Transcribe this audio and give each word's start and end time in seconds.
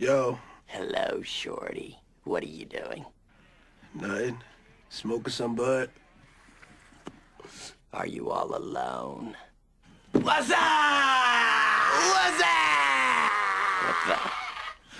Yo, 0.00 0.38
Hello, 0.64 1.20
Shorty. 1.22 1.98
What 2.24 2.42
are 2.42 2.46
you 2.46 2.64
doing? 2.64 3.04
nothing. 3.92 4.38
Smoking 4.88 5.30
some 5.30 5.54
bud. 5.54 5.90
Are 7.92 8.06
you 8.06 8.30
all 8.30 8.56
alone? 8.56 9.36
What's 10.12 10.50
up? 10.50 10.56
What's 12.16 12.40
up? 12.40 13.30
What 13.84 14.00
the? 14.08 14.16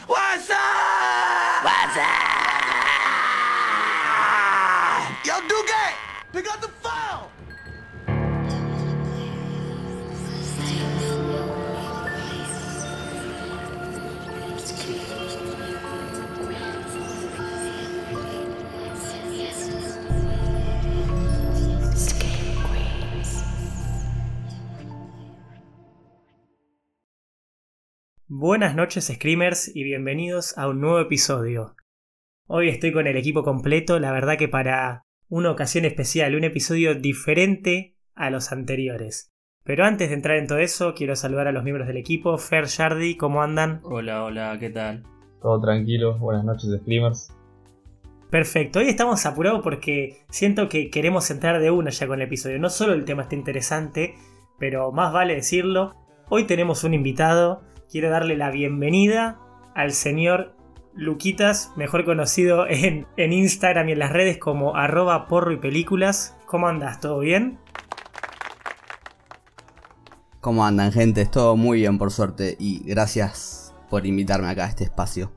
What's 0.06 0.50
up? 0.50 1.64
What's 1.64 1.96
up? 1.96 2.36
Yo, 5.24 5.40
Duque, 5.48 5.94
pick 6.34 6.46
up 6.52 6.60
the 6.60 6.68
phone. 6.68 7.09
Buenas 28.33 28.77
noches 28.77 29.11
Screamers 29.12 29.75
y 29.75 29.83
bienvenidos 29.83 30.57
a 30.57 30.69
un 30.69 30.80
nuevo 30.80 31.01
episodio. 31.01 31.75
Hoy 32.47 32.69
estoy 32.69 32.93
con 32.93 33.09
el 33.09 33.16
equipo 33.16 33.43
completo, 33.43 33.98
la 33.98 34.12
verdad 34.12 34.39
que 34.39 34.47
para 34.47 35.03
una 35.29 35.51
ocasión 35.51 35.84
especial, 35.84 36.37
un 36.37 36.45
episodio 36.45 36.95
diferente 36.95 37.97
a 38.15 38.30
los 38.30 38.53
anteriores. 38.53 39.33
Pero 39.65 39.84
antes 39.84 40.11
de 40.11 40.15
entrar 40.15 40.37
en 40.37 40.47
todo 40.47 40.59
eso, 40.59 40.95
quiero 40.95 41.16
saludar 41.16 41.48
a 41.48 41.53
los 41.53 41.65
miembros 41.65 41.89
del 41.89 41.97
equipo. 41.97 42.39
Fer, 42.39 42.66
Shardy, 42.66 43.16
¿cómo 43.16 43.43
andan? 43.43 43.80
Hola, 43.83 44.23
hola, 44.23 44.56
¿qué 44.61 44.70
tal? 44.70 45.03
Todo 45.42 45.61
tranquilo, 45.61 46.17
buenas 46.17 46.44
noches 46.44 46.70
streamers. 46.83 47.34
Perfecto, 48.31 48.78
hoy 48.78 48.91
estamos 48.91 49.27
apurados 49.27 49.61
porque 49.65 50.19
siento 50.28 50.69
que 50.69 50.89
queremos 50.89 51.28
entrar 51.33 51.61
de 51.61 51.72
una 51.72 51.91
ya 51.91 52.06
con 52.06 52.20
el 52.20 52.28
episodio. 52.28 52.61
No 52.61 52.70
solo 52.70 52.92
el 52.92 53.05
tema 53.05 53.22
está 53.22 53.34
interesante, 53.34 54.15
pero 54.56 54.92
más 54.92 55.12
vale 55.12 55.34
decirlo. 55.34 55.97
Hoy 56.28 56.44
tenemos 56.44 56.84
un 56.84 56.94
invitado. 56.94 57.69
Quiero 57.91 58.08
darle 58.08 58.36
la 58.36 58.52
bienvenida 58.52 59.41
al 59.74 59.91
señor 59.91 60.55
Luquitas, 60.94 61.72
mejor 61.74 62.05
conocido 62.05 62.66
en, 62.69 63.08
en 63.16 63.32
Instagram 63.32 63.88
y 63.88 63.92
en 63.92 63.98
las 63.98 64.12
redes 64.12 64.38
como 64.38 64.77
arroba 64.77 65.27
porro 65.27 65.50
y 65.50 65.56
películas. 65.56 66.36
¿Cómo 66.47 66.69
andas? 66.69 67.00
¿Todo 67.00 67.19
bien? 67.19 67.58
¿Cómo 70.41 70.64
andan, 70.64 70.92
gente? 70.92 71.27
Todo 71.27 71.56
muy 71.56 71.80
bien, 71.80 71.98
por 71.98 72.12
suerte, 72.12 72.56
y 72.60 72.80
gracias 72.84 73.74
por 73.91 74.06
invitarme 74.06 74.48
acá 74.48 74.66
a 74.66 74.69
este 74.69 74.84
espacio. 74.84 75.32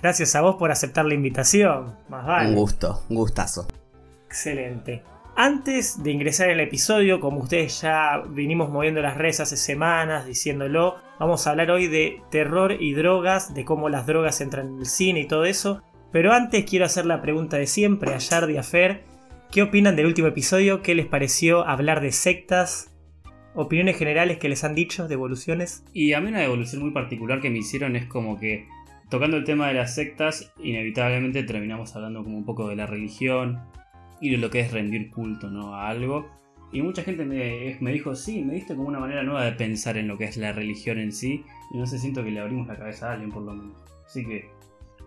Gracias 0.00 0.34
a 0.34 0.40
vos 0.40 0.56
por 0.56 0.70
aceptar 0.70 1.04
la 1.04 1.12
invitación. 1.12 1.98
Más 2.08 2.24
vale. 2.24 2.48
Un 2.48 2.54
gusto, 2.54 3.02
un 3.10 3.16
gustazo. 3.16 3.66
Excelente. 4.26 5.02
Antes 5.40 6.02
de 6.02 6.10
ingresar 6.10 6.50
al 6.50 6.58
episodio, 6.58 7.20
como 7.20 7.38
ustedes 7.38 7.82
ya 7.82 8.24
vinimos 8.28 8.70
moviendo 8.70 9.00
las 9.00 9.16
redes 9.16 9.38
hace 9.38 9.56
semanas 9.56 10.26
diciéndolo, 10.26 10.96
vamos 11.20 11.46
a 11.46 11.50
hablar 11.50 11.70
hoy 11.70 11.86
de 11.86 12.20
terror 12.28 12.72
y 12.80 12.92
drogas, 12.92 13.54
de 13.54 13.64
cómo 13.64 13.88
las 13.88 14.04
drogas 14.04 14.40
entran 14.40 14.66
en 14.66 14.78
el 14.80 14.86
cine 14.86 15.20
y 15.20 15.28
todo 15.28 15.44
eso. 15.44 15.80
Pero 16.10 16.32
antes 16.32 16.64
quiero 16.64 16.86
hacer 16.86 17.06
la 17.06 17.22
pregunta 17.22 17.56
de 17.56 17.68
siempre 17.68 18.14
a 18.14 18.18
Yardi 18.18 18.56
a 18.56 18.64
Fer. 18.64 19.04
¿Qué 19.52 19.62
opinan 19.62 19.94
del 19.94 20.06
último 20.06 20.26
episodio? 20.26 20.82
¿Qué 20.82 20.96
les 20.96 21.06
pareció 21.06 21.64
hablar 21.64 22.00
de 22.00 22.10
sectas? 22.10 22.92
¿Opiniones 23.54 23.96
generales 23.96 24.38
que 24.38 24.48
les 24.48 24.64
han 24.64 24.74
dicho, 24.74 25.06
devoluciones? 25.06 25.84
Y 25.92 26.14
a 26.14 26.20
mí 26.20 26.30
una 26.30 26.40
devolución 26.40 26.82
muy 26.82 26.90
particular 26.90 27.40
que 27.40 27.48
me 27.48 27.58
hicieron 27.58 27.94
es 27.94 28.06
como 28.06 28.40
que, 28.40 28.66
tocando 29.08 29.36
el 29.36 29.44
tema 29.44 29.68
de 29.68 29.74
las 29.74 29.94
sectas, 29.94 30.52
inevitablemente 30.60 31.44
terminamos 31.44 31.94
hablando 31.94 32.24
como 32.24 32.38
un 32.38 32.44
poco 32.44 32.66
de 32.68 32.74
la 32.74 32.86
religión 32.86 33.60
y 34.20 34.30
de 34.30 34.38
lo 34.38 34.50
que 34.50 34.60
es 34.60 34.72
rendir 34.72 35.10
culto 35.10 35.50
¿no? 35.50 35.74
a 35.74 35.88
algo. 35.88 36.28
Y 36.72 36.82
mucha 36.82 37.02
gente 37.02 37.24
me, 37.24 37.78
me 37.80 37.92
dijo, 37.92 38.14
sí, 38.14 38.44
me 38.44 38.54
diste 38.54 38.76
como 38.76 38.88
una 38.88 39.00
manera 39.00 39.22
nueva 39.22 39.44
de 39.44 39.52
pensar 39.52 39.96
en 39.96 40.06
lo 40.06 40.18
que 40.18 40.24
es 40.24 40.36
la 40.36 40.52
religión 40.52 40.98
en 40.98 41.12
sí. 41.12 41.44
Y 41.72 41.78
no 41.78 41.86
sé, 41.86 41.98
siento 41.98 42.22
que 42.22 42.30
le 42.30 42.40
abrimos 42.40 42.66
la 42.68 42.76
cabeza 42.76 43.08
a 43.08 43.12
alguien 43.12 43.30
por 43.30 43.42
lo 43.42 43.54
menos. 43.54 43.76
Así 44.06 44.24
que 44.24 44.50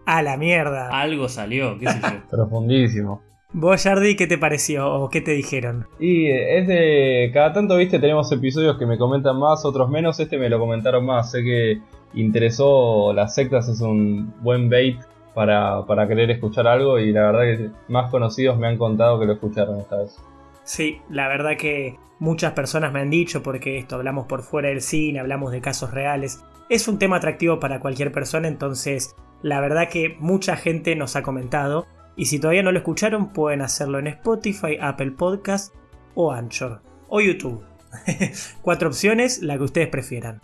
¡A 0.06 0.22
la 0.24 0.38
mierda! 0.38 0.90
algo 0.90 1.30
salió, 1.30 1.78
qué 1.78 1.88
sé 1.88 2.00
yo. 2.02 2.28
Profundísimo. 2.30 3.22
¿Vos, 3.54 3.84
Yardi, 3.84 4.16
qué 4.16 4.28
te 4.28 4.38
pareció 4.38 4.90
o 4.90 5.10
qué 5.10 5.20
te 5.20 5.32
dijeron? 5.32 5.86
Y 6.00 6.28
eh, 6.28 6.60
es 6.60 6.68
de. 6.68 7.32
Cada 7.34 7.52
tanto, 7.52 7.76
viste, 7.76 8.00
tenemos 8.00 8.32
episodios 8.32 8.78
que 8.78 8.86
me 8.86 8.98
comentan 8.98 9.38
más, 9.38 9.66
otros 9.66 9.90
menos. 9.90 10.20
Este 10.22 10.38
me 10.38 10.50
lo 10.50 10.58
comentaron 10.58 11.06
más. 11.06 11.32
Sé 11.32 11.44
que 11.44 11.82
interesó 12.14 13.12
las 13.14 13.36
sectas, 13.36 13.68
es 13.68 13.82
un 13.82 14.34
buen 14.42 14.70
bait 14.70 14.98
para, 15.34 16.08
querer 16.08 16.32
escuchar 16.32 16.68
algo. 16.68 17.00
Y 17.00 17.12
la 17.12 17.32
verdad 17.32 17.42
que 17.42 17.70
más 17.88 18.10
conocidos 18.12 18.58
me 18.58 18.68
han 18.68 18.78
contado 18.78 19.20
que 19.20 19.26
lo 19.26 19.34
escucharon 19.34 19.80
esta 19.80 19.98
vez. 19.98 20.18
Sí, 20.64 21.02
la 21.10 21.28
verdad 21.28 21.58
que 21.58 21.98
muchas 22.20 22.54
personas 22.54 22.94
me 22.94 23.00
han 23.00 23.10
dicho, 23.10 23.42
porque 23.44 23.78
esto 23.78 23.96
hablamos 23.96 24.28
por 24.28 24.44
fuera 24.44 24.70
del 24.70 24.82
cine, 24.82 25.20
hablamos 25.20 25.52
de 25.52 25.62
casos 25.62 25.92
reales. 25.92 26.44
Es 26.70 26.88
un 26.88 27.00
tema 27.00 27.18
atractivo 27.18 27.60
para 27.60 27.80
cualquier 27.80 28.12
persona, 28.12 28.48
entonces 28.48 29.16
la 29.42 29.60
verdad 29.60 29.90
que 29.90 30.16
mucha 30.20 30.56
gente 30.56 30.96
nos 30.96 31.16
ha 31.16 31.24
comentado. 31.24 31.88
Y 32.16 32.26
si 32.26 32.40
todavía 32.40 32.64
no 32.64 32.72
lo 32.72 32.80
escucharon, 32.80 33.34
pueden 33.34 33.62
hacerlo 33.62 34.00
en 34.00 34.08
Spotify, 34.08 34.78
Apple 34.80 35.12
Podcast 35.12 35.74
o 36.14 36.32
Anchor 36.32 36.82
o 37.10 37.22
YouTube. 37.22 37.64
Cuatro 38.62 38.90
opciones, 38.90 39.42
la 39.42 39.58
que 39.58 39.64
ustedes 39.64 39.88
prefieran. 39.88 40.42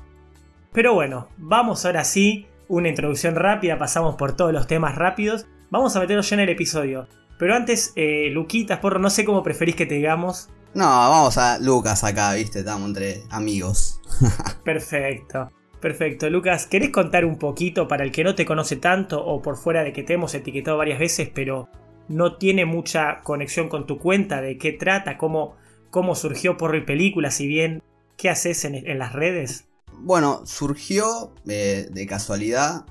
Pero 0.74 0.94
bueno, 0.94 1.30
vamos 1.38 1.86
ahora 1.86 2.04
sí, 2.04 2.48
una 2.68 2.90
introducción 2.90 3.36
rápida, 3.36 3.78
pasamos 3.78 4.16
por 4.16 4.36
todos 4.36 4.54
los 4.54 4.68
temas 4.68 4.96
rápidos. 4.96 5.46
Vamos 5.70 5.96
a 5.96 6.00
meternos 6.00 6.30
ya 6.30 6.36
en 6.36 6.40
el 6.42 6.50
episodio. 6.50 7.08
Pero 7.38 7.56
antes, 7.56 7.94
eh, 7.96 8.30
Luquitas, 8.32 8.80
porro, 8.80 9.00
no 9.00 9.10
sé 9.10 9.26
cómo 9.26 9.44
preferís 9.44 9.76
que 9.76 9.86
te 9.86 9.96
digamos. 9.96 10.50
No, 10.74 10.86
vamos 10.86 11.38
a 11.38 11.60
Lucas 11.60 12.04
acá, 12.04 12.34
viste, 12.34 12.60
estamos 12.60 12.88
entre 12.88 13.24
amigos. 13.30 14.02
Perfecto. 14.64 15.52
Perfecto, 15.80 16.30
Lucas, 16.30 16.66
¿querés 16.66 16.90
contar 16.90 17.24
un 17.24 17.38
poquito 17.38 17.88
para 17.88 18.04
el 18.04 18.12
que 18.12 18.24
no 18.24 18.34
te 18.34 18.46
conoce 18.46 18.78
tanto 18.78 19.24
o 19.24 19.42
por 19.44 19.58
fuera 19.58 19.84
de 19.84 19.94
que 19.94 20.02
te 20.02 20.14
hemos 20.14 20.34
etiquetado 20.34 20.78
varias 20.78 20.98
veces, 20.98 21.30
pero 21.34 21.70
no 22.08 22.38
tiene 22.38 22.66
mucha 22.66 23.22
conexión 23.22 23.70
con 23.70 23.86
tu 23.86 24.00
cuenta, 24.00 24.42
de 24.42 24.58
qué 24.58 24.72
trata, 24.72 25.18
cómo, 25.18 25.56
cómo 25.92 26.16
surgió 26.16 26.58
por 26.58 26.84
película, 26.86 27.30
si 27.30 27.46
bien, 27.46 27.84
qué 28.18 28.30
haces 28.30 28.66
en, 28.66 28.76
en 28.76 28.98
las 28.98 29.14
redes? 29.14 29.68
Bueno, 30.00 30.42
surgió 30.46 31.34
eh, 31.48 31.90
de 31.92 32.06
casualidad. 32.06 32.86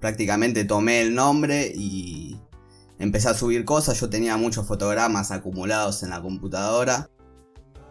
Prácticamente 0.00 0.64
tomé 0.64 1.00
el 1.00 1.14
nombre 1.14 1.72
y 1.74 2.40
empecé 2.98 3.28
a 3.28 3.34
subir 3.34 3.64
cosas. 3.64 4.00
Yo 4.00 4.08
tenía 4.08 4.36
muchos 4.36 4.66
fotogramas 4.66 5.30
acumulados 5.30 6.02
en 6.02 6.10
la 6.10 6.22
computadora. 6.22 7.10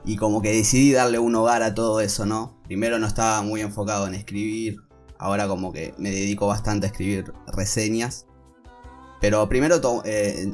Y 0.04 0.16
como 0.16 0.42
que 0.42 0.52
decidí 0.52 0.94
darle 0.94 1.20
un 1.20 1.36
hogar 1.36 1.62
a 1.64 1.76
todo 1.76 2.02
eso, 2.02 2.26
¿no? 2.26 2.60
Primero 2.64 2.98
no 2.98 3.06
estaba 3.06 3.42
muy 3.44 3.62
enfocado 3.62 4.08
en 4.08 4.16
escribir. 4.16 4.78
Ahora 5.20 5.48
como 5.48 5.72
que 5.72 5.94
me 5.98 6.10
dedico 6.10 6.48
bastante 6.48 6.88
a 6.88 6.90
escribir 6.90 7.31
reseñas. 7.48 8.26
Pero 9.20 9.48
primero 9.48 9.80
eh, 10.04 10.54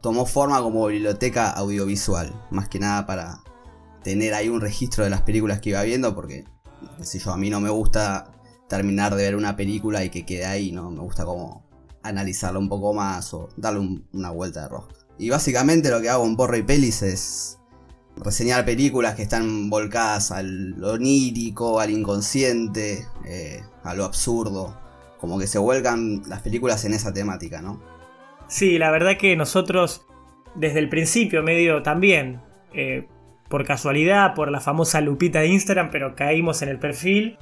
tomó 0.00 0.26
forma 0.26 0.60
como 0.60 0.86
biblioteca 0.86 1.50
audiovisual. 1.50 2.32
Más 2.50 2.68
que 2.68 2.80
nada 2.80 3.06
para 3.06 3.40
tener 4.02 4.34
ahí 4.34 4.48
un 4.48 4.60
registro 4.60 5.04
de 5.04 5.10
las 5.10 5.22
películas 5.22 5.60
que 5.60 5.70
iba 5.70 5.82
viendo. 5.82 6.14
Porque, 6.14 6.44
qué 6.98 7.04
sé 7.04 7.18
yo, 7.18 7.32
a 7.32 7.36
mí 7.36 7.50
no 7.50 7.60
me 7.60 7.70
gusta 7.70 8.32
terminar 8.68 9.14
de 9.14 9.24
ver 9.24 9.36
una 9.36 9.56
película 9.56 10.02
y 10.04 10.10
que 10.10 10.24
quede 10.24 10.46
ahí, 10.46 10.72
¿no? 10.72 10.90
Me 10.90 11.00
gusta 11.00 11.24
como 11.24 11.64
analizarla 12.02 12.58
un 12.58 12.68
poco 12.68 12.92
más 12.94 13.32
o 13.34 13.48
darle 13.56 13.80
un- 13.80 14.06
una 14.12 14.30
vuelta 14.30 14.62
de 14.62 14.68
rosca. 14.68 14.94
Y 15.18 15.30
básicamente 15.30 15.90
lo 15.90 16.00
que 16.00 16.08
hago 16.08 16.24
en 16.24 16.36
Porro 16.36 16.56
y 16.56 16.62
Pelis 16.62 17.02
es 17.02 17.58
reseñar 18.16 18.64
películas 18.64 19.14
que 19.14 19.22
están 19.22 19.70
volcadas 19.70 20.32
al 20.32 20.82
onírico, 20.82 21.80
al 21.80 21.90
inconsciente, 21.90 23.06
eh, 23.24 23.62
a 23.84 23.94
lo 23.94 24.04
absurdo. 24.04 24.76
Como 25.20 25.38
que 25.38 25.46
se 25.46 25.58
vuelcan 25.58 26.22
las 26.28 26.42
películas 26.42 26.84
en 26.84 26.94
esa 26.94 27.12
temática, 27.12 27.62
¿no? 27.62 27.80
Sí, 28.48 28.78
la 28.78 28.90
verdad 28.90 29.16
que 29.18 29.36
nosotros 29.36 30.06
desde 30.54 30.78
el 30.80 30.88
principio 30.88 31.42
medio 31.42 31.82
también, 31.82 32.42
eh, 32.74 33.08
por 33.52 33.66
casualidad, 33.66 34.32
por 34.32 34.50
la 34.50 34.60
famosa 34.60 35.02
lupita 35.02 35.40
de 35.40 35.48
Instagram, 35.48 35.90
pero 35.90 36.14
caímos 36.14 36.62
en 36.62 36.70
el 36.70 36.78
perfil 36.78 37.36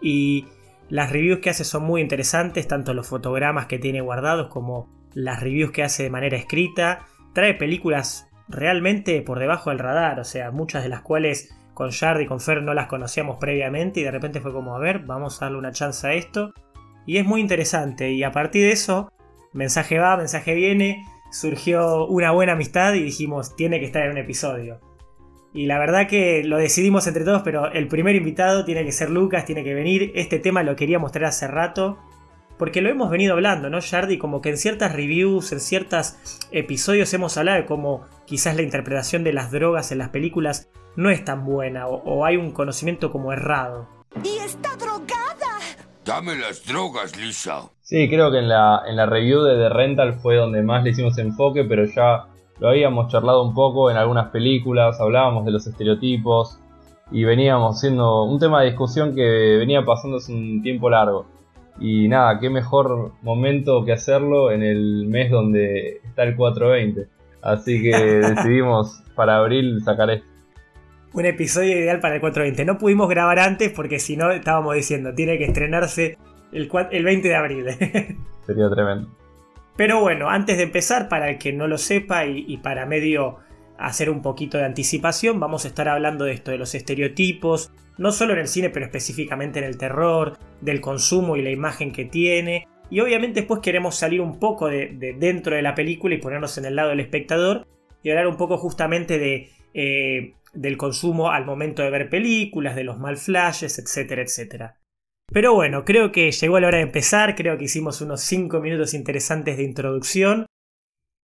y 0.00 0.48
las 0.88 1.12
reviews 1.12 1.38
que 1.38 1.50
hace 1.50 1.62
son 1.62 1.84
muy 1.84 2.00
interesantes, 2.00 2.66
tanto 2.66 2.94
los 2.94 3.06
fotogramas 3.06 3.66
que 3.66 3.78
tiene 3.78 4.00
guardados 4.00 4.48
como 4.48 4.90
las 5.14 5.40
reviews 5.40 5.70
que 5.70 5.84
hace 5.84 6.02
de 6.02 6.10
manera 6.10 6.36
escrita. 6.36 7.06
Trae 7.32 7.54
películas 7.54 8.28
realmente 8.48 9.22
por 9.22 9.38
debajo 9.38 9.70
del 9.70 9.78
radar, 9.78 10.18
o 10.18 10.24
sea, 10.24 10.50
muchas 10.50 10.82
de 10.82 10.88
las 10.88 11.02
cuales 11.02 11.54
con 11.74 11.90
Shard 11.90 12.22
y 12.22 12.26
con 12.26 12.40
Fer 12.40 12.64
no 12.64 12.74
las 12.74 12.88
conocíamos 12.88 13.36
previamente 13.36 14.00
y 14.00 14.02
de 14.02 14.10
repente 14.10 14.40
fue 14.40 14.52
como, 14.52 14.74
a 14.74 14.80
ver, 14.80 14.98
vamos 15.06 15.40
a 15.40 15.44
darle 15.44 15.58
una 15.58 15.70
chance 15.70 16.04
a 16.04 16.14
esto. 16.14 16.52
Y 17.06 17.18
es 17.18 17.24
muy 17.24 17.40
interesante 17.40 18.10
y 18.10 18.24
a 18.24 18.32
partir 18.32 18.62
de 18.62 18.72
eso, 18.72 19.12
mensaje 19.52 20.00
va, 20.00 20.16
mensaje 20.16 20.56
viene, 20.56 21.04
surgió 21.30 22.04
una 22.06 22.32
buena 22.32 22.54
amistad 22.54 22.94
y 22.94 23.04
dijimos, 23.04 23.54
tiene 23.54 23.78
que 23.78 23.86
estar 23.86 24.02
en 24.02 24.10
un 24.10 24.18
episodio. 24.18 24.80
Y 25.54 25.66
la 25.66 25.78
verdad 25.78 26.08
que 26.08 26.42
lo 26.44 26.56
decidimos 26.56 27.06
entre 27.06 27.24
todos, 27.24 27.42
pero 27.42 27.70
el 27.70 27.88
primer 27.88 28.14
invitado 28.16 28.64
tiene 28.64 28.84
que 28.84 28.92
ser 28.92 29.10
Lucas, 29.10 29.44
tiene 29.44 29.64
que 29.64 29.74
venir. 29.74 30.12
Este 30.14 30.38
tema 30.38 30.62
lo 30.62 30.76
quería 30.76 30.98
mostrar 30.98 31.26
hace 31.26 31.46
rato. 31.46 31.98
Porque 32.58 32.80
lo 32.80 32.90
hemos 32.90 33.10
venido 33.10 33.32
hablando, 33.34 33.70
¿no, 33.70 33.80
Jardi? 33.80 34.18
Como 34.18 34.40
que 34.40 34.50
en 34.50 34.56
ciertas 34.56 34.92
reviews, 34.92 35.52
en 35.52 35.60
ciertos 35.60 36.16
episodios 36.52 37.12
hemos 37.12 37.36
hablado 37.36 37.58
de 37.58 37.66
cómo 37.66 38.06
quizás 38.24 38.54
la 38.54 38.62
interpretación 38.62 39.24
de 39.24 39.32
las 39.32 39.50
drogas 39.50 39.90
en 39.90 39.98
las 39.98 40.10
películas 40.10 40.68
no 40.94 41.10
es 41.10 41.24
tan 41.24 41.44
buena 41.44 41.88
o, 41.88 42.02
o 42.04 42.24
hay 42.24 42.36
un 42.36 42.52
conocimiento 42.52 43.10
como 43.10 43.32
errado. 43.32 43.88
¡Y 44.22 44.38
está 44.38 44.76
drogada! 44.76 45.58
Dame 46.04 46.36
las 46.36 46.64
drogas, 46.64 47.16
Lisa. 47.16 47.62
Sí, 47.80 48.08
creo 48.08 48.30
que 48.30 48.38
en 48.38 48.48
la, 48.48 48.82
en 48.86 48.96
la 48.96 49.06
review 49.06 49.42
de 49.42 49.56
The 49.56 49.68
Rental 49.68 50.20
fue 50.20 50.36
donde 50.36 50.62
más 50.62 50.84
le 50.84 50.90
hicimos 50.90 51.18
enfoque, 51.18 51.64
pero 51.64 51.84
ya 51.84 52.28
lo 52.62 52.68
habíamos 52.68 53.10
charlado 53.10 53.42
un 53.42 53.54
poco 53.54 53.90
en 53.90 53.96
algunas 53.96 54.28
películas, 54.28 55.00
hablábamos 55.00 55.44
de 55.44 55.50
los 55.50 55.66
estereotipos 55.66 56.60
y 57.10 57.24
veníamos 57.24 57.80
siendo 57.80 58.22
un 58.22 58.38
tema 58.38 58.60
de 58.60 58.68
discusión 58.68 59.16
que 59.16 59.56
venía 59.58 59.84
pasando 59.84 60.18
hace 60.18 60.32
un 60.32 60.62
tiempo 60.62 60.88
largo. 60.88 61.26
Y 61.80 62.06
nada, 62.06 62.38
qué 62.38 62.50
mejor 62.50 63.14
momento 63.20 63.84
que 63.84 63.90
hacerlo 63.90 64.52
en 64.52 64.62
el 64.62 65.06
mes 65.08 65.32
donde 65.32 66.02
está 66.04 66.22
el 66.22 66.36
420. 66.36 67.08
Así 67.42 67.82
que 67.82 67.90
decidimos 67.96 69.02
para 69.16 69.38
abril 69.38 69.82
sacar 69.84 70.10
esto. 70.10 70.26
Un 71.14 71.26
episodio 71.26 71.76
ideal 71.76 71.98
para 71.98 72.14
el 72.14 72.20
420. 72.20 72.64
No 72.64 72.78
pudimos 72.78 73.08
grabar 73.08 73.40
antes 73.40 73.72
porque 73.72 73.98
si 73.98 74.16
no 74.16 74.30
estábamos 74.30 74.76
diciendo, 74.76 75.12
tiene 75.12 75.36
que 75.36 75.46
estrenarse 75.46 76.16
el, 76.52 76.70
el 76.92 77.04
20 77.04 77.26
de 77.26 77.34
abril. 77.34 77.66
Sería 78.46 78.70
tremendo. 78.70 79.08
Pero 79.76 80.00
bueno, 80.00 80.28
antes 80.28 80.56
de 80.56 80.64
empezar, 80.64 81.08
para 81.08 81.30
el 81.30 81.38
que 81.38 81.52
no 81.52 81.66
lo 81.66 81.78
sepa 81.78 82.26
y, 82.26 82.56
para 82.58 82.86
medio 82.86 83.38
hacer 83.78 84.10
un 84.10 84.22
poquito 84.22 84.58
de 84.58 84.64
anticipación, 84.64 85.40
vamos 85.40 85.64
a 85.64 85.68
estar 85.68 85.88
hablando 85.88 86.24
de 86.24 86.32
esto, 86.32 86.50
de 86.50 86.58
los 86.58 86.74
estereotipos, 86.74 87.72
no 87.98 88.12
solo 88.12 88.34
en 88.34 88.40
el 88.40 88.48
cine, 88.48 88.70
pero 88.70 88.86
específicamente 88.86 89.58
en 89.58 89.64
el 89.64 89.78
terror, 89.78 90.38
del 90.60 90.80
consumo 90.80 91.36
y 91.36 91.42
la 91.42 91.50
imagen 91.50 91.92
que 91.92 92.04
tiene. 92.04 92.68
Y 92.90 93.00
obviamente 93.00 93.40
después 93.40 93.60
queremos 93.60 93.96
salir 93.96 94.20
un 94.20 94.38
poco 94.38 94.68
de, 94.68 94.88
de 94.88 95.14
dentro 95.14 95.56
de 95.56 95.62
la 95.62 95.74
película 95.74 96.14
y 96.14 96.18
ponernos 96.18 96.58
en 96.58 96.66
el 96.66 96.76
lado 96.76 96.90
del 96.90 97.00
espectador 97.00 97.66
y 98.02 98.10
hablar 98.10 98.26
un 98.26 98.36
poco 98.36 98.58
justamente 98.58 99.18
de, 99.18 99.50
eh, 99.74 100.34
del 100.52 100.76
consumo 100.76 101.30
al 101.30 101.46
momento 101.46 101.82
de 101.82 101.90
ver 101.90 102.10
películas, 102.10 102.76
de 102.76 102.84
los 102.84 102.98
mal 102.98 103.16
flashes, 103.16 103.78
etcétera, 103.78 104.22
etcétera. 104.22 104.76
Pero 105.32 105.54
bueno, 105.54 105.84
creo 105.84 106.12
que 106.12 106.30
llegó 106.30 106.60
la 106.60 106.68
hora 106.68 106.78
de 106.78 106.84
empezar, 106.84 107.34
creo 107.34 107.56
que 107.56 107.64
hicimos 107.64 108.00
unos 108.00 108.20
5 108.22 108.60
minutos 108.60 108.94
interesantes 108.94 109.56
de 109.56 109.62
introducción. 109.62 110.46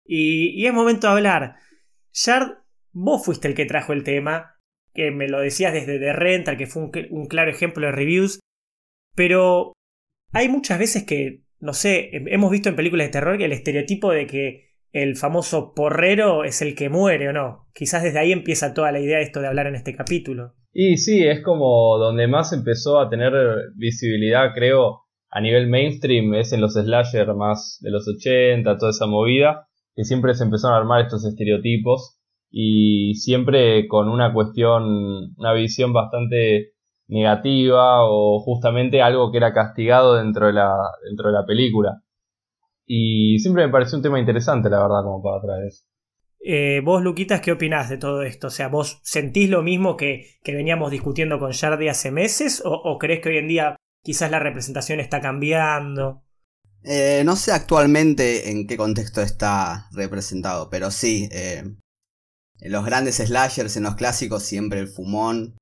Y, 0.05 0.67
es 0.67 0.73
momento 0.73 1.07
de 1.07 1.13
hablar. 1.13 1.57
Shard, 2.13 2.59
vos 2.93 3.25
fuiste 3.25 3.49
el 3.49 3.55
que 3.55 3.67
trajo 3.67 3.93
el 3.93 4.05
tema, 4.05 4.57
que 4.95 5.11
me 5.11 5.29
lo 5.29 5.41
decías 5.41 5.75
desde 5.75 5.99
The 5.99 6.13
Rental, 6.15 6.57
que 6.57 6.67
fue 6.67 6.85
un, 6.85 6.93
un 7.11 7.27
claro 7.27 7.51
ejemplo 7.51 7.87
de 7.87 7.93
reviews. 7.93 8.41
Pero 9.15 9.73
hay 10.33 10.49
muchas 10.49 10.79
veces 10.79 11.05
que, 11.05 11.43
no 11.61 11.75
sé, 11.75 12.11
hemos 12.13 12.51
visto 12.51 12.71
en 12.71 12.77
películas 12.77 13.09
de 13.09 13.13
terror 13.13 13.37
que 13.37 13.45
el 13.45 13.53
estereotipo 13.53 14.11
de 14.13 14.27
que 14.27 14.69
el 14.93 15.17
famoso 15.17 15.75
porrero 15.75 16.45
es 16.45 16.63
el 16.63 16.75
que 16.75 16.89
muere 16.89 17.29
o 17.29 17.33
no. 17.33 17.69
Quizás 17.75 18.03
desde 18.03 18.19
ahí 18.19 18.33
empieza 18.33 18.73
toda 18.73 18.91
la 18.91 19.01
idea 19.01 19.19
de 19.19 19.25
esto 19.25 19.41
de 19.41 19.49
hablar 19.49 19.67
en 19.67 19.75
este 19.75 19.95
capítulo. 19.95 20.55
Y 20.73 20.97
sí, 20.99 21.25
es 21.27 21.43
como 21.43 21.99
donde 21.99 22.29
más 22.29 22.53
empezó 22.53 23.01
a 23.01 23.09
tener 23.09 23.33
visibilidad, 23.77 24.53
creo, 24.55 25.01
a 25.31 25.41
nivel 25.41 25.69
mainstream, 25.69 26.35
es 26.35 26.53
en 26.53 26.61
los 26.61 26.75
slasher 26.75 27.35
más 27.35 27.79
de 27.81 27.91
los 27.91 28.07
80, 28.09 28.79
toda 28.79 28.91
esa 28.91 29.07
movida, 29.07 29.67
que 29.95 30.05
siempre 30.05 30.35
se 30.35 30.45
empezaron 30.45 30.77
a 30.77 30.81
armar 30.81 31.03
estos 31.03 31.25
estereotipos 31.25 32.19
y 32.51 33.15
siempre 33.15 33.89
con 33.89 34.09
una 34.09 34.33
cuestión, 34.33 35.35
una 35.37 35.53
visión 35.53 35.93
bastante 35.93 36.73
negativa 37.09 38.05
o 38.05 38.41
justamente 38.41 39.03
algo 39.03 39.31
que 39.33 39.39
era 39.39 39.53
castigado 39.53 40.15
dentro 40.15 40.47
de 40.47 40.53
la, 40.55 40.77
dentro 41.09 41.29
de 41.29 41.35
la 41.35 41.45
película. 41.47 42.03
Y 42.87 43.39
siempre 43.41 43.67
me 43.67 43.73
pareció 43.73 43.99
un 43.99 44.03
tema 44.03 44.21
interesante, 44.21 44.71
la 44.71 44.83
verdad, 44.83 45.03
como 45.05 45.23
para 45.23 45.41
traer 45.43 45.67
eso. 45.67 45.85
Eh, 46.41 46.81
vos, 46.85 47.03
Luquitas, 47.03 47.41
¿qué 47.41 47.53
opinás 47.53 47.89
de 47.89 47.99
todo 47.99 48.23
esto? 48.23 48.47
O 48.47 48.51
sea, 48.51 48.69
¿vos 48.69 49.01
sentís 49.03 49.51
lo 49.51 49.63
mismo 49.63 49.97
que, 49.97 50.39
que 50.43 50.55
veníamos 50.55 50.91
discutiendo 50.91 51.39
con 51.39 51.53
Jardy 51.53 51.89
hace 51.89 52.11
meses? 52.11 52.63
¿O, 52.65 52.73
¿O, 52.73 52.99
crees 52.99 53.21
que 53.21 53.31
hoy 53.31 53.39
en 53.39 53.49
día 53.49 53.77
quizás 54.05 54.31
la 54.31 54.39
representación 54.39 55.01
está 55.01 55.21
cambiando? 55.21 56.23
Eh, 56.85 57.23
no 57.25 57.37
sé 57.37 57.53
actualmente 57.53 58.51
en 58.51 58.67
qué 58.67 58.77
contexto 58.77 59.21
está 59.21 59.89
representado, 59.93 60.71
pero 60.71 60.91
sí, 60.91 61.29
eh, 61.33 61.65
en 62.61 62.73
los 62.73 62.85
grandes 62.85 63.17
slashers, 63.17 63.77
en 63.77 63.83
los 63.83 63.97
clásicos, 63.97 64.45
siempre 64.45 64.81
el 64.81 64.89
fumón 64.89 65.59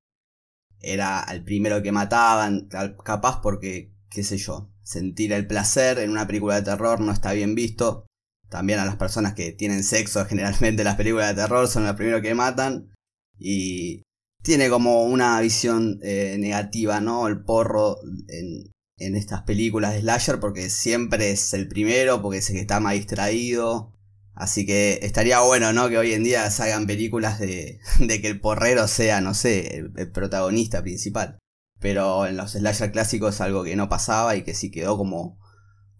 era 0.80 1.20
al 1.20 1.42
primero 1.42 1.82
que 1.82 1.92
mataban, 1.92 2.68
capaz 3.02 3.40
porque, 3.42 3.92
qué 4.10 4.22
sé 4.22 4.36
yo, 4.36 4.70
sentir 4.82 5.32
el 5.32 5.46
placer 5.46 5.98
en 5.98 6.10
una 6.10 6.26
película 6.26 6.56
de 6.56 6.62
terror 6.62 7.00
no 7.00 7.12
está 7.12 7.32
bien 7.32 7.54
visto. 7.54 8.06
También 8.48 8.78
a 8.78 8.84
las 8.84 8.96
personas 8.96 9.34
que 9.34 9.52
tienen 9.52 9.84
sexo, 9.84 10.24
generalmente 10.28 10.84
las 10.84 10.96
películas 10.96 11.34
de 11.34 11.42
terror 11.42 11.68
son 11.68 11.84
las 11.84 11.96
primeros 11.96 12.22
que 12.22 12.34
matan. 12.34 12.92
Y 13.38 14.02
tiene 14.42 14.68
como 14.68 15.04
una 15.04 15.40
visión 15.40 15.98
eh, 16.02 16.36
negativa, 16.38 17.00
¿no? 17.00 17.26
El 17.26 17.42
porro 17.42 17.98
en, 18.28 18.70
en, 18.98 19.16
estas 19.16 19.42
películas 19.42 19.92
de 19.92 20.00
slasher 20.00 20.40
porque 20.40 20.70
siempre 20.70 21.32
es 21.32 21.52
el 21.52 21.68
primero, 21.68 22.22
porque 22.22 22.38
es 22.38 22.48
el 22.50 22.56
que 22.56 22.62
está 22.62 22.80
más 22.80 22.94
distraído. 22.94 23.92
Así 24.34 24.66
que 24.66 25.00
estaría 25.02 25.40
bueno, 25.40 25.72
¿no? 25.72 25.88
Que 25.88 25.98
hoy 25.98 26.12
en 26.12 26.22
día 26.22 26.50
salgan 26.50 26.86
películas 26.86 27.40
de, 27.40 27.80
de 27.98 28.20
que 28.20 28.28
el 28.28 28.40
porrero 28.40 28.86
sea, 28.86 29.20
no 29.20 29.34
sé, 29.34 29.78
el, 29.78 29.92
el 29.96 30.12
protagonista 30.12 30.82
principal. 30.82 31.38
Pero 31.80 32.26
en 32.26 32.36
los 32.36 32.52
slasher 32.52 32.92
clásicos 32.92 33.34
es 33.34 33.40
algo 33.40 33.64
que 33.64 33.76
no 33.76 33.88
pasaba 33.88 34.36
y 34.36 34.42
que 34.44 34.54
sí 34.54 34.70
quedó 34.70 34.96
como, 34.96 35.38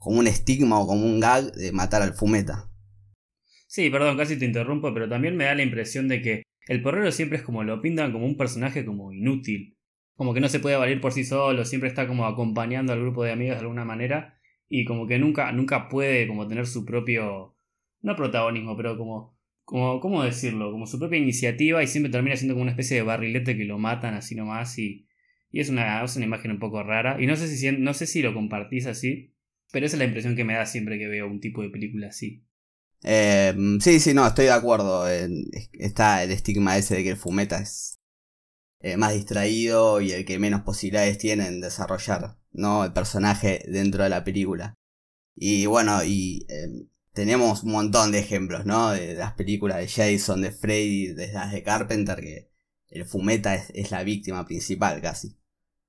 como 0.06 0.20
un 0.20 0.29
estigma 0.29 0.79
o 0.79 0.87
como 0.87 1.05
un 1.05 1.19
gag 1.19 1.50
de 1.53 1.73
matar 1.73 2.00
al 2.00 2.14
fumeta. 2.14 2.70
Sí, 3.67 3.91
perdón, 3.91 4.17
casi 4.17 4.38
te 4.38 4.44
interrumpo, 4.44 4.94
pero 4.94 5.08
también 5.08 5.37
me 5.37 5.47
da 5.47 5.56
la 5.56 5.64
impresión 5.64 6.06
de 6.06 6.23
que 6.23 6.43
el 6.69 6.81
porrero 6.81 7.11
siempre 7.11 7.38
es 7.38 7.43
como 7.43 7.64
lo 7.64 7.82
pintan 7.82 8.12
como 8.12 8.25
un 8.25 8.37
personaje 8.37 8.85
como 8.85 9.12
inútil. 9.12 9.76
Como 10.14 10.32
que 10.32 10.41
no 10.41 10.49
se 10.49 10.61
puede 10.61 10.76
valer 10.76 11.00
por 11.00 11.12
sí 11.12 11.25
solo, 11.25 11.64
siempre 11.64 11.88
está 11.88 12.06
como 12.06 12.25
acompañando 12.25 12.93
al 12.93 13.00
grupo 13.00 13.25
de 13.25 13.32
amigos 13.32 13.56
de 13.56 13.62
alguna 13.62 13.85
manera. 13.85 14.38
Y 14.69 14.85
como 14.85 15.08
que 15.08 15.19
nunca, 15.19 15.50
nunca 15.50 15.88
puede 15.88 16.29
como 16.29 16.47
tener 16.47 16.67
su 16.69 16.85
propio. 16.85 17.56
no 18.00 18.14
protagonismo, 18.14 18.76
pero 18.76 18.97
como. 18.97 19.37
como. 19.64 19.99
¿cómo 19.99 20.23
decirlo? 20.23 20.70
Como 20.70 20.87
su 20.87 21.00
propia 21.00 21.19
iniciativa 21.19 21.82
y 21.82 21.88
siempre 21.88 22.12
termina 22.12 22.37
siendo 22.37 22.55
como 22.55 22.62
una 22.62 22.70
especie 22.70 22.97
de 22.97 23.02
barrilete 23.02 23.56
que 23.56 23.64
lo 23.64 23.79
matan 23.81 24.14
así 24.14 24.37
nomás 24.37 24.78
y. 24.78 25.09
Y 25.50 25.61
es 25.61 25.69
una, 25.69 26.04
es 26.04 26.14
una 26.14 26.26
imagen 26.26 26.52
un 26.52 26.61
poco 26.61 26.85
rara. 26.85 27.16
Y 27.21 27.26
no 27.26 27.35
sé 27.35 27.49
si 27.49 27.73
no 27.73 27.92
sé 27.92 28.07
si 28.07 28.23
lo 28.23 28.35
compartís 28.35 28.87
así. 28.87 29.36
Pero 29.76 29.85
esa 29.85 29.97
es 29.97 29.99
la 29.99 30.06
impresión 30.06 30.35
que 30.35 30.45
me 30.45 30.54
da 30.54 30.64
siempre 30.64 30.99
que 30.99 31.06
veo 31.06 31.26
un 31.26 31.38
tipo 31.38 31.61
de 31.61 31.68
película 31.68 32.06
así. 32.06 32.42
Eh, 33.02 33.54
sí, 33.78 34.00
sí, 34.00 34.14
no, 34.14 34.26
estoy 34.26 34.47
de 34.47 34.52
acuerdo. 34.52 35.06
Está 35.06 36.23
el 36.23 36.30
estigma 36.30 36.78
ese 36.78 36.95
de 36.95 37.02
que 37.02 37.11
el 37.11 37.18
fumeta 37.18 37.59
es 37.59 37.99
eh, 38.80 38.97
más 38.97 39.12
distraído 39.12 40.00
y 40.00 40.12
el 40.12 40.25
que 40.25 40.38
menos 40.38 40.62
posibilidades 40.62 41.18
tiene 41.18 41.47
en 41.47 41.61
desarrollar 41.61 42.38
¿no? 42.52 42.87
el 42.87 42.95
personaje 42.95 43.66
dentro 43.68 44.02
de 44.02 44.09
la 44.09 44.25
película. 44.25 44.73
Y 45.35 45.66
bueno, 45.66 46.02
y 46.02 46.47
eh, 46.49 46.87
tenemos 47.12 47.62
un 47.62 47.73
montón 47.73 48.12
de 48.12 48.21
ejemplos, 48.21 48.64
¿no? 48.64 48.92
De, 48.92 49.12
las 49.12 49.35
películas 49.35 49.76
de 49.76 49.88
Jason, 49.88 50.40
de 50.40 50.52
Freddy, 50.52 51.09
de 51.09 51.35
las 51.35 51.52
de 51.52 51.62
Carpenter, 51.62 52.18
que 52.23 52.50
el 52.88 53.04
fumeta 53.04 53.54
es, 53.54 53.68
es 53.75 53.90
la 53.90 54.02
víctima 54.04 54.47
principal 54.47 55.02
casi. 55.02 55.37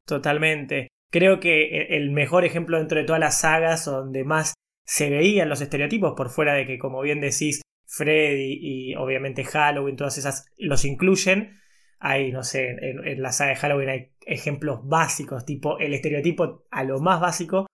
Totalmente. 0.05 0.89
Creo 1.09 1.39
que 1.39 1.95
el 1.95 2.11
mejor 2.11 2.43
ejemplo 2.43 2.77
dentro 2.77 2.99
de 2.99 3.05
todas 3.05 3.19
las 3.19 3.41
sagas 3.41 3.85
donde 3.85 4.23
más 4.23 4.53
se 4.85 5.09
veían 5.09 5.49
los 5.49 5.61
estereotipos, 5.61 6.13
por 6.15 6.29
fuera 6.29 6.53
de 6.53 6.65
que, 6.65 6.77
como 6.77 7.01
bien 7.01 7.19
decís, 7.21 7.61
Freddy 7.85 8.57
y 8.61 8.95
obviamente 8.95 9.43
Halloween, 9.43 9.95
todas 9.95 10.17
esas 10.17 10.45
los 10.57 10.85
incluyen. 10.85 11.59
Hay, 11.99 12.31
no 12.31 12.43
sé, 12.43 12.69
en, 12.69 13.05
en, 13.07 13.21
la 13.21 13.31
saga 13.31 13.51
de 13.51 13.55
Halloween 13.57 13.89
hay 13.89 14.11
ejemplos 14.25 14.87
básicos, 14.87 15.45
tipo 15.45 15.79
el 15.79 15.93
estereotipo 15.93 16.65
a 16.69 16.83
lo 16.83 16.99
más 16.99 17.19
básico. 17.19 17.67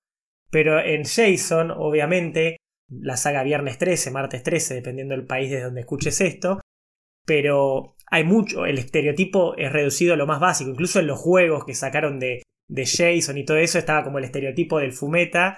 Pero 0.50 0.80
en 0.80 1.04
Jason, 1.04 1.72
obviamente, 1.72 2.58
la 2.90 3.18
saga 3.18 3.44
Viernes 3.44 3.78
13, 3.80 4.12
Martes 4.12 4.44
13, 4.44 4.76
dependiendo 4.76 5.16
del 5.16 5.26
país 5.26 5.50
desde 5.50 5.66
donde 5.66 5.82
escuches 5.82 6.22
esto. 6.22 6.62
Pero 7.26 7.96
hay 8.08 8.24
mucho, 8.24 8.66
el 8.66 8.78
estereotipo 8.78 9.56
es 9.58 9.72
reducido 9.72 10.14
a 10.14 10.18
lo 10.18 10.28
más 10.28 10.40
básico. 10.40 10.70
Incluso 10.70 11.00
en 11.00 11.08
los 11.08 11.20
juegos 11.20 11.66
que 11.66 11.74
sacaron 11.74 12.20
de, 12.20 12.44
de 12.68 12.86
Jason 12.86 13.38
y 13.38 13.46
todo 13.46 13.58
eso 13.58 13.78
estaba 13.80 14.04
como 14.04 14.18
el 14.20 14.24
estereotipo 14.26 14.80
del 14.80 14.94
fumeta. 14.94 15.58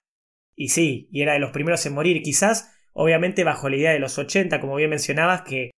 Y 0.56 0.70
sí, 0.70 1.08
y 1.12 1.22
era 1.22 1.34
de 1.34 1.40
los 1.40 1.52
primeros 1.52 1.86
en 1.86 1.94
morir. 1.94 2.22
Quizás, 2.22 2.74
obviamente, 2.94 3.44
bajo 3.44 3.70
la 3.70 3.76
idea 3.76 3.92
de 3.92 4.00
los 4.00 4.18
80, 4.18 4.60
como 4.62 4.76
bien 4.76 4.90
mencionabas, 4.90 5.42
que 5.42 5.72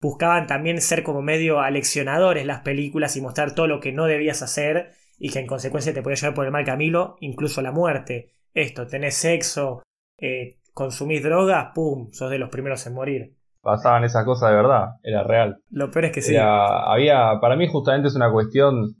buscaban 0.00 0.46
también 0.46 0.80
ser 0.80 1.02
como 1.02 1.22
medio 1.22 1.60
aleccionadores 1.60 2.44
las 2.46 2.60
películas 2.60 3.16
y 3.16 3.20
mostrar 3.22 3.54
todo 3.54 3.66
lo 3.66 3.80
que 3.80 3.92
no 3.92 4.04
debías 4.06 4.42
hacer 4.42 4.90
y 5.18 5.30
que 5.30 5.38
en 5.38 5.46
consecuencia 5.46 5.94
te 5.94 6.02
podía 6.02 6.16
llevar 6.16 6.34
por 6.34 6.44
el 6.44 6.52
mal 6.52 6.64
camino, 6.64 7.16
incluso 7.20 7.62
la 7.62 7.72
muerte. 7.72 8.32
Esto, 8.52 8.86
tenés 8.86 9.14
sexo, 9.14 9.82
eh, 10.18 10.58
consumís 10.74 11.22
drogas, 11.22 11.68
¡pum! 11.74 12.10
sos 12.12 12.30
de 12.30 12.38
los 12.38 12.50
primeros 12.50 12.86
en 12.86 12.94
morir. 12.94 13.32
pasaban 13.62 14.04
esas 14.04 14.24
cosas 14.24 14.50
de 14.50 14.56
verdad, 14.56 14.86
era 15.02 15.22
real. 15.24 15.58
Lo 15.70 15.90
peor 15.90 16.04
es 16.06 16.12
que 16.12 16.22
sí. 16.22 16.34
Era- 16.34 16.84
había, 16.92 17.38
para 17.40 17.56
mí 17.56 17.66
justamente 17.68 18.08
es 18.08 18.14
una 18.14 18.30
cuestión, 18.30 18.94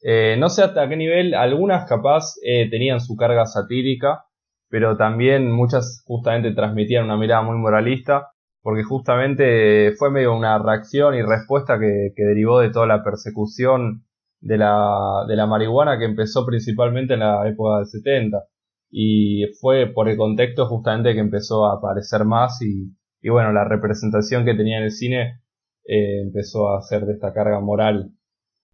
eh, 0.00 0.36
no 0.38 0.48
sé 0.48 0.62
hasta 0.62 0.88
qué 0.88 0.96
nivel, 0.96 1.34
algunas 1.34 1.88
capaz 1.88 2.34
eh, 2.42 2.68
tenían 2.70 3.00
su 3.00 3.16
carga 3.16 3.46
satírica, 3.46 4.24
pero 4.68 4.96
también 4.96 5.50
muchas 5.50 6.02
justamente 6.06 6.52
transmitían 6.52 7.04
una 7.04 7.16
mirada 7.16 7.42
muy 7.42 7.56
moralista, 7.56 8.28
porque 8.62 8.82
justamente 8.82 9.92
fue 9.98 10.10
medio 10.10 10.36
una 10.36 10.58
reacción 10.58 11.14
y 11.14 11.22
respuesta 11.22 11.78
que, 11.78 12.12
derivó 12.16 12.60
de 12.60 12.70
toda 12.70 12.86
la 12.86 13.02
persecución 13.02 14.04
de 14.40 14.58
la, 14.58 15.24
de 15.26 15.36
la 15.36 15.46
marihuana 15.46 15.98
que 15.98 16.04
empezó 16.04 16.44
principalmente 16.46 17.14
en 17.14 17.20
la 17.20 17.48
época 17.48 17.78
del 17.78 17.86
70. 17.86 18.44
Y 18.90 19.46
fue 19.60 19.86
por 19.86 20.08
el 20.08 20.16
contexto 20.16 20.66
justamente 20.66 21.14
que 21.14 21.20
empezó 21.20 21.66
a 21.66 21.76
aparecer 21.76 22.24
más 22.24 22.60
y, 22.62 22.92
y 23.20 23.30
bueno, 23.30 23.52
la 23.52 23.64
representación 23.64 24.44
que 24.44 24.54
tenía 24.54 24.78
en 24.78 24.84
el 24.84 24.90
cine 24.90 25.40
eh, 25.84 26.20
empezó 26.20 26.68
a 26.68 26.78
hacer 26.78 27.06
de 27.06 27.14
esta 27.14 27.32
carga 27.32 27.60
moral. 27.60 28.12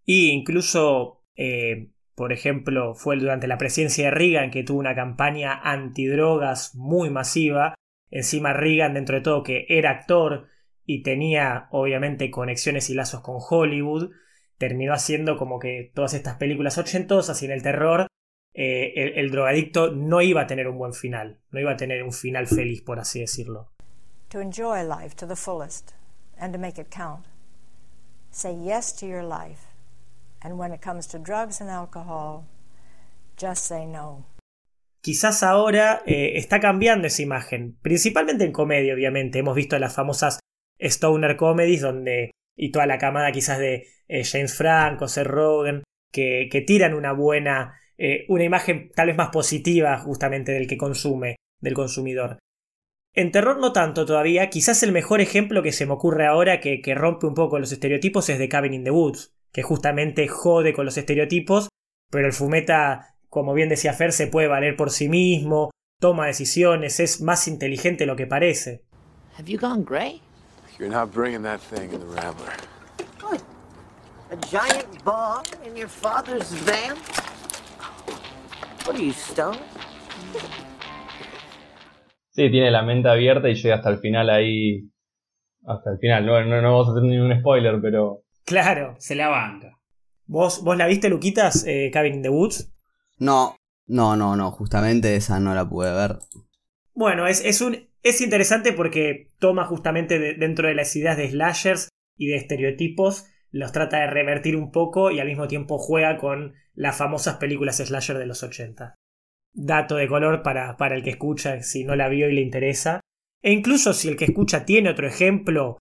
Y 0.04 0.30
incluso, 0.30 1.22
eh, 1.36 1.90
por 2.14 2.32
ejemplo, 2.32 2.94
fue 2.94 3.16
durante 3.16 3.46
la 3.46 3.58
presidencia 3.58 4.06
de 4.06 4.10
Reagan 4.10 4.50
que 4.50 4.62
tuvo 4.62 4.78
una 4.78 4.94
campaña 4.94 5.60
antidrogas 5.62 6.74
muy 6.74 7.10
masiva. 7.10 7.74
Encima 8.10 8.52
Reagan, 8.52 8.94
dentro 8.94 9.16
de 9.16 9.22
todo, 9.22 9.42
que 9.42 9.66
era 9.68 9.90
actor 9.90 10.46
y 10.86 11.02
tenía 11.02 11.68
obviamente 11.70 12.30
conexiones 12.30 12.90
y 12.90 12.94
lazos 12.94 13.22
con 13.22 13.36
Hollywood, 13.38 14.10
terminó 14.58 14.92
haciendo 14.92 15.36
como 15.36 15.58
que 15.58 15.90
todas 15.94 16.14
estas 16.14 16.36
películas 16.36 16.78
ochentosas 16.78 17.42
y 17.42 17.46
en 17.46 17.52
el 17.52 17.62
terror, 17.62 18.06
eh, 18.52 18.92
el, 18.96 19.18
el 19.18 19.30
drogadicto 19.30 19.90
no 19.90 20.20
iba 20.20 20.42
a 20.42 20.46
tener 20.46 20.68
un 20.68 20.78
buen 20.78 20.92
final, 20.92 21.40
no 21.50 21.58
iba 21.58 21.72
a 21.72 21.76
tener 21.76 22.02
un 22.02 22.12
final 22.12 22.46
feliz, 22.46 22.82
por 22.82 23.00
así 23.00 23.20
decirlo. 23.20 23.70
to 24.34 24.40
enjoy 24.40 24.82
life 24.82 25.14
to 25.14 25.26
the 25.26 25.36
fullest 25.36 25.94
and 26.36 26.52
to 26.52 26.58
make 26.58 26.76
it 26.76 26.90
count. 26.90 27.24
Say 28.32 28.52
yes 28.52 28.90
to 28.94 29.06
your 29.06 29.22
life. 29.22 29.73
And 30.44 30.58
when 30.58 30.72
it 30.74 30.82
comes 30.82 31.08
to 31.08 31.18
drugs 31.18 31.60
and 31.62 31.70
alcohol, 31.70 32.44
just 33.36 33.64
say 33.64 33.86
no. 33.86 34.26
Quizás 35.00 35.42
ahora 35.42 36.02
eh, 36.06 36.32
está 36.36 36.60
cambiando 36.60 37.06
esa 37.06 37.22
imagen, 37.22 37.76
principalmente 37.82 38.44
en 38.44 38.52
comedia, 38.52 38.94
obviamente. 38.94 39.38
Hemos 39.38 39.56
visto 39.56 39.78
las 39.78 39.94
famosas 39.94 40.38
Stoner 40.78 41.36
comedies 41.36 41.80
donde 41.80 42.30
y 42.56 42.70
toda 42.70 42.86
la 42.86 42.98
camada 42.98 43.32
quizás 43.32 43.58
de 43.58 43.86
eh, 44.08 44.24
James 44.24 44.54
Franco, 44.54 45.08
Seth 45.08 45.26
Rogen, 45.26 45.82
que, 46.12 46.64
tiran 46.66 46.94
una 46.94 47.12
buena, 47.12 47.80
eh, 47.98 48.24
una 48.28 48.44
imagen 48.44 48.90
tal 48.94 49.08
vez 49.08 49.16
más 49.16 49.30
positiva 49.30 49.98
justamente 49.98 50.52
del 50.52 50.66
que 50.66 50.76
consume, 50.76 51.36
del 51.60 51.74
consumidor. 51.74 52.38
En 53.14 53.32
terror 53.32 53.58
no 53.58 53.72
tanto 53.72 54.04
todavía, 54.04 54.50
quizás 54.50 54.82
el 54.82 54.92
mejor 54.92 55.20
ejemplo 55.20 55.62
que 55.62 55.72
se 55.72 55.86
me 55.86 55.92
ocurre 55.92 56.26
ahora 56.26 56.60
que, 56.60 56.80
que 56.80 56.94
rompe 56.94 57.26
un 57.26 57.34
poco 57.34 57.58
los 57.58 57.72
estereotipos 57.72 58.28
es 58.28 58.38
de 58.38 58.48
Cabin 58.48 58.74
in 58.74 58.84
the 58.84 58.90
Woods, 58.90 59.32
que 59.54 59.62
justamente 59.62 60.26
jode 60.26 60.74
con 60.74 60.84
los 60.84 60.98
estereotipos, 60.98 61.68
pero 62.10 62.26
el 62.26 62.32
fumeta, 62.32 63.14
como 63.30 63.54
bien 63.54 63.68
decía 63.68 63.92
Fer, 63.92 64.12
se 64.12 64.26
puede 64.26 64.48
valer 64.48 64.76
por 64.76 64.90
sí 64.90 65.08
mismo, 65.08 65.70
toma 66.00 66.26
decisiones, 66.26 66.98
es 66.98 67.22
más 67.22 67.46
inteligente 67.46 68.02
de 68.02 68.08
lo 68.08 68.16
que 68.16 68.26
parece. 68.26 68.82
Have 69.38 69.50
you 69.50 69.58
gone 69.58 69.84
gray? 69.84 70.20
You're 70.78 70.92
not 70.92 71.14
bringing 71.14 71.42
that 71.44 71.60
thing 71.60 71.92
in 71.92 72.00
the 72.00 72.20
Rambler. 72.20 72.52
A 74.30 74.36
giant 74.50 75.04
bomb 75.04 75.44
in 75.64 75.76
your 75.76 75.88
father's 75.88 76.50
van? 76.64 76.96
What 78.84 78.96
are 78.96 79.04
you, 79.04 79.12
stoned? 79.12 79.60
Sí, 82.30 82.50
tiene 82.50 82.72
la 82.72 82.82
mente 82.82 83.08
abierta 83.08 83.48
y 83.48 83.54
llega 83.54 83.76
hasta 83.76 83.90
el 83.90 83.98
final 83.98 84.28
ahí. 84.30 84.90
Hasta 85.64 85.92
el 85.92 85.98
final. 85.98 86.26
No, 86.26 86.44
no, 86.44 86.60
no 86.60 86.72
vamos 86.72 86.88
a 86.88 86.90
hacer 86.90 87.04
ningún 87.04 87.38
spoiler, 87.38 87.80
pero. 87.80 88.23
Claro. 88.44 88.94
Se 88.98 89.14
la 89.14 89.28
banca. 89.28 89.78
¿Vos, 90.26 90.62
vos 90.64 90.76
la 90.76 90.86
viste, 90.86 91.08
Luquitas, 91.08 91.64
eh, 91.66 91.90
Cabin 91.92 92.14
in 92.14 92.22
the 92.22 92.28
Woods? 92.30 92.72
No, 93.18 93.56
no, 93.86 94.16
no, 94.16 94.36
no, 94.36 94.50
justamente 94.50 95.16
esa 95.16 95.38
no 95.40 95.54
la 95.54 95.68
pude 95.68 95.92
ver. 95.92 96.18
Bueno, 96.94 97.26
es, 97.26 97.44
es, 97.44 97.60
un, 97.60 97.88
es 98.02 98.20
interesante 98.20 98.72
porque 98.72 99.30
toma 99.38 99.64
justamente 99.66 100.18
de- 100.18 100.34
dentro 100.34 100.68
de 100.68 100.74
las 100.74 100.94
ideas 100.96 101.16
de 101.16 101.30
slashers 101.30 101.88
y 102.16 102.28
de 102.28 102.36
estereotipos, 102.36 103.26
los 103.50 103.72
trata 103.72 103.98
de 104.00 104.06
revertir 104.08 104.56
un 104.56 104.70
poco 104.72 105.10
y 105.10 105.20
al 105.20 105.26
mismo 105.28 105.46
tiempo 105.48 105.78
juega 105.78 106.16
con 106.18 106.54
las 106.74 106.96
famosas 106.96 107.36
películas 107.36 107.76
slasher 107.78 108.18
de 108.18 108.26
los 108.26 108.42
80. 108.42 108.94
Dato 109.52 109.96
de 109.96 110.08
color 110.08 110.42
para, 110.42 110.76
para 110.76 110.96
el 110.96 111.02
que 111.02 111.10
escucha, 111.10 111.62
si 111.62 111.84
no 111.84 111.94
la 111.96 112.08
vio 112.08 112.28
y 112.28 112.34
le 112.34 112.40
interesa. 112.40 113.00
E 113.42 113.52
incluso 113.52 113.92
si 113.92 114.08
el 114.08 114.16
que 114.16 114.24
escucha 114.24 114.64
tiene 114.64 114.90
otro 114.90 115.06
ejemplo, 115.06 115.78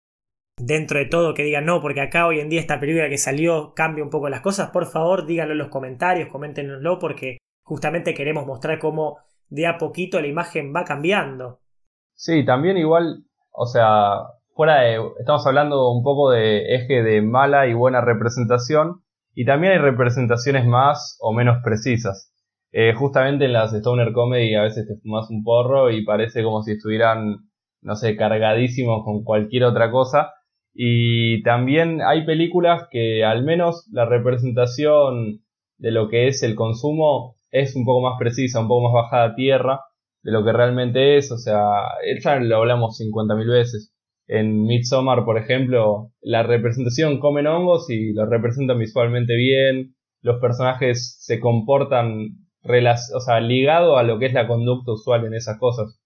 dentro 0.58 1.00
de 1.00 1.06
todo, 1.06 1.34
que 1.34 1.44
diga 1.44 1.62
no, 1.62 1.82
porque 1.82 2.02
acá 2.02 2.28
hoy 2.28 2.40
en 2.40 2.50
día 2.50 2.60
esta 2.60 2.80
película 2.80 3.10
que 3.10 3.18
salió 3.18 3.74
cambia 3.74 4.04
un 4.04 4.10
poco 4.10 4.30
las 4.30 4.42
cosas, 4.42 4.70
por 4.72 4.86
favor 4.86 5.26
díganlo 5.26 5.54
en 5.54 5.60
los 5.60 5.70
comentarios, 5.70 6.30
coméntenoslo, 6.30 7.00
porque 7.00 7.38
justamente 7.64 8.14
queremos 8.14 8.46
mostrar 8.46 8.80
cómo 8.80 9.20
de 9.50 9.68
a 9.68 9.78
poquito 9.78 10.20
la 10.22 10.28
imagen 10.28 10.74
va 10.76 10.84
cambiando. 10.84 11.60
Sí, 12.16 12.46
también 12.46 12.78
igual, 12.78 13.24
o 13.52 13.66
sea, 13.66 14.24
fuera 14.56 14.82
de. 14.82 15.00
Estamos 15.20 15.46
hablando 15.46 15.92
un 15.92 16.04
poco 16.04 16.32
de 16.32 16.76
eje 16.76 17.04
de 17.04 17.22
mala 17.22 17.68
y 17.68 17.74
buena 17.74 18.02
representación. 18.02 19.02
Y 19.36 19.46
también 19.46 19.74
hay 19.74 19.80
representaciones 19.80 20.66
más 20.66 21.18
o 21.20 21.34
menos 21.34 21.58
precisas. 21.64 22.32
Eh, 22.72 22.94
justamente 22.94 23.46
en 23.46 23.54
las 23.54 23.74
Stoner 23.74 24.14
Comedy 24.14 24.56
a 24.56 24.64
veces 24.64 24.88
te 24.88 24.96
fumas 25.02 25.30
un 25.30 25.44
porro 25.44 25.92
y 25.92 26.04
parece 26.04 26.44
como 26.44 26.62
si 26.62 26.74
estuvieran, 26.74 27.50
no 27.82 27.96
sé, 27.96 28.16
cargadísimos 28.16 29.04
con 29.04 29.24
cualquier 29.24 29.66
otra 29.66 29.92
cosa. 29.92 30.34
Y 30.74 31.44
también 31.44 32.02
hay 32.02 32.26
películas 32.26 32.88
que 32.90 33.24
al 33.24 33.44
menos 33.44 33.88
la 33.92 34.06
representación 34.06 35.42
de 35.78 35.92
lo 35.92 36.10
que 36.10 36.28
es 36.28 36.44
el 36.44 36.56
consumo 36.56 37.38
es 37.52 37.76
un 37.76 37.86
poco 37.86 38.02
más 38.02 38.18
precisa, 38.18 38.60
un 38.60 38.68
poco 38.68 38.90
más 38.90 39.04
bajada 39.04 39.26
a 39.26 39.36
tierra 39.36 39.82
de 40.24 40.32
lo 40.32 40.44
que 40.44 40.54
realmente 40.54 41.18
es. 41.18 41.32
O 41.32 41.38
sea, 41.38 41.62
ya 42.24 42.36
lo 42.38 42.58
hablamos 42.58 43.00
50.000 43.00 43.52
veces. 43.52 43.94
En 44.28 44.64
Midsommar, 44.64 45.26
por 45.26 45.38
ejemplo, 45.38 46.12
la 46.22 46.44
representación 46.44 47.20
comen 47.20 47.46
hongos 47.46 47.90
y 47.90 48.14
lo 48.14 48.26
representan 48.26 48.80
visualmente 48.80 49.36
bien. 49.36 49.96
Los 50.22 50.40
personajes 50.40 51.18
se 51.20 51.40
comportan 51.40 52.44
o 52.66 53.20
sea, 53.20 53.42
ligado 53.42 53.98
a 53.98 54.04
lo 54.04 54.20
que 54.20 54.28
es 54.28 54.34
la 54.34 54.48
conducta 54.48 54.94
usual 54.94 55.26
en 55.26 55.34
esas 55.34 55.60
cosas. 55.60 56.00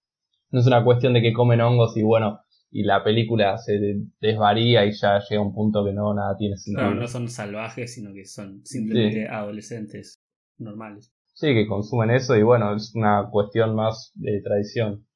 No 0.50 0.60
es 0.60 0.66
una 0.66 0.84
cuestión 0.84 1.12
de 1.12 1.22
que 1.22 1.32
comen 1.32 1.60
hongos 1.60 1.96
y 1.96 2.02
bueno, 2.02 2.40
y 2.70 2.82
la 2.84 3.02
película 3.02 3.56
se 3.58 3.72
de- 3.78 4.02
desvaría 4.20 4.84
y 4.84 4.92
ya 4.92 5.18
llega 5.28 5.40
a 5.40 5.44
un 5.44 5.54
punto 5.54 5.84
que 5.84 5.92
no, 5.92 6.12
nada 6.14 6.36
tiene 6.36 6.56
sentido. 6.56 6.86
Claro, 6.86 7.00
no 7.00 7.08
son 7.08 7.28
salvajes, 7.28 7.94
sino 7.94 8.12
que 8.12 8.24
son 8.24 8.60
simplemente 8.64 9.26
adolescentes 9.28 10.18
normales. 10.58 11.10
Sí, 11.34 11.54
que 11.54 11.66
consumen 11.66 12.10
eso 12.10 12.36
y 12.36 12.42
bueno, 12.42 12.74
es 12.74 12.92
una 12.94 13.28
cuestión 13.30 13.74
más 13.74 14.10
de 14.14 14.40
tradición. 14.42 15.06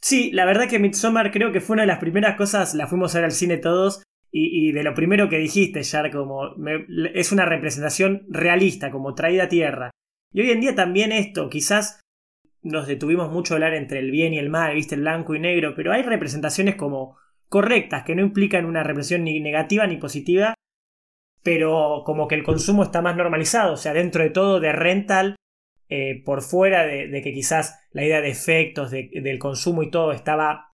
Sí, 0.00 0.30
la 0.32 0.44
verdad 0.44 0.68
que 0.68 0.78
Midsommar 0.78 1.32
creo 1.32 1.50
que 1.52 1.60
fue 1.62 1.74
una 1.74 1.82
de 1.84 1.86
las 1.88 1.98
primeras 1.98 2.36
cosas, 2.36 2.74
la 2.74 2.86
fuimos 2.86 3.14
a 3.14 3.18
ver 3.18 3.24
al 3.26 3.32
cine 3.32 3.56
todos, 3.56 4.02
y, 4.30 4.68
y 4.68 4.72
de 4.72 4.82
lo 4.82 4.92
primero 4.94 5.28
que 5.30 5.38
dijiste, 5.38 5.82
Jar, 5.82 6.10
como 6.10 6.54
me- 6.56 6.84
es 7.14 7.32
una 7.32 7.46
representación 7.46 8.26
realista, 8.28 8.90
como 8.90 9.14
traída 9.14 9.44
a 9.44 9.48
tierra. 9.48 9.90
Y 10.32 10.42
hoy 10.42 10.50
en 10.50 10.60
día 10.60 10.74
también 10.74 11.12
esto, 11.12 11.48
quizás 11.48 12.00
nos 12.64 12.86
detuvimos 12.88 13.30
mucho 13.30 13.54
a 13.54 13.56
hablar 13.56 13.74
entre 13.74 14.00
el 14.00 14.10
bien 14.10 14.34
y 14.34 14.38
el 14.38 14.50
mal, 14.50 14.74
viste, 14.74 14.96
el 14.96 15.02
blanco 15.02 15.34
y 15.34 15.40
negro, 15.40 15.74
pero 15.76 15.92
hay 15.92 16.02
representaciones 16.02 16.74
como 16.74 17.16
correctas, 17.48 18.02
que 18.04 18.16
no 18.16 18.22
implican 18.22 18.64
una 18.66 18.82
represión 18.82 19.22
ni 19.22 19.38
negativa 19.38 19.86
ni 19.86 19.98
positiva, 19.98 20.54
pero 21.42 22.02
como 22.04 22.26
que 22.26 22.34
el 22.34 22.42
consumo 22.42 22.82
está 22.82 23.02
más 23.02 23.16
normalizado, 23.16 23.74
o 23.74 23.76
sea, 23.76 23.92
dentro 23.92 24.22
de 24.22 24.30
todo 24.30 24.60
de 24.60 24.72
rental, 24.72 25.36
eh, 25.90 26.22
por 26.24 26.40
fuera 26.42 26.86
de, 26.86 27.20
que 27.22 27.34
quizás 27.34 27.78
la 27.92 28.04
idea 28.04 28.22
de 28.22 28.30
efectos, 28.30 28.90
de- 28.90 29.10
del 29.12 29.38
consumo 29.38 29.82
y 29.82 29.90
todo 29.90 30.12
estaba 30.12 30.70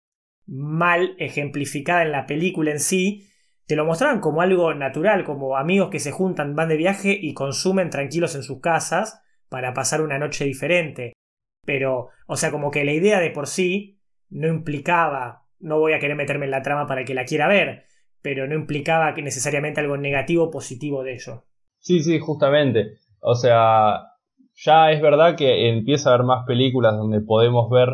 mal 0.47 1.17
ejemplificada 1.19 2.03
en 2.03 2.13
la 2.13 2.27
película 2.27 2.71
en 2.71 2.81
sí, 2.81 3.29
te 3.67 3.77
lo 3.77 3.85
mostraban 3.85 4.21
como 4.21 4.43
algo 4.43 4.73
natural, 4.75 5.25
como 5.25 5.57
amigos 5.57 5.91
que 5.91 6.01
se 6.01 6.13
juntan, 6.13 6.55
van 6.55 6.69
de 6.69 6.77
viaje 6.77 7.19
y 7.21 7.35
consumen 7.35 7.91
tranquilos 7.91 8.35
en 8.37 8.43
sus 8.43 8.61
casas 8.61 9.21
para 9.49 9.75
pasar 9.75 10.03
una 10.03 10.19
noche 10.19 10.45
diferente. 10.45 11.13
Pero, 11.71 12.09
o 12.27 12.35
sea, 12.35 12.51
como 12.51 12.73
que 12.73 12.85
la 12.85 12.91
idea 12.91 13.21
de 13.21 13.31
por 13.31 13.47
sí 13.47 14.01
no 14.29 14.49
implicaba, 14.49 15.45
no 15.61 15.79
voy 15.79 15.93
a 15.93 16.01
querer 16.01 16.17
meterme 16.17 16.47
en 16.47 16.51
la 16.51 16.63
trama 16.63 16.89
para 16.89 17.05
que 17.05 17.15
la 17.15 17.25
quiera 17.25 17.47
ver, 17.47 17.85
pero 18.23 18.49
no 18.49 18.57
implicaba 18.57 19.15
que 19.15 19.23
necesariamente 19.23 19.81
algo 19.81 19.97
negativo 19.97 20.47
o 20.47 20.51
positivo 20.51 21.05
de 21.05 21.15
ello. 21.15 21.45
Sí, 21.79 22.01
sí, 22.01 22.19
justamente. 22.19 22.99
O 23.21 23.37
sea, 23.37 24.01
ya 24.57 24.91
es 24.91 25.01
verdad 25.01 25.37
que 25.37 25.69
empieza 25.69 26.11
a 26.11 26.15
haber 26.15 26.27
más 26.27 26.45
películas 26.45 26.97
donde 26.97 27.21
podemos 27.21 27.71
ver 27.71 27.89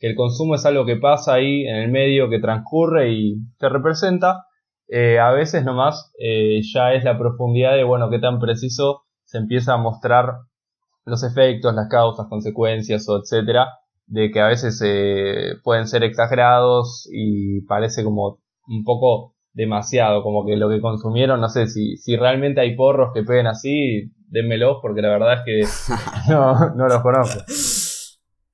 que 0.00 0.08
el 0.08 0.16
consumo 0.16 0.56
es 0.56 0.66
algo 0.66 0.84
que 0.84 0.96
pasa 0.96 1.34
ahí 1.34 1.68
en 1.68 1.76
el 1.76 1.92
medio, 1.92 2.30
que 2.30 2.40
transcurre 2.40 3.12
y 3.12 3.36
se 3.60 3.68
representa. 3.68 4.44
Eh, 4.88 5.20
a 5.20 5.30
veces 5.30 5.64
nomás 5.64 6.12
eh, 6.18 6.62
ya 6.74 6.94
es 6.94 7.04
la 7.04 7.16
profundidad 7.16 7.76
de, 7.76 7.84
bueno, 7.84 8.10
qué 8.10 8.18
tan 8.18 8.40
preciso 8.40 9.04
se 9.22 9.38
empieza 9.38 9.74
a 9.74 9.76
mostrar 9.78 10.32
los 11.04 11.22
efectos, 11.24 11.74
las 11.74 11.88
causas, 11.88 12.26
consecuencias 12.28 13.08
o 13.08 13.18
etcétera, 13.18 13.66
de 14.06 14.30
que 14.30 14.40
a 14.40 14.48
veces 14.48 14.80
eh, 14.84 15.54
pueden 15.62 15.86
ser 15.86 16.02
exagerados 16.04 17.08
y 17.12 17.62
parece 17.62 18.04
como 18.04 18.38
un 18.68 18.84
poco 18.84 19.34
demasiado, 19.52 20.22
como 20.22 20.46
que 20.46 20.56
lo 20.56 20.68
que 20.68 20.80
consumieron, 20.80 21.40
no 21.40 21.48
sé, 21.48 21.66
si, 21.66 21.96
si 21.96 22.16
realmente 22.16 22.60
hay 22.60 22.76
porros 22.76 23.12
que 23.14 23.22
peguen 23.22 23.46
así, 23.48 24.12
dénmelos 24.28 24.78
porque 24.82 25.02
la 25.02 25.08
verdad 25.10 25.34
es 25.34 25.40
que 25.44 25.92
no, 26.32 26.70
no 26.74 26.86
los 26.86 27.02
conozco. 27.02 27.40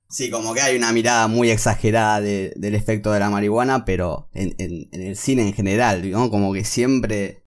Sí, 0.09 0.31
como 0.31 0.55
que 0.55 0.61
hay 0.61 0.77
una 0.77 0.93
mirada 0.93 1.27
muy 1.27 1.51
exagerada 1.51 2.21
de- 2.21 2.53
del 2.57 2.75
efecto 2.75 3.11
de 3.13 3.21
la 3.21 3.29
marihuana, 3.29 3.85
pero 3.85 4.29
en, 4.33 4.55
en- 4.59 4.89
en 4.93 5.03
el 5.03 5.17
cine 5.17 5.43
en 5.43 5.53
general, 5.53 6.09
¿no? 6.11 6.31
Como 6.31 6.53
que 6.53 6.65
siempre 6.65 7.43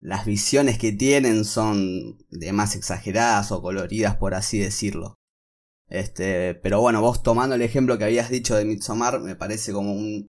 las 0.00 0.24
visiones 0.26 0.78
que 0.78 0.92
tienen 0.92 1.44
son 1.44 2.18
de 2.30 2.52
más 2.52 2.76
exageradas 2.76 3.52
o 3.52 3.62
coloridas, 3.62 4.16
por 4.16 4.34
así 4.34 4.58
decirlo. 4.58 5.14
Este, 5.88 6.54
pero 6.54 6.80
bueno, 6.80 7.00
vos 7.00 7.22
tomando 7.22 7.54
el 7.54 7.62
ejemplo 7.62 7.98
que 7.98 8.04
habías 8.04 8.30
dicho 8.30 8.54
de 8.56 8.64
Midsommar, 8.64 9.20
me 9.20 9.36
parece 9.36 9.72
como 9.72 9.92
un, 9.92 10.28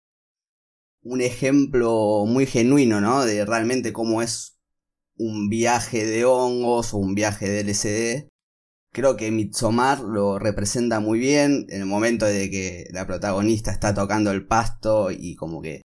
un 1.03 1.21
ejemplo 1.21 2.25
muy 2.27 2.45
genuino, 2.45 3.01
¿no? 3.01 3.25
De 3.25 3.45
realmente 3.45 3.93
cómo 3.93 4.21
es 4.21 4.57
un 5.17 5.49
viaje 5.49 6.05
de 6.05 6.25
hongos 6.25 6.93
o 6.93 6.97
un 6.97 7.15
viaje 7.15 7.49
de 7.49 7.63
LSD. 7.63 8.27
Creo 8.91 9.17
que 9.17 9.31
Midsommar 9.31 10.01
lo 10.01 10.39
representa 10.39 10.99
muy 10.99 11.19
bien 11.19 11.65
en 11.69 11.81
el 11.81 11.85
momento 11.87 12.25
de 12.25 12.49
que 12.49 12.87
la 12.91 13.07
protagonista 13.07 13.71
está 13.71 13.93
tocando 13.93 14.31
el 14.31 14.47
pasto 14.47 15.11
y 15.11 15.35
como 15.35 15.61
que 15.61 15.81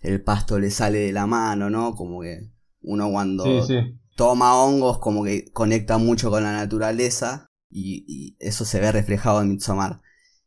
el 0.00 0.22
pasto 0.22 0.58
le 0.58 0.70
sale 0.70 0.98
de 1.00 1.12
la 1.12 1.26
mano, 1.26 1.70
¿no? 1.70 1.94
Como 1.94 2.22
que 2.22 2.50
uno 2.82 3.10
cuando 3.10 3.44
Sí, 3.66 3.74
sí. 3.74 3.98
toma 4.16 4.54
hongos 4.56 4.98
como 4.98 5.24
que 5.24 5.50
conecta 5.52 5.98
mucho 5.98 6.30
con 6.30 6.42
la 6.42 6.52
naturaleza 6.52 7.46
y, 7.70 8.04
y 8.06 8.36
eso 8.38 8.64
se 8.64 8.80
ve 8.80 8.92
reflejado 8.92 9.40
en 9.42 9.48
Midsommar. 9.50 10.00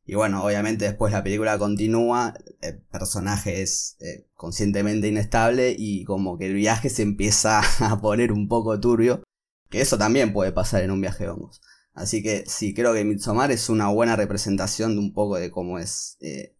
Y 0.08 0.13
bueno, 0.15 0.44
obviamente 0.44 0.86
después 0.86 1.12
la 1.13 1.24
película 1.24 1.58
continúa, 1.58 2.36
el 2.62 2.80
personaje 2.84 3.63
es 3.63 3.98
eh, 4.01 4.27
conscientemente 4.36 5.08
inestable 5.08 5.75
y 5.77 6.04
como 6.04 6.38
que 6.38 6.46
el 6.46 6.54
viaje 6.54 6.89
se 6.92 7.01
empieza 7.01 7.62
a 7.80 8.00
poner 8.00 8.32
un 8.32 8.48
poco 8.48 8.80
turbio, 8.80 9.24
que 9.70 9.82
eso 9.82 9.98
también 9.98 10.32
puede 10.32 10.51
pasar 10.51 10.84
en 10.84 10.92
un 10.92 11.01
viaje 11.01 11.24
de 11.24 11.32
hongos. 11.32 11.60
Así 11.96 12.22
que 12.22 12.44
sí, 12.46 12.74
creo 12.75 12.94
que 12.94 13.04
Midsommar 13.06 13.51
es 13.51 13.70
una 13.70 13.88
buena 13.88 14.15
representación 14.15 14.94
de 14.94 15.00
un 15.00 15.13
poco 15.13 15.38
de 15.38 15.50
cómo 15.50 15.80
es 15.80 16.18
eh, 16.20 16.56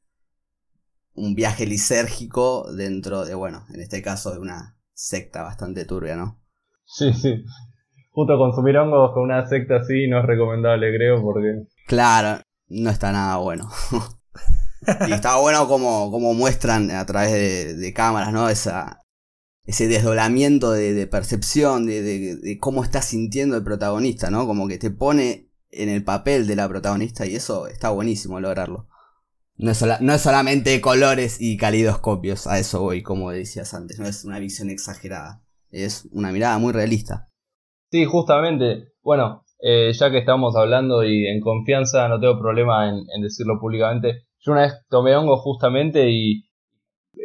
un 1.14 1.36
viaje 1.36 1.66
lisérgico 1.66 2.72
dentro 2.74 3.26
de, 3.26 3.36
bueno, 3.36 3.66
en 3.74 3.80
este 3.82 4.02
caso 4.02 4.32
de 4.32 4.40
una 4.40 4.75
secta 4.96 5.44
bastante 5.44 5.86
turbia, 5.86 6.16
¿no? 6.16 6.42
Sí, 6.86 7.14
sí. 7.14 7.44
Justo 8.12 8.38
consumir 8.38 8.78
hongos 8.78 9.12
con 9.14 9.24
una 9.24 9.46
secta 9.46 9.76
así 9.78 10.08
no 10.08 10.20
es 10.20 10.26
recomendable, 10.26 10.96
creo, 10.96 11.22
porque... 11.22 11.66
Claro, 11.86 12.42
no 12.70 12.90
está 12.90 13.12
nada 13.12 13.38
bueno. 13.38 13.70
y 15.08 15.12
está 15.12 15.38
bueno 15.38 15.68
como, 15.68 16.10
como 16.12 16.34
muestran 16.34 16.90
a 16.92 17.06
través 17.06 17.32
de, 17.32 17.74
de 17.76 17.94
cámaras, 17.94 18.32
¿no? 18.32 18.48
Esa, 18.50 19.02
ese 19.66 19.88
desdoblamiento 19.88 20.72
de, 20.72 20.94
de 20.94 21.08
percepción, 21.08 21.86
de, 21.86 22.02
de- 22.02 22.36
de 22.38 22.58
cómo 22.60 22.84
está 22.84 23.02
sintiendo 23.02 23.58
el 23.58 23.64
protagonista, 23.64 24.30
¿no? 24.32 24.48
Como 24.48 24.68
que 24.68 24.78
te 24.78 24.92
pone 24.92 25.50
en 25.72 25.90
el 25.90 26.04
papel 26.04 26.48
de 26.48 26.56
la 26.56 26.70
protagonista 26.70 27.26
y 27.26 27.36
eso 27.36 27.68
está 27.68 27.90
buenísimo 27.90 28.40
lograrlo. 28.40 28.88
No 29.58 29.72
es, 29.72 29.86
no 30.02 30.14
es 30.14 30.22
solamente 30.22 30.82
colores 30.82 31.38
y 31.40 31.56
calidoscopios, 31.58 32.46
a 32.46 32.60
eso 32.60 32.82
voy, 32.82 33.02
como 33.04 33.32
decías 33.32 33.74
antes, 33.74 34.00
no 34.00 34.06
es 34.06 34.26
una 34.26 34.40
visión 34.40 34.70
exagerada, 34.70 35.44
es 35.72 36.10
una 36.12 36.32
mirada 36.32 36.58
muy 36.58 36.74
realista. 36.74 37.30
Sí, 37.90 38.04
justamente. 38.04 38.90
Bueno, 39.02 39.46
eh, 39.62 39.92
ya 39.94 40.12
que 40.12 40.18
estamos 40.18 40.56
hablando 40.58 41.04
y 41.04 41.28
en 41.28 41.40
confianza, 41.40 42.08
no 42.10 42.20
tengo 42.20 42.38
problema 42.40 42.90
en, 42.90 43.22
decirlo 43.22 43.60
públicamente. 43.60 44.26
Yo 44.40 44.52
una 44.52 44.64
vez 44.64 44.74
tomé 44.90 45.16
hongo 45.16 45.38
justamente 45.38 46.10
y 46.12 46.44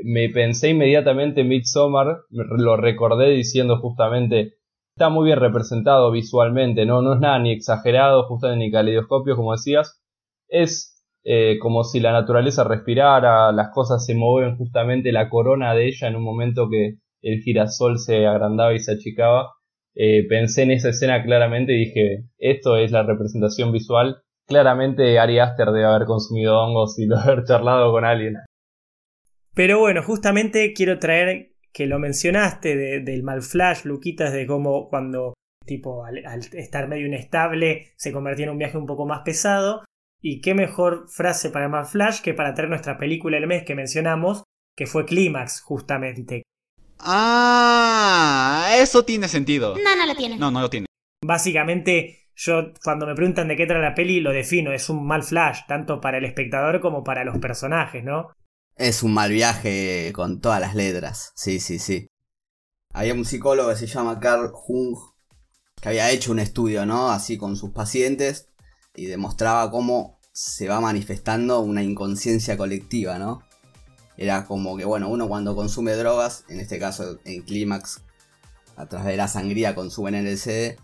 me 0.05 0.29
pensé 0.29 0.71
inmediatamente 0.71 1.41
en 1.41 1.49
Midsommar, 1.49 2.21
lo 2.31 2.77
recordé 2.77 3.31
diciendo 3.31 3.79
justamente, 3.81 4.55
está 4.95 5.09
muy 5.09 5.27
bien 5.27 5.41
representado 5.41 6.11
visualmente, 6.13 6.87
no, 6.87 7.03
no 7.03 7.15
es 7.15 7.21
nada 7.21 7.39
ni 7.41 7.53
exagerado, 7.53 8.23
justamente 8.29 8.65
ni 8.65 8.71
caleidoscopio, 8.71 9.37
como 9.37 9.53
decías. 9.53 10.01
Es 10.49 11.00
eh, 11.25 11.59
como 11.61 11.85
si 11.85 12.01
la 12.01 12.13
naturaleza 12.13 12.65
respirara, 12.65 13.53
las 13.53 13.69
cosas 13.73 14.05
se 14.05 14.15
mueven 14.15 14.57
justamente 14.57 15.13
la 15.13 15.29
corona 15.29 15.75
de 15.75 15.89
ella 15.89 16.09
en 16.09 16.17
un 16.17 16.23
momento 16.25 16.69
que 16.71 16.97
el 17.23 17.41
girasol 17.43 17.99
se 17.99 18.27
agrandaba 18.27 18.73
y 18.73 18.79
se 18.79 18.93
achicaba. 18.93 19.53
Eh, 19.95 20.27
pensé 20.29 20.63
en 20.63 20.71
esa 20.71 20.91
escena 20.91 21.23
claramente 21.23 21.73
y 21.75 21.87
dije, 21.87 22.25
esto 22.39 22.77
es 22.77 22.91
la 22.93 23.03
representación 23.03 23.73
visual. 23.73 24.23
Claramente 24.47 25.19
Ari 25.19 25.39
Aster 25.39 25.69
debe 25.69 25.85
haber 25.85 26.07
consumido 26.07 26.59
hongos 26.61 26.99
y 26.99 27.07
lo 27.07 27.19
haber 27.19 27.45
charlado 27.45 27.93
con 27.93 28.05
alguien. 28.05 28.37
Pero 29.55 29.79
bueno, 29.81 30.03
justamente 30.03 30.73
quiero 30.75 30.99
traer 30.99 31.51
que 31.73 31.87
lo 31.87 31.99
mencionaste 31.99 32.77
de- 32.77 33.01
del 33.01 33.23
mal 33.23 33.43
flash, 33.43 33.85
Luquitas, 33.85 34.33
de 34.33 34.47
cómo 34.47 34.89
cuando, 34.89 35.35
tipo, 35.67 36.05
al, 36.05 36.25
al 36.27 36.41
estar 36.55 36.89
medio 36.89 37.07
inestable, 37.07 37.89
se 37.97 38.13
convertía 38.13 38.47
en 38.47 38.53
un 38.53 38.59
viaje 38.59 38.79
un 38.79 38.87
poco 38.87 39.07
más 39.07 39.21
pesado. 39.25 39.85
Y 40.23 40.41
qué 40.41 40.55
mejor 40.55 41.07
frase 41.09 41.51
para 41.51 41.69
mal 41.69 41.87
flash 41.87 42.21
que 42.21 42.35
para 42.35 42.55
traer 42.55 42.69
nuestra 42.69 42.99
película 42.99 43.37
del 43.39 43.47
mes 43.47 43.65
que 43.65 43.75
mencionamos, 43.75 44.45
que 44.77 44.87
fue 44.87 45.07
Clímax, 45.07 45.61
justamente. 45.63 46.43
Ah, 46.99 48.71
eso 48.75 49.05
tiene 49.05 49.29
sentido. 49.29 49.77
No, 49.77 49.97
no 49.97 50.07
lo 50.07 50.15
tiene. 50.15 50.37
No, 50.37 50.51
no 50.51 50.61
lo 50.61 50.69
tiene. 50.69 50.87
Básicamente, 51.25 52.29
yo 52.35 52.73
cuando 52.85 53.07
me 53.07 53.15
preguntan 53.15 53.49
de 53.49 53.57
qué 53.57 53.67
trata 53.67 53.83
la 53.83 53.95
peli, 53.95 54.21
lo 54.21 54.33
defino, 54.33 54.73
es 54.73 54.91
un 54.91 55.07
mal 55.07 55.23
flash, 55.23 55.61
tanto 55.67 56.01
para 56.01 56.19
el 56.19 56.25
espectador 56.25 56.81
como 56.81 57.03
para 57.03 57.25
los 57.25 57.39
personajes, 57.39 58.05
¿no? 58.05 58.33
Es 58.77 59.03
un 59.03 59.15
mal 59.15 59.31
viaje 59.31 60.13
con 60.15 60.41
todas 60.41 60.61
las 60.61 60.75
letras. 60.75 61.33
Sí, 61.35 61.61
sí, 61.61 61.79
sí. 61.79 62.07
Había 62.93 63.15
un 63.15 63.25
psicólogo 63.25 63.71
que 63.71 63.77
se 63.77 63.87
llama 63.87 64.19
Carl 64.21 64.51
Jung 64.53 64.97
que 65.81 65.89
había 65.89 66.11
hecho 66.11 66.33
un 66.33 66.39
estudio, 66.39 66.85
¿no? 66.85 67.11
Así 67.11 67.39
con 67.39 67.57
sus 67.57 67.71
pacientes 67.71 68.50
y 68.95 69.07
demostraba 69.07 69.71
cómo 69.71 70.19
se 70.33 70.69
va 70.69 70.81
manifestando 70.81 71.61
una 71.61 71.83
inconsciencia 71.83 72.57
colectiva, 72.57 73.19
¿no? 73.19 73.43
Era 74.17 74.45
como 74.47 74.77
que, 74.77 74.85
bueno, 74.85 75.09
uno 75.09 75.29
cuando 75.29 75.55
consume 75.57 75.93
drogas, 75.93 76.45
en 76.49 76.61
este 76.61 76.79
caso 76.79 77.19
en 77.25 77.43
Clímax, 77.43 78.03
a 78.77 78.87
través 78.87 79.09
de 79.09 79.17
la 79.17 79.29
sangría 79.29 79.75
consumen 79.75 80.15
LSD, 80.15 80.77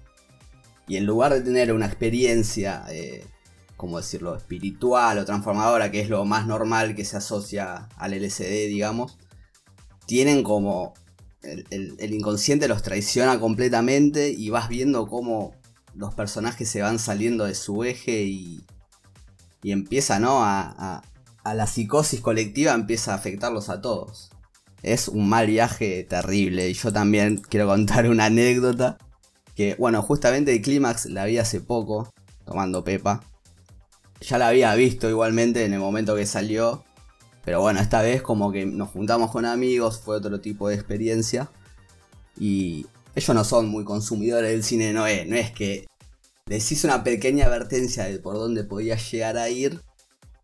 y 0.88 0.96
en 0.96 1.06
lugar 1.06 1.32
de 1.32 1.40
tener 1.40 1.72
una 1.72 1.86
experiencia, 1.86 2.84
eh, 2.90 3.26
¿cómo 3.76 3.98
decirlo?, 3.98 4.36
espiritual 4.36 5.18
o 5.18 5.24
transformadora, 5.24 5.90
que 5.90 6.00
es 6.00 6.08
lo 6.08 6.24
más 6.24 6.46
normal 6.46 6.94
que 6.94 7.04
se 7.04 7.16
asocia 7.16 7.88
al 7.96 8.12
LSD, 8.14 8.68
digamos, 8.68 9.18
tienen 10.06 10.42
como 10.42 10.94
el- 11.42 11.96
el 11.98 12.14
inconsciente 12.14 12.68
los 12.68 12.82
traiciona 12.82 13.38
completamente 13.38 14.30
y 14.30 14.50
vas 14.50 14.68
viendo 14.68 15.06
cómo 15.06 15.54
los 15.96 16.14
personajes 16.14 16.68
se 16.68 16.82
van 16.82 16.98
saliendo 16.98 17.44
de 17.44 17.54
su 17.54 17.84
eje 17.84 18.22
y, 18.24 18.64
y 19.62 19.72
empieza, 19.72 20.18
¿no? 20.20 20.44
A, 20.44 20.60
a- 20.78 21.02
a 21.44 21.54
la 21.54 21.66
psicosis 21.68 22.20
colectiva 22.20 22.72
empieza 22.74 23.12
a 23.12 23.16
afectarlos 23.16 23.68
a 23.68 23.80
todos. 23.80 24.30
Es 24.82 25.06
un 25.08 25.28
mal 25.28 25.46
viaje 25.46 26.02
terrible 26.04 26.68
y 26.68 26.74
yo 26.74 26.92
también 26.92 27.36
quiero 27.48 27.66
contar 27.68 28.08
una 28.08 28.26
anécdota 28.26 28.98
que, 29.54 29.74
bueno, 29.78 30.02
justamente 30.02 30.52
el 30.54 30.60
clímax 30.60 31.06
la 31.06 31.24
vi 31.24 31.38
hace 31.38 31.60
poco, 31.60 32.12
tomando 32.44 32.82
Pepa. 32.84 33.22
Ya 34.20 34.38
la 34.38 34.48
había 34.48 34.74
visto 34.74 35.08
igualmente 35.08 35.64
en 35.64 35.72
el 35.72 35.78
momento 35.78 36.16
que 36.16 36.26
salió, 36.26 36.84
pero 37.44 37.60
bueno, 37.60 37.80
esta 37.80 38.02
vez 38.02 38.22
como 38.22 38.50
que 38.50 38.66
nos 38.66 38.90
juntamos 38.90 39.30
con 39.30 39.46
amigos, 39.46 40.00
fue 40.00 40.16
otro 40.16 40.40
tipo 40.40 40.68
de 40.68 40.74
experiencia. 40.74 41.48
Y 42.38 42.86
ellos 43.16 43.34
no 43.34 43.44
son 43.44 43.68
muy 43.68 43.82
consumidores 43.82 44.50
del 44.50 44.62
cine, 44.62 44.92
no 44.92 45.06
es, 45.06 45.26
no 45.26 45.36
es 45.36 45.50
que 45.50 45.86
les 46.44 46.70
hice 46.70 46.86
una 46.86 47.02
pequeña 47.02 47.46
advertencia 47.46 48.04
de 48.04 48.18
por 48.18 48.34
dónde 48.34 48.62
podía 48.62 48.96
llegar 48.96 49.38
a 49.38 49.48
ir, 49.48 49.80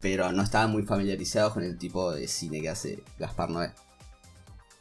pero 0.01 0.33
no 0.33 0.43
estaban 0.43 0.73
muy 0.73 0.83
familiarizados 0.83 1.53
con 1.53 1.63
el 1.63 1.77
tipo 1.77 2.13
de 2.13 2.27
cine 2.27 2.63
que 2.63 2.71
hace 2.71 3.05
Gaspar 3.19 3.51
Noé. 3.51 3.73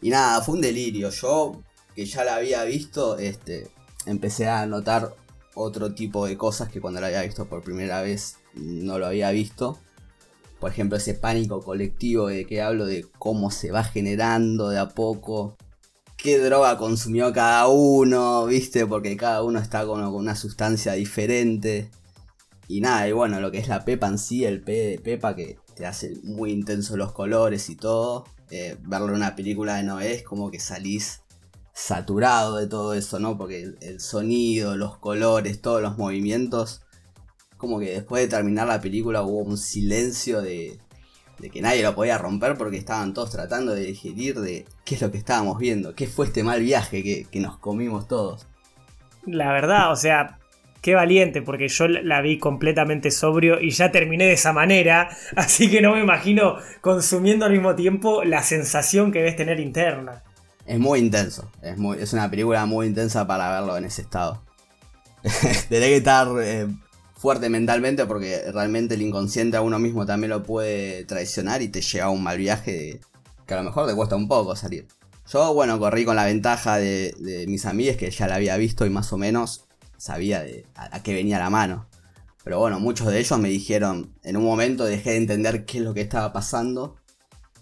Y 0.02 0.10
nada, 0.10 0.42
fue 0.42 0.56
un 0.56 0.62
delirio. 0.62 1.10
Yo, 1.10 1.62
que 1.94 2.06
ya 2.06 2.24
la 2.24 2.36
había 2.36 2.64
visto, 2.64 3.18
este, 3.18 3.70
empecé 4.06 4.48
a 4.48 4.66
notar 4.66 5.14
otro 5.54 5.94
tipo 5.94 6.26
de 6.26 6.38
cosas 6.38 6.70
que 6.70 6.80
cuando 6.80 7.02
la 7.02 7.08
había 7.08 7.24
visto 7.24 7.46
por 7.46 7.62
primera 7.62 8.02
vez 8.02 8.38
no 8.54 9.00
lo 9.00 9.06
había 9.06 9.32
visto. 9.32 9.78
Por 10.62 10.72
ejemplo, 10.72 10.98
ese 10.98 11.14
pánico 11.14 11.62
colectivo 11.62 12.28
de 12.28 12.48
que 12.48 12.62
hablo 12.62 12.86
de 12.86 13.06
cómo 13.20 13.52
se 13.52 13.70
va 13.70 13.84
generando 13.84 14.70
de 14.70 14.80
a 14.80 14.88
poco. 14.88 15.58
Qué 16.22 16.38
droga 16.38 16.78
consumió 16.78 17.34
cada 17.34 17.68
uno, 17.68 18.46
viste, 18.46 18.86
porque 18.86 19.18
cada 19.18 19.44
uno 19.44 19.60
está 19.60 19.86
con, 19.88 20.04
con 20.04 20.16
una 20.16 20.36
sustancia 20.36 20.94
diferente. 20.94 21.90
Y 22.68 22.82
nada, 22.82 23.08
y 23.08 23.12
bueno, 23.12 23.40
lo 23.42 23.52
que 23.52 23.58
es 23.58 23.68
la 23.68 23.84
pepa 23.84 24.08
en 24.08 24.20
sí, 24.20 24.46
el 24.46 24.62
P 24.62 24.72
de 24.72 25.00
pepa, 25.00 25.36
que 25.36 25.58
te 25.76 25.86
hace 25.86 26.14
muy 26.24 26.52
intenso 26.52 26.96
los 26.96 27.12
colores 27.12 27.70
y 27.70 27.76
todo. 27.76 28.26
Eh, 28.52 28.78
verlo 28.84 29.10
en 29.10 29.16
una 29.16 29.36
película 29.36 29.78
de 29.78 29.84
Noé 29.84 30.14
es 30.14 30.24
como 30.24 30.52
que 30.52 30.60
salís 30.60 31.22
saturado 31.74 32.58
de 32.58 32.68
todo 32.68 32.94
eso, 32.94 33.20
¿no? 33.20 33.38
Porque 33.38 33.64
el, 33.64 33.78
el 33.82 34.00
sonido, 34.00 34.78
los 34.78 34.98
colores, 35.00 35.62
todos 35.62 35.82
los 35.82 35.98
movimientos 35.98 36.82
como 37.62 37.80
que 37.80 37.92
después 37.92 38.24
de 38.24 38.28
terminar 38.28 38.68
la 38.68 38.82
película 38.82 39.22
hubo 39.22 39.44
un 39.44 39.56
silencio 39.56 40.42
de, 40.42 40.80
de 41.42 41.50
que 41.50 41.62
nadie 41.62 41.84
lo 41.84 41.96
podía 41.96 42.18
romper 42.18 42.56
porque 42.56 42.78
estaban 42.78 43.14
todos 43.14 43.32
tratando 43.32 43.74
de 43.74 43.82
digerir 43.82 44.40
de 44.40 44.66
qué 44.86 44.96
es 44.96 45.02
lo 45.02 45.12
que 45.12 45.18
estábamos 45.18 45.58
viendo, 45.58 45.96
qué 45.96 46.08
fue 46.08 46.28
este 46.28 46.44
mal 46.44 46.62
viaje 46.62 47.04
que, 47.04 47.26
que 47.26 47.40
nos 47.40 47.58
comimos 47.58 48.08
todos. 48.08 48.48
La 49.26 49.52
verdad, 49.52 49.92
o 49.92 49.96
sea, 49.96 50.40
qué 50.82 50.96
valiente, 50.96 51.42
porque 51.42 51.68
yo 51.68 51.88
la 51.88 52.22
vi 52.22 52.38
completamente 52.38 53.12
sobrio 53.12 53.60
y 53.62 53.72
ya 53.72 53.92
terminé 53.92 54.26
de 54.26 54.34
esa 54.34 54.54
manera, 54.54 55.10
así 55.36 55.70
que 55.70 55.82
no 55.82 55.96
me 55.96 56.02
imagino 56.02 56.58
consumiendo 56.82 57.46
al 57.46 57.52
mismo 57.52 57.76
tiempo 57.76 58.24
la 58.24 58.44
sensación 58.44 59.12
que 59.12 59.20
debes 59.20 59.36
tener 59.36 59.60
interna. 59.60 60.24
Es 60.66 60.80
muy 60.80 61.00
intenso, 61.00 61.52
es, 61.62 61.78
muy, 61.78 61.98
es 62.00 62.14
una 62.14 62.30
película 62.30 62.66
muy 62.66 62.88
intensa 62.88 63.26
para 63.26 63.50
verlo 63.50 63.78
en 63.78 63.86
ese 63.86 64.04
estado. 64.04 64.44
Tenés 65.70 65.90
que 65.90 65.98
estar 65.98 66.28
eh, 66.42 66.68
fuerte 67.22 67.50
mentalmente 67.50 68.08
porque 68.08 68.52
realmente 68.52 68.96
el 68.96 69.04
inconsciente 69.04 69.56
a 69.56 69.62
uno 69.62 69.78
mismo 69.78 70.08
también 70.08 70.32
lo 70.32 70.42
puede 70.42 71.06
traicionar 71.06 71.62
y 71.62 71.68
te 71.68 71.80
lleva 71.80 72.08
a 72.08 72.10
un 72.10 72.24
mal 72.24 72.40
viaje 72.40 73.00
que 73.46 73.54
a 73.54 73.58
lo 73.58 73.64
mejor 73.64 73.88
te 73.88 73.94
cuesta 73.94 74.16
un 74.16 74.28
poco 74.28 74.56
salir. 74.56 74.88
Yo, 75.32 75.54
bueno, 75.54 75.78
corrí 75.78 76.04
con 76.04 76.16
la 76.16 76.26
ventaja 76.26 76.78
de, 76.78 77.46
mis 77.48 77.68
amigas 77.68 77.96
que 77.96 78.10
ya 78.10 78.28
la 78.28 78.36
había 78.36 78.58
visto 78.58 78.88
y 78.88 78.90
más 78.90 79.14
o 79.14 79.20
menos 79.20 79.66
sabía 79.98 80.42
de 80.42 80.66
a, 80.74 81.04
qué 81.04 81.14
venía 81.14 81.38
la 81.38 81.52
mano. 81.52 81.88
Pero 82.44 82.58
bueno, 82.58 82.80
muchos 82.80 83.06
de 83.06 83.20
ellos 83.20 83.38
me 83.38 83.50
dijeron, 83.50 84.16
en 84.24 84.36
un 84.36 84.44
momento 84.44 84.84
dejé 84.84 85.12
de 85.12 85.18
entender 85.18 85.66
qué 85.66 85.78
es 85.78 85.84
lo 85.84 85.94
que 85.94 86.02
estaba 86.02 86.34
pasando 86.34 86.96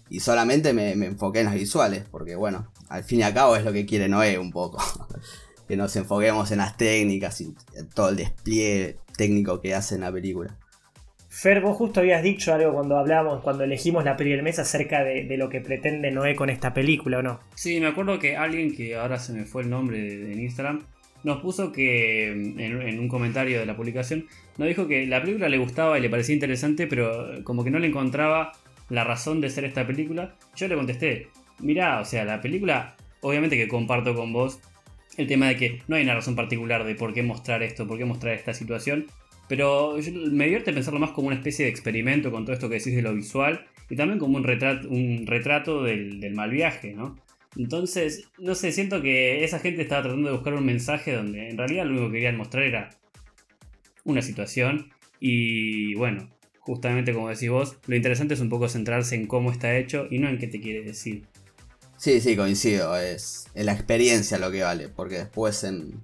y 0.08 0.20
solamente 0.20 0.72
me, 0.72 0.96
me 0.96 1.04
enfoqué 1.04 1.40
en 1.40 1.46
las 1.46 1.54
visuales, 1.54 2.06
porque 2.10 2.34
bueno, 2.34 2.72
al 2.88 3.04
fin 3.04 3.20
y 3.20 3.24
al 3.24 3.34
cabo 3.34 3.56
es 3.56 3.64
lo 3.66 3.74
que 3.74 3.84
quiere 3.84 4.08
Noé 4.08 4.38
un 4.38 4.52
poco. 4.52 4.82
que 5.70 5.76
nos 5.76 5.94
enfoquemos 5.94 6.50
en 6.50 6.58
las 6.58 6.76
técnicas 6.76 7.40
y 7.40 7.54
todo 7.94 8.08
el 8.08 8.16
despliegue 8.16 8.96
técnico 9.16 9.60
que 9.60 9.72
hace 9.72 9.94
en 9.94 10.00
la 10.00 10.10
película. 10.10 10.56
Fer, 11.28 11.60
vos 11.60 11.76
justo 11.76 12.00
habías 12.00 12.24
dicho 12.24 12.52
algo 12.52 12.74
cuando 12.74 12.98
hablamos, 12.98 13.40
cuando 13.40 13.62
elegimos 13.62 14.04
la 14.04 14.16
peli 14.16 14.32
del 14.32 14.42
mes 14.42 14.58
acerca 14.58 15.04
de, 15.04 15.26
de, 15.26 15.36
lo 15.36 15.48
que 15.48 15.60
pretende 15.60 16.10
Noé 16.10 16.34
con 16.34 16.50
esta 16.50 16.74
película, 16.74 17.18
¿o 17.18 17.22
no? 17.22 17.38
Sí, 17.54 17.78
me 17.78 17.86
acuerdo 17.86 18.18
que 18.18 18.36
alguien 18.36 18.74
que 18.74 18.96
ahora 18.96 19.20
se 19.20 19.32
me 19.32 19.44
fue 19.44 19.62
el 19.62 19.70
nombre 19.70 20.00
de, 20.00 20.32
en 20.32 20.40
Instagram, 20.40 20.82
nos 21.22 21.40
puso 21.40 21.70
que 21.70 22.32
en, 22.32 22.58
en, 22.58 22.98
un 22.98 23.06
comentario 23.06 23.60
de 23.60 23.66
la 23.66 23.76
publicación, 23.76 24.26
nos 24.58 24.66
dijo 24.66 24.88
que 24.88 25.06
la 25.06 25.20
película 25.20 25.48
le 25.48 25.58
gustaba 25.58 25.96
y 25.96 26.02
le 26.02 26.10
parecía 26.10 26.34
interesante, 26.34 26.88
pero 26.88 27.44
como 27.44 27.62
que 27.62 27.70
no 27.70 27.78
le 27.78 27.86
encontraba 27.86 28.50
la 28.88 29.04
razón 29.04 29.40
de 29.40 29.50
ser 29.50 29.64
esta 29.64 29.86
película. 29.86 30.34
Yo 30.56 30.66
le 30.66 30.74
contesté, 30.74 31.28
mirá, 31.60 32.00
o 32.00 32.04
sea, 32.04 32.24
la 32.24 32.40
película, 32.40 32.96
obviamente 33.20 33.56
que 33.56 33.68
comparto 33.68 34.16
con 34.16 34.32
vos 34.32 34.58
el 35.20 35.26
tema 35.26 35.48
de 35.48 35.56
que 35.56 35.82
no 35.88 35.96
hay 35.96 36.02
una 36.02 36.14
razón 36.14 36.34
particular 36.34 36.84
de 36.84 36.94
por 36.94 37.12
qué 37.12 37.22
mostrar 37.22 37.62
esto, 37.62 37.86
por 37.86 37.98
qué 37.98 38.04
mostrar 38.04 38.34
esta 38.34 38.54
situación, 38.54 39.06
pero 39.48 39.96
me 40.30 40.44
divierte 40.44 40.72
pensarlo 40.72 41.00
más 41.00 41.10
como 41.10 41.28
una 41.28 41.36
especie 41.36 41.64
de 41.64 41.70
experimento 41.70 42.30
con 42.30 42.44
todo 42.44 42.54
esto 42.54 42.68
que 42.68 42.76
decís 42.76 42.94
de 42.94 43.02
lo 43.02 43.14
visual 43.14 43.66
y 43.88 43.96
también 43.96 44.18
como 44.18 44.36
un 44.36 44.44
retrato, 44.44 44.88
un 44.88 45.26
retrato 45.26 45.82
del, 45.82 46.20
del 46.20 46.34
mal 46.34 46.50
viaje, 46.50 46.94
¿no? 46.94 47.16
Entonces, 47.56 48.30
no 48.38 48.54
sé, 48.54 48.70
siento 48.70 49.02
que 49.02 49.42
esa 49.42 49.58
gente 49.58 49.82
estaba 49.82 50.02
tratando 50.02 50.28
de 50.28 50.34
buscar 50.34 50.54
un 50.54 50.64
mensaje 50.64 51.12
donde 51.12 51.48
en 51.48 51.58
realidad 51.58 51.84
lo 51.84 51.92
único 51.92 52.06
que 52.06 52.14
querían 52.14 52.36
mostrar 52.36 52.64
era 52.64 52.90
una 54.04 54.22
situación 54.22 54.90
y 55.18 55.94
bueno, 55.94 56.30
justamente 56.60 57.12
como 57.12 57.28
decís 57.28 57.50
vos, 57.50 57.78
lo 57.86 57.96
interesante 57.96 58.34
es 58.34 58.40
un 58.40 58.48
poco 58.48 58.68
centrarse 58.68 59.16
en 59.16 59.26
cómo 59.26 59.50
está 59.50 59.76
hecho 59.76 60.06
y 60.10 60.18
no 60.18 60.28
en 60.28 60.38
qué 60.38 60.46
te 60.46 60.60
quiere 60.60 60.82
decir. 60.82 61.24
Sí, 62.00 62.22
sí, 62.22 62.34
coincido, 62.34 62.96
es, 62.96 63.44
la 63.52 63.72
experiencia 63.72 64.38
lo 64.38 64.50
que 64.50 64.62
vale, 64.62 64.88
porque 64.88 65.18
después 65.18 65.64
en, 65.64 66.00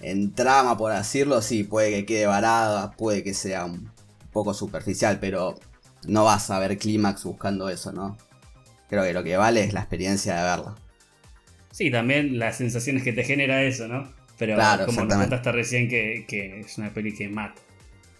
en 0.00 0.32
trama, 0.32 0.76
por 0.78 0.92
decirlo, 0.92 1.42
sí, 1.42 1.64
puede 1.64 1.90
que 1.90 2.06
quede 2.06 2.26
varada, 2.26 2.92
puede 2.92 3.24
que 3.24 3.34
sea 3.34 3.64
un 3.64 3.90
poco 4.30 4.54
superficial, 4.54 5.18
pero 5.20 5.58
no 6.06 6.22
vas 6.22 6.52
a 6.52 6.60
ver 6.60 6.78
clímax 6.78 7.24
buscando 7.24 7.68
eso, 7.68 7.90
¿no? 7.90 8.16
Creo 8.88 9.02
que 9.02 9.12
lo 9.12 9.24
que 9.24 9.36
vale 9.36 9.64
es 9.64 9.72
la 9.72 9.80
experiencia 9.80 10.36
de 10.36 10.42
verla. 10.44 10.76
Sí, 11.72 11.90
también 11.90 12.38
las 12.38 12.58
sensaciones 12.58 13.02
que 13.02 13.12
te 13.12 13.24
genera 13.24 13.64
eso, 13.64 13.88
¿no? 13.88 14.08
Pero 14.38 14.56
como 14.86 15.06
nos 15.06 15.16
contaste 15.16 15.50
recién 15.50 15.88
que, 15.88 16.24
que, 16.28 16.60
es 16.60 16.78
una 16.78 16.94
peli 16.94 17.12
que 17.12 17.28
mata. 17.28 17.60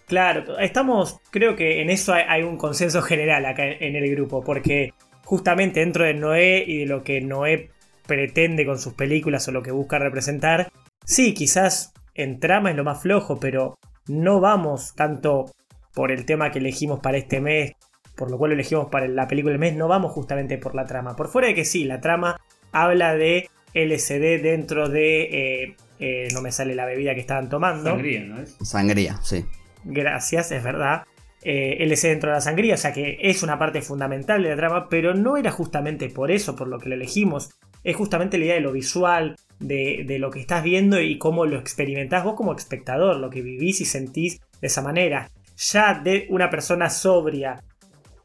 Claro, 0.07 0.59
estamos, 0.59 1.21
creo 1.31 1.55
que 1.55 1.81
en 1.81 1.89
eso 1.89 2.13
hay, 2.13 2.43
un 2.43 2.57
consenso 2.57 3.01
general 3.01 3.45
acá 3.45 3.65
en, 3.65 3.95
el 3.95 4.11
grupo, 4.11 4.43
porque 4.43 4.91
justamente 5.29 5.81
dentro 5.81 6.05
de 6.05 6.15
Noé 6.15 6.63
y 6.65 6.79
de 6.79 6.85
lo 6.87 7.03
que 7.03 7.21
Noé 7.21 7.69
pretende 8.07 8.65
con 8.65 8.79
sus 8.79 8.93
películas 8.93 9.47
o 9.47 9.51
lo 9.51 9.61
que 9.61 9.69
busca 9.69 9.99
representar, 9.99 10.71
sí, 11.05 11.35
quizás 11.35 11.93
en 12.15 12.39
trama 12.39 12.71
es 12.71 12.75
lo 12.75 12.83
más 12.83 13.03
flojo, 13.03 13.39
pero 13.39 13.77
no 14.07 14.39
vamos 14.39 14.95
tanto 14.95 15.53
por 15.93 16.11
el 16.11 16.25
tema 16.25 16.49
que 16.49 16.57
elegimos 16.57 16.99
para 16.99 17.19
este 17.19 17.41
mes 17.41 17.73
por 18.15 18.31
lo 18.31 18.39
cual 18.39 18.49
lo 18.49 18.55
elegimos 18.55 18.87
para 18.89 19.07
la 19.07 19.27
película 19.27 19.51
del 19.51 19.59
mes, 19.59 19.75
no 19.75 19.87
vamos 19.87 20.11
justamente 20.11 20.57
por 20.57 20.73
la 20.73 20.85
trama. 20.85 21.15
Por 21.15 21.29
fuera 21.29 21.47
de 21.47 21.53
que 21.55 21.63
sí, 21.63 21.85
la 21.85 22.01
trama 22.01 22.41
habla 22.71 23.15
de 23.15 23.49
LSD 23.73 24.41
dentro 24.41 24.89
de... 24.89 25.21
Eh, 25.21 25.75
eh, 25.99 26.27
no 26.33 26.41
me 26.41 26.51
sale 26.51 26.75
la 26.75 26.85
bebida 26.85 27.13
que 27.13 27.21
estaban 27.21 27.49
tomando. 27.49 27.91
Sangría, 27.91 28.21
¿no 28.25 28.41
es? 28.41 28.57
Sangría, 28.61 29.19
sí. 29.21 29.45
Gracias, 29.85 30.51
es 30.51 30.63
verdad. 30.63 31.03
Eh, 31.43 31.85
LSD 31.85 32.09
dentro 32.09 32.29
de 32.29 32.35
la 32.35 32.41
sangría, 32.41 32.73
o 32.73 32.77
sea 32.77 32.91
que 32.91 33.17
es 33.21 33.43
una 33.43 33.57
parte 33.57 33.81
fundamental 33.81 34.43
de 34.43 34.49
la 34.49 34.55
trama, 34.57 34.89
pero 34.89 35.13
no 35.13 35.37
era 35.37 35.51
justamente 35.51 36.09
por 36.09 36.31
eso, 36.31 36.55
por 36.55 36.67
lo 36.67 36.79
que 36.79 36.89
lo 36.89 36.95
elegimos. 36.95 37.51
Es 37.83 37.95
justamente 37.95 38.37
la 38.37 38.45
idea 38.45 38.55
de 38.55 38.61
lo 38.61 38.73
visual, 38.73 39.37
de, 39.59 40.17
lo 40.19 40.31
que 40.31 40.41
estás 40.41 40.63
viendo 40.63 40.99
y 40.99 41.17
cómo 41.17 41.45
lo 41.45 41.57
experimentás 41.57 42.25
vos 42.25 42.35
como 42.35 42.53
espectador, 42.53 43.17
lo 43.17 43.29
que 43.29 43.41
vivís 43.41 43.79
y 43.79 43.85
sentís 43.85 44.41
de 44.59 44.67
esa 44.67 44.81
manera. 44.81 45.29
Ya 45.55 45.93
de 45.93 46.27
una 46.29 46.49
persona 46.49 46.89
sobria 46.89 47.61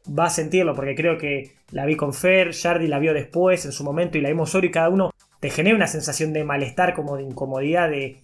va 0.07 0.25
a 0.25 0.29
sentirlo, 0.29 0.75
porque 0.75 0.95
creo 0.95 1.17
que 1.17 1.53
la 1.71 1.85
vi 1.85 1.95
con 1.95 2.13
Fer, 2.13 2.53
Jardy 2.53 2.87
la 2.87 2.99
vio 2.99 3.13
después, 3.13 3.65
en 3.65 3.71
su 3.71 3.83
momento, 3.83 4.17
y 4.17 4.21
la 4.21 4.29
vimos 4.29 4.49
solo, 4.49 4.65
y 4.65 4.71
cada 4.71 4.89
uno 4.89 5.11
te 5.39 5.49
genera 5.49 5.75
una 5.75 5.87
sensación 5.87 6.33
de 6.33 6.43
malestar, 6.43 6.93
como 6.93 7.15
de 7.15 7.23
incomodidad, 7.23 7.89
de 7.89 8.17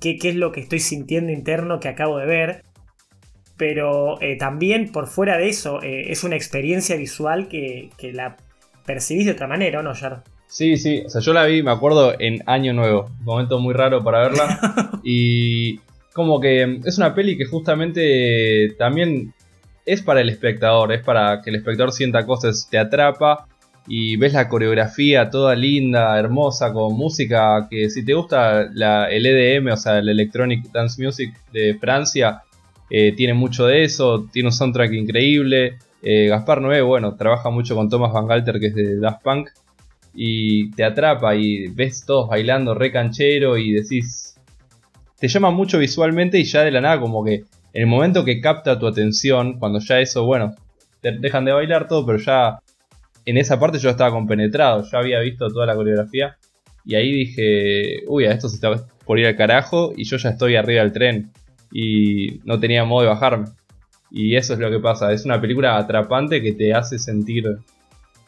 qué 0.00 0.16
es 0.22 0.36
lo 0.36 0.52
que 0.52 0.60
estoy 0.60 0.78
sintiendo 0.78 1.32
interno 1.32 1.80
que 1.80 1.88
acabo 1.88 2.18
de 2.18 2.26
ver. 2.26 2.64
Pero 3.58 4.20
eh, 4.22 4.38
también 4.38 4.90
por 4.90 5.06
fuera 5.08 5.36
de 5.36 5.48
eso, 5.48 5.82
eh, 5.82 6.10
es 6.10 6.24
una 6.24 6.36
experiencia 6.36 6.96
visual 6.96 7.48
que, 7.48 7.90
que, 7.98 8.12
la 8.12 8.36
percibís 8.86 9.26
de 9.26 9.32
otra 9.32 9.46
manera, 9.46 9.80
¿o 9.80 9.82
no, 9.82 9.94
Jard? 9.94 10.20
Sí, 10.46 10.78
sí, 10.78 11.02
o 11.04 11.10
sea, 11.10 11.20
yo 11.20 11.34
la 11.34 11.44
vi, 11.44 11.62
me 11.62 11.72
acuerdo, 11.72 12.14
en 12.18 12.42
Año 12.46 12.72
Nuevo, 12.72 13.10
un 13.18 13.24
momento 13.24 13.58
muy 13.58 13.74
raro 13.74 14.02
para 14.02 14.20
verla. 14.20 15.00
y 15.04 15.80
como 16.14 16.40
que 16.40 16.80
es 16.84 16.96
una 16.96 17.14
peli 17.14 17.36
que 17.36 17.44
justamente 17.44 18.74
también 18.78 19.34
es 19.84 20.02
para 20.02 20.20
el 20.20 20.28
espectador, 20.28 20.92
es 20.92 21.02
para 21.02 21.42
que 21.42 21.50
el 21.50 21.56
espectador 21.56 21.92
sienta 21.92 22.26
cosas, 22.26 22.68
te 22.70 22.78
atrapa 22.78 23.46
y 23.86 24.16
ves 24.16 24.34
la 24.34 24.48
coreografía 24.48 25.30
toda 25.30 25.56
linda, 25.56 26.18
hermosa, 26.18 26.72
con 26.72 26.94
música 26.94 27.66
que 27.70 27.88
si 27.88 28.04
te 28.04 28.12
gusta 28.12 28.68
la, 28.74 29.08
el 29.10 29.24
EDM, 29.24 29.72
o 29.72 29.76
sea, 29.76 29.98
el 29.98 30.10
Electronic 30.10 30.70
Dance 30.70 31.02
Music 31.02 31.34
de 31.52 31.76
Francia, 31.80 32.42
eh, 32.90 33.12
tiene 33.12 33.34
mucho 33.34 33.66
de 33.66 33.84
eso, 33.84 34.28
tiene 34.32 34.48
un 34.48 34.52
soundtrack 34.52 34.92
increíble. 34.92 35.78
Eh, 36.02 36.28
Gaspar 36.28 36.60
Noé, 36.60 36.80
bueno, 36.82 37.16
trabaja 37.16 37.50
mucho 37.50 37.74
con 37.74 37.88
Thomas 37.88 38.12
Van 38.12 38.26
Galter, 38.26 38.60
que 38.60 38.66
es 38.66 38.74
de 38.74 38.98
Daft 38.98 39.22
Punk, 39.22 39.50
y 40.14 40.70
te 40.72 40.84
atrapa 40.84 41.34
y 41.36 41.68
ves 41.68 42.04
todos 42.06 42.28
bailando 42.28 42.74
re 42.74 42.92
canchero 42.92 43.56
y 43.56 43.72
decís... 43.72 44.34
Te 45.18 45.26
llama 45.26 45.50
mucho 45.50 45.80
visualmente 45.80 46.38
y 46.38 46.44
ya 46.44 46.62
de 46.62 46.70
la 46.70 46.80
nada 46.80 47.00
como 47.00 47.24
que 47.24 47.34
en 47.34 47.82
el 47.82 47.86
momento 47.86 48.24
que 48.24 48.40
capta 48.40 48.78
tu 48.78 48.86
atención, 48.86 49.58
cuando 49.58 49.80
ya 49.80 49.98
eso, 49.98 50.24
bueno, 50.24 50.54
te 51.00 51.12
dejan 51.12 51.44
de 51.44 51.52
bailar 51.52 51.88
todo, 51.88 52.06
pero 52.06 52.18
ya 52.18 52.60
en 53.24 53.36
esa 53.36 53.60
parte 53.60 53.78
yo 53.78 53.90
estaba 53.90 54.10
compenetrado, 54.10 54.84
ya 54.90 54.98
había 54.98 55.20
visto 55.20 55.48
toda 55.48 55.66
la 55.66 55.74
coreografía 55.74 56.36
y 56.84 56.94
ahí 56.94 57.12
dije, 57.12 58.04
uy, 58.06 58.24
a 58.24 58.32
esto 58.32 58.48
se 58.48 58.54
está 58.54 58.86
por 59.04 59.18
ir 59.18 59.26
al 59.26 59.36
carajo 59.36 59.92
y 59.96 60.04
yo 60.04 60.16
ya 60.16 60.30
estoy 60.30 60.56
arriba 60.56 60.82
del 60.82 60.92
tren 60.92 61.30
y 61.72 62.40
no 62.44 62.58
tenía 62.58 62.84
modo 62.84 63.02
de 63.02 63.08
bajarme. 63.08 63.46
Y 64.10 64.36
eso 64.36 64.54
es 64.54 64.58
lo 64.58 64.70
que 64.70 64.78
pasa, 64.78 65.12
es 65.12 65.24
una 65.24 65.40
película 65.40 65.76
atrapante 65.76 66.42
que 66.42 66.52
te 66.52 66.74
hace 66.74 66.98
sentir... 66.98 67.58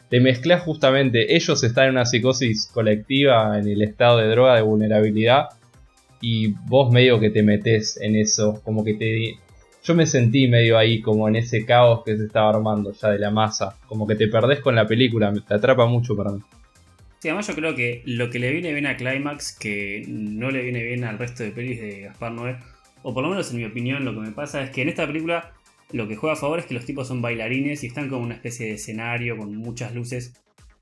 Te 0.09 0.19
mezclas 0.19 0.63
justamente, 0.63 1.37
ellos 1.37 1.63
están 1.63 1.85
en 1.85 1.91
una 1.91 2.05
psicosis 2.05 2.69
colectiva, 2.73 3.57
en 3.57 3.65
el 3.69 3.81
estado 3.81 4.17
de 4.17 4.27
droga, 4.27 4.55
de 4.55 4.61
vulnerabilidad, 4.61 5.45
y 6.19 6.47
vos 6.67 6.91
medio 6.91 7.17
que 7.19 7.29
te 7.29 7.43
metes 7.43 7.97
en 8.01 8.17
eso, 8.17 8.61
como 8.63 8.83
que 8.83 8.95
te... 8.95 9.35
Yo 9.83 9.95
me 9.95 10.05
sentí 10.05 10.49
medio 10.49 10.77
ahí 10.77 10.99
como 10.99 11.29
en 11.29 11.37
ese 11.37 11.65
caos 11.65 12.03
que 12.03 12.17
se 12.17 12.25
estaba 12.25 12.49
armando 12.49 12.91
ya 12.91 13.09
de 13.09 13.19
la 13.19 13.31
masa, 13.31 13.77
como 13.87 14.05
que 14.05 14.15
te 14.15 14.27
perdés 14.27 14.59
con 14.59 14.75
la 14.75 14.85
película, 14.85 15.33
te 15.33 15.53
atrapa 15.53 15.85
mucho 15.85 16.15
para 16.15 16.31
mí. 16.31 16.41
Sí, 17.19 17.29
además 17.29 17.47
yo 17.47 17.55
creo 17.55 17.73
que 17.73 18.03
lo 18.05 18.29
que 18.29 18.39
le 18.39 18.51
viene 18.51 18.73
bien 18.73 18.87
a 18.87 18.97
Climax, 18.97 19.57
que 19.57 20.03
no 20.07 20.51
le 20.51 20.61
viene 20.61 20.83
bien 20.83 21.05
al 21.05 21.19
resto 21.19 21.43
de 21.43 21.51
pelis 21.51 21.79
de 21.79 22.01
Gaspar 22.01 22.31
Noé, 22.33 22.57
o 23.03 23.13
por 23.13 23.23
lo 23.23 23.29
menos 23.29 23.51
en 23.51 23.57
mi 23.57 23.65
opinión 23.65 24.05
lo 24.05 24.13
que 24.13 24.21
me 24.21 24.31
pasa 24.31 24.61
es 24.63 24.69
que 24.71 24.81
en 24.81 24.89
esta 24.89 25.07
película 25.07 25.53
lo 25.91 26.07
que 26.07 26.15
juega 26.15 26.33
a 26.33 26.37
favor 26.37 26.59
es 26.59 26.65
que 26.65 26.73
los 26.73 26.85
tipos 26.85 27.07
son 27.07 27.21
bailarines 27.21 27.83
y 27.83 27.87
están 27.87 28.09
como 28.09 28.23
una 28.23 28.35
especie 28.35 28.67
de 28.67 28.73
escenario 28.73 29.37
con 29.37 29.55
muchas 29.55 29.93
luces. 29.93 30.33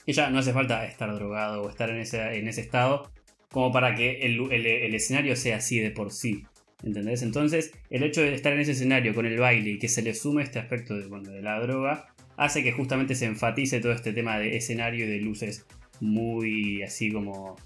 Y 0.05 0.13
ya 0.13 0.29
no 0.29 0.39
hace 0.39 0.53
falta 0.53 0.85
estar 0.85 1.13
drogado 1.13 1.63
o 1.63 1.69
estar 1.69 1.89
en 1.89 1.97
ese, 1.97 2.37
en 2.37 2.47
ese 2.47 2.61
estado 2.61 3.11
como 3.51 3.71
para 3.71 3.95
que 3.95 4.21
el, 4.21 4.93
escenario 4.93 5.35
sea 5.35 5.57
así 5.57 5.79
de 5.79 5.91
por 5.91 6.11
sí. 6.11 6.45
¿Entendés? 6.83 7.23
Entonces, 7.23 7.71
el 7.89 8.03
hecho 8.03 8.21
de 8.21 8.33
estar 8.33 8.53
en 8.53 8.59
ese 8.59 8.71
escenario 8.71 9.13
con 9.13 9.25
el 9.25 9.37
baile 9.37 9.71
y 9.71 9.79
que 9.79 9.89
se 9.89 10.01
le 10.01 10.13
sume 10.13 10.43
este 10.43 10.59
aspecto 10.59 10.95
de, 10.95 11.09
de 11.09 11.41
la 11.41 11.59
droga, 11.59 12.07
hace 12.37 12.63
que 12.63 12.71
justamente 12.71 13.15
se 13.15 13.25
enfatice 13.25 13.81
todo 13.81 13.91
este 13.91 14.13
tema 14.13 14.39
de 14.39 14.55
escenario 14.55 15.05
y 15.05 15.09
de 15.09 15.17
luces 15.19 15.65
muy 15.99 16.81
así 16.83 17.11
como 17.11 17.57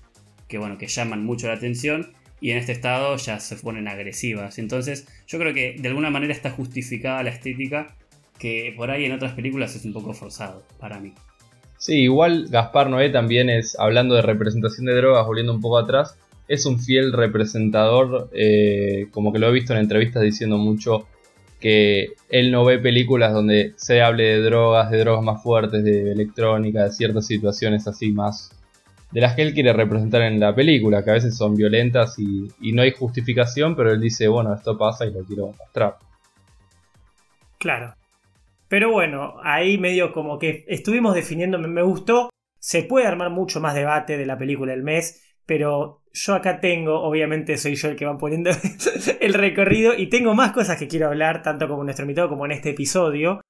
que 0.47 0.57
bueno, 0.57 0.79
que 0.79 0.87
llaman 0.87 1.23
mucho 1.23 1.47
la 1.47 1.53
atención 1.53 2.11
y 2.43 2.51
en 2.51 2.57
este 2.57 2.73
estado 2.73 3.15
ya 3.15 3.39
se 3.39 3.55
ponen 3.55 3.87
agresivas. 3.87 4.59
Entonces, 4.59 5.07
yo 5.27 5.39
creo 5.39 5.53
que 5.53 5.77
de 5.79 5.87
alguna 5.87 6.09
manera 6.09 6.33
está 6.33 6.49
justificada 6.49 7.23
la 7.23 7.29
estética 7.29 7.95
que 8.37 8.73
por 8.75 8.91
ahí 8.91 9.05
en 9.05 9.13
otras 9.13 9.31
películas 9.31 9.77
es 9.77 9.85
un 9.85 9.93
poco 9.93 10.13
forzado 10.13 10.61
para 10.77 10.99
mí. 10.99 11.13
Sí, 11.77 12.01
igual 12.01 12.47
Gaspar 12.49 12.89
Noé 12.89 13.09
también 13.11 13.49
es, 13.49 13.79
hablando 13.79 14.15
de 14.15 14.23
representación 14.23 14.85
de 14.87 14.93
drogas, 14.93 15.25
volviendo 15.25 15.53
un 15.53 15.61
poco 15.61 15.77
atrás, 15.77 16.17
es 16.49 16.65
un 16.65 16.81
fiel 16.81 17.13
representador, 17.13 18.29
eh, 18.33 19.07
como 19.11 19.31
que 19.31 19.39
lo 19.39 19.47
he 19.47 19.53
visto 19.53 19.71
en 19.71 19.79
entrevistas 19.79 20.21
diciendo 20.21 20.57
mucho 20.57 21.07
que 21.61 22.09
él 22.27 22.51
no 22.51 22.65
ve 22.65 22.77
películas 22.77 23.31
donde 23.31 23.71
se 23.77 24.01
hable 24.01 24.25
de 24.25 24.41
drogas, 24.41 24.91
de 24.91 24.97
drogas 24.97 25.23
más 25.23 25.41
fuertes, 25.41 25.81
de 25.81 26.11
electrónica, 26.11 26.83
de 26.83 26.91
ciertas 26.91 27.25
situaciones 27.25 27.87
así 27.87 28.11
más 28.11 28.51
de 29.13 29.21
las 29.21 29.35
que 29.35 29.43
él 29.43 29.53
quiere 29.53 29.71
representar 29.73 30.23
en 30.23 30.39
la 30.39 30.55
película, 30.55 31.03
que 31.03 31.11
a 31.11 31.13
veces 31.13 31.37
son 31.37 31.53
violentas 31.55 32.17
y, 32.17 32.51
no 32.73 32.81
hay 32.81 32.91
justificación, 32.91 33.75
pero 33.75 33.91
él 33.91 34.01
dice, 34.01 34.27
bueno, 34.27 34.53
esto 34.53 34.75
pasa 34.75 35.05
y 35.05 35.13
lo 35.13 35.23
quiero 35.23 35.53
mostrar. 35.57 35.97
Claro. 37.59 37.93
Pero 38.67 38.91
bueno, 38.91 39.35
ahí 39.43 39.77
medio 39.77 40.11
como 40.11 40.39
que 40.39 40.65
estuvimos 40.67 41.13
definiendo, 41.13 41.59
me, 41.59 41.83
gustó, 41.83 42.31
se 42.57 42.81
puede 42.81 43.05
armar 43.05 43.29
mucho 43.29 43.59
más 43.59 43.75
debate 43.75 44.17
de 44.17 44.25
la 44.25 44.35
película 44.35 44.71
del 44.71 44.81
mes, 44.81 45.23
pero 45.45 46.01
yo 46.11 46.33
acá 46.33 46.59
tengo, 46.59 46.99
obviamente 47.03 47.57
soy 47.57 47.75
yo 47.75 47.89
el 47.89 47.95
que 47.95 48.05
va 48.05 48.17
poniendo 48.17 48.49
el 49.19 49.33
recorrido 49.35 49.93
y 49.95 50.07
tengo 50.07 50.33
más 50.33 50.53
cosas 50.53 50.79
que 50.79 50.87
quiero 50.87 51.05
hablar, 51.05 51.43
tanto 51.43 51.67
como 51.67 51.83
nuestro 51.83 52.05
invitado 52.05 52.29
como 52.29 52.45
en 52.45 52.53
este 52.53 52.71
episodio. 52.71 53.41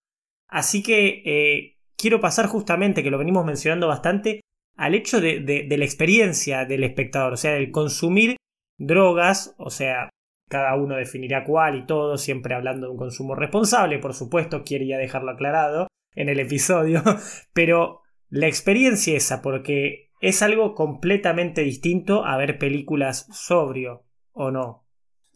Así 0.49 0.83
que 0.83 1.23
eh, 1.25 1.77
quiero 1.95 2.19
pasar 2.19 2.47
justamente, 2.47 3.01
que 3.01 3.09
lo 3.09 3.17
venimos 3.17 3.45
mencionando 3.45 3.87
bastante, 3.87 4.41
al 4.75 4.95
hecho 4.95 5.21
de, 5.21 5.65
la 5.69 5.85
experiencia 5.85 6.65
del 6.65 6.83
espectador, 6.83 7.33
o 7.33 7.37
sea, 7.37 7.55
el 7.57 7.71
consumir 7.71 8.37
drogas, 8.77 9.55
o 9.57 9.69
sea, 9.69 10.09
cada 10.49 10.75
uno 10.75 10.95
definirá 10.95 11.43
cuál 11.43 11.77
y 11.77 11.85
todo, 11.85 12.17
siempre 12.17 12.55
hablando 12.55 12.87
de 12.87 12.91
un 12.91 12.97
consumo 12.97 13.35
responsable, 13.35 13.99
por 13.99 14.13
supuesto, 14.13 14.63
quería 14.63 14.97
dejarlo 14.97 15.31
aclarado 15.31 15.87
en 16.15 16.29
el 16.29 16.39
episodio, 16.39 17.03
pero 17.53 18.01
la 18.29 18.47
experiencia 18.47 19.15
esa, 19.15 19.41
porque 19.41 20.11
es 20.21 20.41
algo 20.41 20.73
completamente 20.73 21.61
distinto 21.61 22.25
a 22.25 22.37
ver 22.37 22.57
películas 22.57 23.27
sobrio, 23.31 24.05
¿o 24.31 24.51
no? 24.51 24.85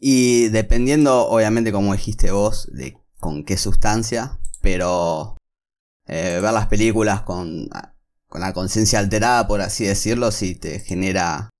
Y 0.00 0.48
dependiendo, 0.48 1.26
obviamente, 1.26 1.72
como 1.72 1.92
dijiste 1.92 2.30
vos, 2.30 2.70
de 2.72 2.96
con 3.18 3.44
qué 3.44 3.56
sustancia, 3.56 4.38
pero 4.62 5.36
eh, 6.06 6.38
ver 6.40 6.52
las 6.52 6.68
películas 6.68 7.22
con 7.22 7.68
con 8.28 8.40
la 8.40 8.52
conciencia 8.52 8.98
alterada, 8.98 9.46
por 9.46 9.60
así 9.60 9.84
decirlo, 9.84 10.30
si 10.30 10.54
te 10.54 10.80
genera 10.80 11.50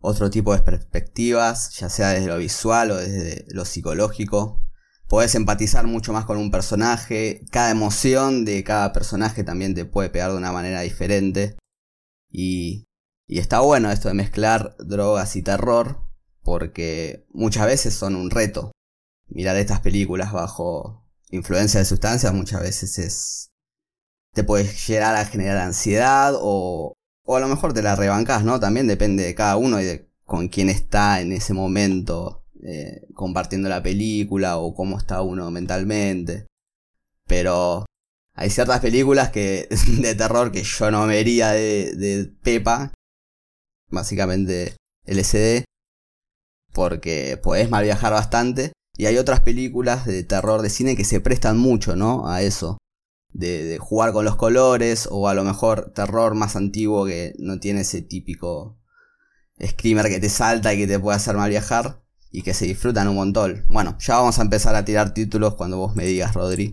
otro 0.00 0.30
tipo 0.30 0.54
de 0.54 0.60
perspectivas, 0.60 1.74
ya 1.78 1.88
sea 1.88 2.10
desde 2.10 2.26
lo 2.26 2.36
visual 2.36 2.90
o 2.90 2.96
desde 2.96 3.46
lo 3.48 3.64
psicológico. 3.64 4.60
Puedes 5.08 5.34
empatizar 5.34 5.86
mucho 5.86 6.12
más 6.12 6.26
con 6.26 6.36
un 6.36 6.50
personaje, 6.50 7.44
cada 7.50 7.70
emoción 7.70 8.44
de 8.44 8.62
cada 8.64 8.92
personaje 8.92 9.44
también 9.44 9.74
te 9.74 9.86
puede 9.86 10.10
pegar 10.10 10.30
de 10.30 10.36
una 10.36 10.52
manera 10.52 10.82
diferente. 10.82 11.56
Y, 12.30 12.84
y 13.26 13.38
está 13.38 13.60
bueno 13.60 13.90
esto 13.90 14.08
de 14.08 14.14
mezclar 14.14 14.76
drogas 14.78 15.36
y 15.36 15.42
terror, 15.42 16.02
porque 16.42 17.26
muchas 17.32 17.66
veces 17.66 17.94
son 17.94 18.16
un 18.16 18.30
reto. 18.30 18.72
Mirar 19.28 19.56
estas 19.56 19.80
películas 19.80 20.32
bajo 20.32 21.06
influencia 21.30 21.80
de 21.80 21.86
sustancias 21.86 22.34
muchas 22.34 22.60
veces 22.60 22.98
es, 22.98 23.53
te 24.34 24.44
puede 24.44 24.64
llegar 24.64 25.14
a 25.14 25.24
generar 25.24 25.58
ansiedad 25.58 26.34
o, 26.36 26.92
o 27.24 27.36
a 27.36 27.40
lo 27.40 27.48
mejor 27.48 27.72
te 27.72 27.82
la 27.82 27.96
rebancas, 27.96 28.44
¿no? 28.44 28.60
También 28.60 28.86
depende 28.86 29.24
de 29.24 29.34
cada 29.34 29.56
uno 29.56 29.80
y 29.80 29.84
de 29.84 30.10
con 30.26 30.48
quién 30.48 30.68
está 30.68 31.20
en 31.20 31.32
ese 31.32 31.54
momento 31.54 32.44
eh, 32.62 33.06
compartiendo 33.14 33.68
la 33.68 33.82
película 33.82 34.58
o 34.58 34.74
cómo 34.74 34.98
está 34.98 35.22
uno 35.22 35.50
mentalmente. 35.50 36.46
Pero 37.26 37.86
hay 38.34 38.50
ciertas 38.50 38.80
películas 38.80 39.30
que 39.30 39.68
de 40.00 40.14
terror 40.14 40.50
que 40.50 40.64
yo 40.64 40.90
no 40.90 41.06
vería 41.06 41.52
de, 41.52 41.94
de 41.94 42.32
Pepa, 42.42 42.92
básicamente 43.90 44.76
LSD, 45.06 45.64
porque 46.72 47.38
podés 47.42 47.70
mal 47.70 47.84
viajar 47.84 48.12
bastante. 48.12 48.72
Y 48.96 49.06
hay 49.06 49.18
otras 49.18 49.40
películas 49.40 50.06
de 50.06 50.22
terror 50.24 50.62
de 50.62 50.70
cine 50.70 50.96
que 50.96 51.04
se 51.04 51.20
prestan 51.20 51.58
mucho, 51.58 51.96
¿no? 51.96 52.28
A 52.28 52.42
eso 52.42 52.78
de, 53.34 53.78
jugar 53.78 54.12
con 54.12 54.24
los 54.24 54.36
colores 54.36 55.08
o 55.10 55.28
a 55.28 55.34
lo 55.34 55.44
mejor 55.44 55.92
terror 55.92 56.34
más 56.34 56.56
antiguo 56.56 57.04
que 57.04 57.34
no 57.38 57.58
tiene 57.58 57.80
ese 57.80 58.00
típico 58.00 58.78
screamer 59.62 60.08
que 60.08 60.20
te 60.20 60.28
salta 60.28 60.72
y 60.72 60.78
que 60.78 60.86
te 60.86 60.98
puede 60.98 61.16
hacer 61.16 61.36
mal 61.36 61.50
viajar 61.50 62.00
y 62.30 62.42
que 62.42 62.54
se 62.54 62.66
disfrutan 62.66 63.08
un 63.08 63.16
montón. 63.16 63.64
Bueno, 63.68 63.96
ya 64.00 64.16
vamos 64.16 64.38
a 64.38 64.42
empezar 64.42 64.74
a 64.74 64.84
tirar 64.84 65.14
títulos 65.14 65.54
cuando 65.54 65.76
vos 65.76 65.94
me 65.94 66.04
digas, 66.04 66.34
Rodri. 66.34 66.72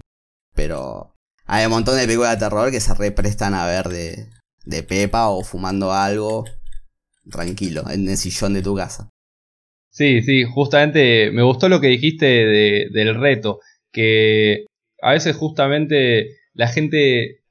Pero 0.56 1.16
hay 1.46 1.66
un 1.66 1.72
montón 1.72 1.98
de 1.98 2.06
películas 2.06 2.40
de 2.40 2.46
terror 2.46 2.72
que 2.72 2.80
se 2.80 2.94
represtan 2.94 3.54
a 3.54 3.66
ver 3.66 3.90
de, 3.90 4.30
de 4.66 4.84
Pepa 4.84 5.30
o 5.30 5.44
fumando 5.44 5.92
algo 5.92 6.46
tranquilo 7.30 7.84
en 7.90 8.08
el 8.10 8.18
sillón 8.18 8.54
de 8.54 8.62
tu 8.62 8.76
casa. 8.76 9.10
Sí, 9.90 10.22
sí, 10.22 10.44
justamente 10.46 11.32
me 11.32 11.44
gustó 11.44 11.70
lo 11.70 11.82
que 11.82 11.88
dijiste 11.88 12.26
del 12.26 13.20
reto, 13.20 13.60
que 13.92 14.66
a 15.02 15.12
veces 15.12 15.36
justamente 15.36 16.41
la 16.54 16.68
gente, 16.68 17.44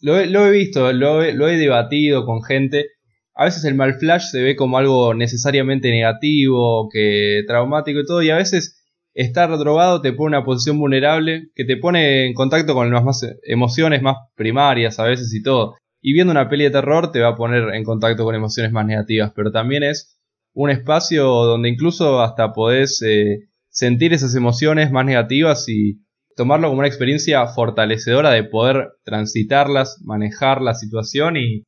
lo 0.00 0.18
he, 0.18 0.50
visto, 0.50 0.92
lo 0.92 1.22
he, 1.22 1.56
debatido 1.56 2.24
con 2.24 2.42
gente, 2.42 2.86
a 3.34 3.44
veces 3.44 3.64
el 3.64 3.74
mal 3.74 3.94
flash 3.94 4.30
se 4.30 4.42
ve 4.42 4.56
como 4.56 4.78
algo 4.78 5.14
necesariamente 5.14 5.90
negativo, 5.90 6.88
que 6.90 7.42
traumático 7.46 8.00
y 8.00 8.06
todo, 8.06 8.22
y 8.22 8.30
a 8.30 8.36
veces 8.36 8.84
estar 9.14 9.56
drogado 9.58 10.00
te 10.00 10.12
pone 10.12 10.36
en 10.36 10.38
una 10.38 10.44
posición 10.44 10.78
vulnerable, 10.78 11.50
que 11.54 11.64
te 11.64 11.76
pone 11.76 12.26
en 12.26 12.34
contacto 12.34 12.74
con 12.74 12.90
las 12.92 13.04
más 13.04 13.26
emociones 13.44 14.02
más 14.02 14.16
primarias 14.34 14.98
a 14.98 15.04
veces 15.04 15.32
y 15.34 15.42
todo. 15.42 15.76
Y 16.00 16.12
viendo 16.12 16.32
una 16.32 16.48
peli 16.48 16.64
de 16.64 16.70
terror 16.70 17.12
te 17.12 17.20
va 17.20 17.28
a 17.28 17.36
poner 17.36 17.74
en 17.74 17.84
contacto 17.84 18.24
con 18.24 18.34
emociones 18.34 18.72
más 18.72 18.86
negativas, 18.86 19.32
pero 19.34 19.50
también 19.50 19.82
es 19.84 20.20
un 20.52 20.70
espacio 20.70 21.24
donde 21.24 21.68
incluso 21.68 22.20
hasta 22.20 22.52
podés 22.52 23.02
eh, 23.02 23.48
sentir 23.68 24.12
esas 24.12 24.34
emociones 24.34 24.90
más 24.90 25.04
negativas 25.04 25.68
y 25.68 26.03
tomarlo 26.36 26.68
como 26.68 26.80
una 26.80 26.88
experiencia 26.88 27.46
fortalecedora 27.46 28.30
de 28.30 28.44
poder 28.44 28.92
transitarlas, 29.04 30.00
manejar 30.02 30.60
la 30.60 30.74
situación 30.74 31.36
y, 31.36 31.64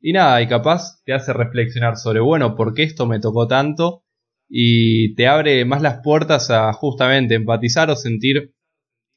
y 0.00 0.12
nada, 0.12 0.42
y 0.42 0.48
capaz 0.48 1.02
te 1.04 1.12
hace 1.12 1.32
reflexionar 1.32 1.96
sobre, 1.96 2.20
bueno, 2.20 2.56
¿por 2.56 2.74
qué 2.74 2.82
esto 2.82 3.06
me 3.06 3.20
tocó 3.20 3.46
tanto? 3.46 4.02
Y 4.48 5.14
te 5.14 5.28
abre 5.28 5.64
más 5.64 5.82
las 5.82 6.00
puertas 6.02 6.50
a 6.50 6.72
justamente 6.72 7.34
empatizar 7.34 7.90
o 7.90 7.96
sentir 7.96 8.52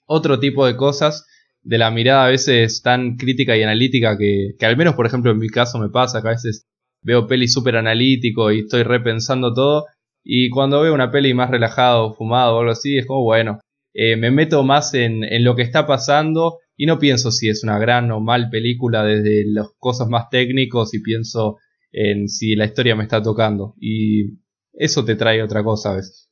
otro 0.05 0.39
tipo 0.39 0.65
de 0.65 0.75
cosas 0.77 1.25
de 1.61 1.77
la 1.79 1.91
mirada 1.91 2.25
a 2.25 2.29
veces 2.29 2.81
tan 2.83 3.17
crítica 3.17 3.57
y 3.57 3.63
analítica 3.63 4.17
que, 4.17 4.51
que 4.57 4.65
al 4.65 4.77
menos 4.77 4.93
por 4.93 5.07
ejemplo 5.07 5.31
en 5.31 5.39
mi 5.39 5.49
caso 5.49 5.79
me 5.79 5.89
pasa 5.89 6.21
que 6.21 6.27
a 6.27 6.31
veces 6.31 6.67
veo 7.01 7.25
peli 7.27 7.47
súper 7.47 7.75
analítico 7.77 8.51
y 8.51 8.59
estoy 8.59 8.83
repensando 8.83 9.51
todo 9.53 9.85
y 10.23 10.49
cuando 10.49 10.81
veo 10.81 10.93
una 10.93 11.11
peli 11.11 11.33
más 11.33 11.49
relajado, 11.49 12.13
fumado 12.13 12.55
o 12.55 12.59
algo 12.59 12.71
así 12.71 12.97
es 12.97 13.07
como 13.07 13.23
bueno, 13.23 13.59
eh, 13.97 14.17
me 14.17 14.29
meto 14.29 14.61
más 14.63 14.93
en, 14.93 15.21
lo 15.45 15.55
que 15.55 15.61
está 15.61 15.87
pasando 15.87 16.59
y 16.75 16.85
no 16.85 16.99
pienso 16.99 17.31
si 17.31 17.47
es 17.47 17.63
una 17.63 17.79
gran 17.79 18.11
o 18.11 18.19
mal 18.19 18.49
película 18.49 19.05
desde 19.05 19.45
las 19.47 19.69
cosas 19.79 20.09
más 20.09 20.29
técnicos 20.29 20.93
y 20.93 21.01
pienso 21.01 21.55
en 21.93 22.27
si 22.27 22.55
la 22.55 22.65
historia 22.65 22.97
me 22.97 23.03
está 23.03 23.21
tocando. 23.21 23.73
Y 23.79 24.41
eso 24.73 25.05
te 25.05 25.15
trae 25.15 25.41
otra 25.41 25.63
cosa 25.63 25.93
a 25.93 25.95
veces. 25.95 26.29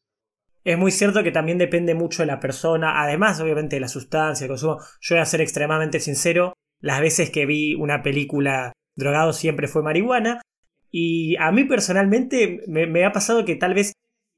Es 0.66 0.78
muy 0.78 0.92
cierto 0.92 1.24
que 1.24 1.32
también 1.32 1.58
depende 1.58 1.96
mucho 1.96 2.24
de 2.24 2.28
la 2.28 2.42
persona, 2.42 3.02
además 3.02 3.40
obviamente 3.40 3.78
de 3.78 3.82
la 3.82 3.88
sustancia, 3.88 4.44
el 4.44 4.50
consumo. 4.50 4.80
Yo 5.00 5.16
voy 5.16 5.22
a 5.22 5.26
ser 5.26 5.40
extremadamente 5.40 6.02
sincero, 6.02 6.54
las 6.82 7.00
veces 7.00 7.32
que 7.32 7.46
vi 7.46 7.76
una 7.76 8.04
película 8.04 8.74
drogado 8.98 9.32
siempre 9.32 9.70
fue 9.70 9.84
marihuana. 9.84 10.42
Y 10.92 11.38
a 11.38 11.52
mí 11.54 11.64
personalmente 11.64 12.60
me 12.68 13.06
ha 13.06 13.14
pasado 13.14 13.46
que 13.46 13.56
tal 13.56 13.74
vez 13.74 13.94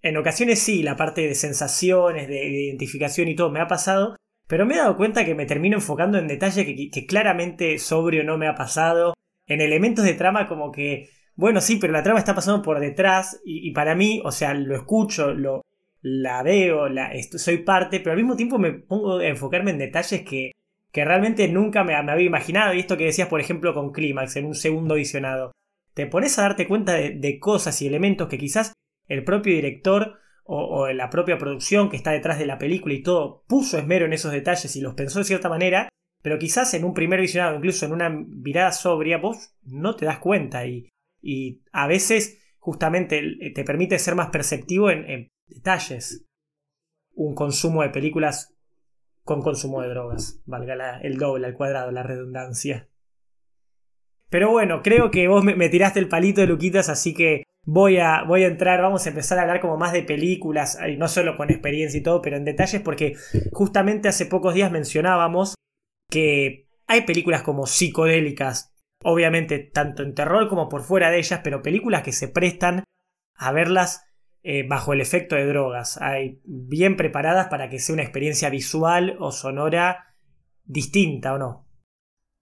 en 0.06 0.18
ocasiones 0.18 0.60
sí, 0.60 0.84
la 0.84 0.96
parte 0.96 1.28
de 1.28 1.34
sensaciones, 1.34 2.28
de, 2.28 2.46
identificación 2.46 3.28
y 3.28 3.36
todo 3.36 3.50
me 3.50 3.60
ha 3.60 3.68
pasado, 3.68 4.16
pero 4.48 4.68
me 4.68 4.76
he 4.76 4.78
dado 4.78 4.98
cuenta 4.98 5.26
que 5.26 5.34
me 5.34 5.48
termino 5.48 5.78
enfocando 5.78 6.20
en 6.20 6.28
detalles 6.28 6.64
que, 6.64 7.06
claramente 7.08 7.80
sobrio 7.80 8.24
no 8.24 8.38
me 8.38 8.48
ha 8.48 8.54
pasado, 8.54 9.16
en 9.48 9.62
elementos 9.62 10.06
de 10.06 10.14
trama 10.14 10.48
como 10.48 10.72
que, 10.72 11.10
bueno, 11.36 11.60
sí, 11.60 11.78
pero 11.78 11.92
la 11.92 12.04
trama 12.04 12.20
está 12.20 12.36
pasando 12.36 12.62
por 12.62 12.80
detrás 12.80 13.42
y, 13.44 13.72
para 13.72 13.96
mí, 13.96 14.22
o 14.24 14.32
sea, 14.32 14.54
lo 14.54 14.76
escucho, 14.76 15.34
lo, 15.34 15.64
la 16.02 16.44
veo, 16.44 16.88
la, 16.88 17.12
soy 17.38 17.58
parte, 17.58 18.00
pero 18.00 18.12
al 18.12 18.18
mismo 18.18 18.36
tiempo 18.36 18.60
me 18.60 18.74
pongo 18.74 19.18
a 19.18 19.28
enfocarme 19.28 19.72
en 19.72 19.80
detalles 19.80 20.22
que, 20.22 20.52
que 20.92 21.04
realmente 21.04 21.48
nunca 21.48 21.84
me, 21.84 21.96
había 21.96 22.28
imaginado. 22.28 22.76
Y 22.76 22.80
esto 22.80 22.96
que 22.96 23.06
decías, 23.06 23.28
por 23.28 23.42
ejemplo, 23.42 23.74
con 23.74 23.92
Clímax, 23.92 24.36
en 24.36 24.46
un 24.46 24.54
segundo 24.54 24.96
visionado. 24.96 25.52
Te 25.96 26.06
pones 26.06 26.38
a 26.38 26.44
darte 26.44 26.68
cuenta 26.68 26.94
de, 26.94 27.40
cosas 27.40 27.82
y 27.82 27.88
elementos 27.88 28.30
que 28.30 28.38
quizás 28.38 28.74
el 29.08 29.24
propio 29.24 29.54
director 29.54 30.20
o, 30.44 30.88
la 30.90 31.10
propia 31.10 31.38
producción 31.38 31.90
que 31.90 31.98
está 31.98 32.12
detrás 32.12 32.38
de 32.38 32.46
la 32.46 32.60
película 32.60 32.94
y 32.94 33.02
todo 33.02 33.44
puso 33.48 33.78
esmero 33.80 34.06
en 34.06 34.14
esos 34.14 34.32
detalles 34.32 34.76
y 34.76 34.82
los 34.82 34.94
pensó 34.94 35.20
de 35.20 35.26
cierta 35.26 35.50
manera, 35.50 35.90
pero 36.22 36.38
quizás 36.38 36.74
en 36.76 36.84
un 36.86 36.94
primer 36.94 37.20
visionado, 37.20 37.56
incluso 37.56 37.86
en 37.86 37.94
una 37.94 38.10
mirada 38.10 38.72
sobria, 38.72 39.18
vos 39.18 39.56
no 39.64 39.96
te 39.96 40.06
das 40.06 40.20
cuenta 40.20 40.66
y, 40.68 40.90
y 41.22 41.62
a 41.72 41.88
veces 41.88 42.42
justamente 42.60 43.22
te 43.54 43.64
permite 43.64 43.98
ser 44.00 44.16
más 44.16 44.30
perceptivo 44.30 44.90
en, 44.92 45.10
en 45.10 45.28
detalles. 45.48 46.26
Un 47.14 47.34
consumo 47.34 47.82
de 47.82 47.90
películas 47.90 48.56
con 49.24 49.42
consumo 49.42 49.82
de 49.82 49.90
drogas, 49.90 50.42
valga 50.46 50.76
la- 50.76 51.00
el 51.00 51.18
doble, 51.18 51.48
al 51.48 51.56
cuadrado, 51.56 51.92
la 51.92 52.04
redundancia. 52.04 52.88
Pero 54.30 54.52
bueno, 54.52 54.82
creo 54.84 55.12
que 55.12 55.28
vos 55.28 55.44
me, 55.44 55.56
me 55.56 55.70
tiraste 55.70 56.00
el 56.00 56.08
palito 56.10 56.42
de 56.42 56.48
Luquitas, 56.48 56.90
así 56.90 57.14
que 57.14 57.44
voy 57.66 57.98
a, 57.98 58.24
voy 58.24 58.44
a 58.44 58.48
entrar, 58.48 58.82
vamos 58.82 59.06
a 59.06 59.10
empezar 59.10 59.40
a 59.40 59.42
hablar 59.42 59.60
como 59.60 59.78
más 59.78 59.92
de 59.92 60.04
películas, 60.04 60.78
y 60.88 60.98
no 60.98 61.08
solo 61.08 61.36
con 61.36 61.50
experiencia 61.50 62.00
y 62.00 62.04
todo, 62.04 62.22
pero 62.22 62.38
en 62.38 62.46
detalles, 62.46 62.82
porque 62.82 63.16
justamente 63.52 64.08
hace 64.08 64.26
pocos 64.26 64.54
días 64.54 64.72
mencionábamos 64.72 65.56
que 66.10 66.68
hay 66.88 67.02
películas 67.02 67.42
como 67.42 67.66
psicodélicas, 67.66 68.72
obviamente 69.04 69.60
tanto 69.60 70.04
en 70.04 70.14
terror 70.14 70.48
como 70.48 70.70
por 70.70 70.84
fuera 70.84 71.10
de 71.10 71.18
ellas, 71.18 71.42
pero 71.44 71.62
películas 71.62 72.04
que 72.04 72.14
se 72.14 72.28
prestan 72.28 72.84
a 73.36 73.52
verlas 73.52 74.04
eh, 74.44 74.64
bajo 74.68 74.94
el 74.94 75.02
efecto 75.02 75.36
de 75.36 75.48
drogas, 75.48 76.00
hay 76.00 76.40
bien 76.46 76.96
preparadas 76.96 77.48
para 77.48 77.70
que 77.70 77.80
sea 77.80 77.94
una 77.94 78.04
experiencia 78.04 78.50
visual 78.52 79.18
o 79.20 79.32
sonora 79.32 80.14
distinta 80.64 81.34
o 81.34 81.40
no. 81.40 81.68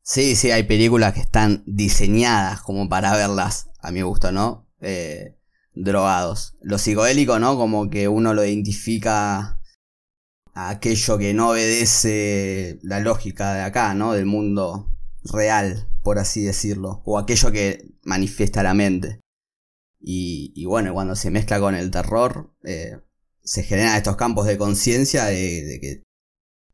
Sí, 0.02 0.36
sí, 0.36 0.52
hay 0.52 0.64
películas 0.64 1.14
que 1.14 1.22
están 1.22 1.64
diseñadas 1.66 2.62
como 2.62 2.90
para 2.90 3.16
verlas, 3.16 3.70
a 3.80 3.92
mi 3.92 4.02
gusto, 4.02 4.34
¿no? 4.34 4.63
Eh, 4.84 5.38
drogados. 5.76 6.56
Lo 6.62 6.78
psicodélico, 6.78 7.40
¿no? 7.40 7.58
Como 7.58 7.90
que 7.90 8.08
uno 8.08 8.34
lo 8.34 8.46
identifica 8.46 9.60
a 10.54 10.70
aquello 10.70 11.18
que 11.18 11.34
no 11.34 11.50
obedece 11.50 12.80
la 12.84 13.00
lógica 13.00 13.54
de 13.54 13.62
acá, 13.62 13.94
¿no? 13.96 14.14
Del 14.14 14.26
mundo 14.26 14.94
real, 15.24 15.88
por 16.04 16.20
así 16.20 16.44
decirlo. 16.44 17.02
O 17.06 17.18
aquello 17.18 17.52
que 17.52 17.96
manifiesta 18.04 18.62
la 18.62 18.74
mente. 18.74 19.20
Y, 20.06 20.66
bueno, 20.66 20.94
cuando 20.94 21.16
se 21.16 21.32
mezcla 21.32 21.62
con 21.62 21.76
el 21.76 21.90
terror, 21.90 22.54
eh, 22.64 23.00
se 23.42 23.64
generan 23.64 23.96
estos 23.96 24.18
campos 24.18 24.46
de 24.46 24.58
conciencia 24.58 25.26
de 25.26 25.80
que 25.82 26.04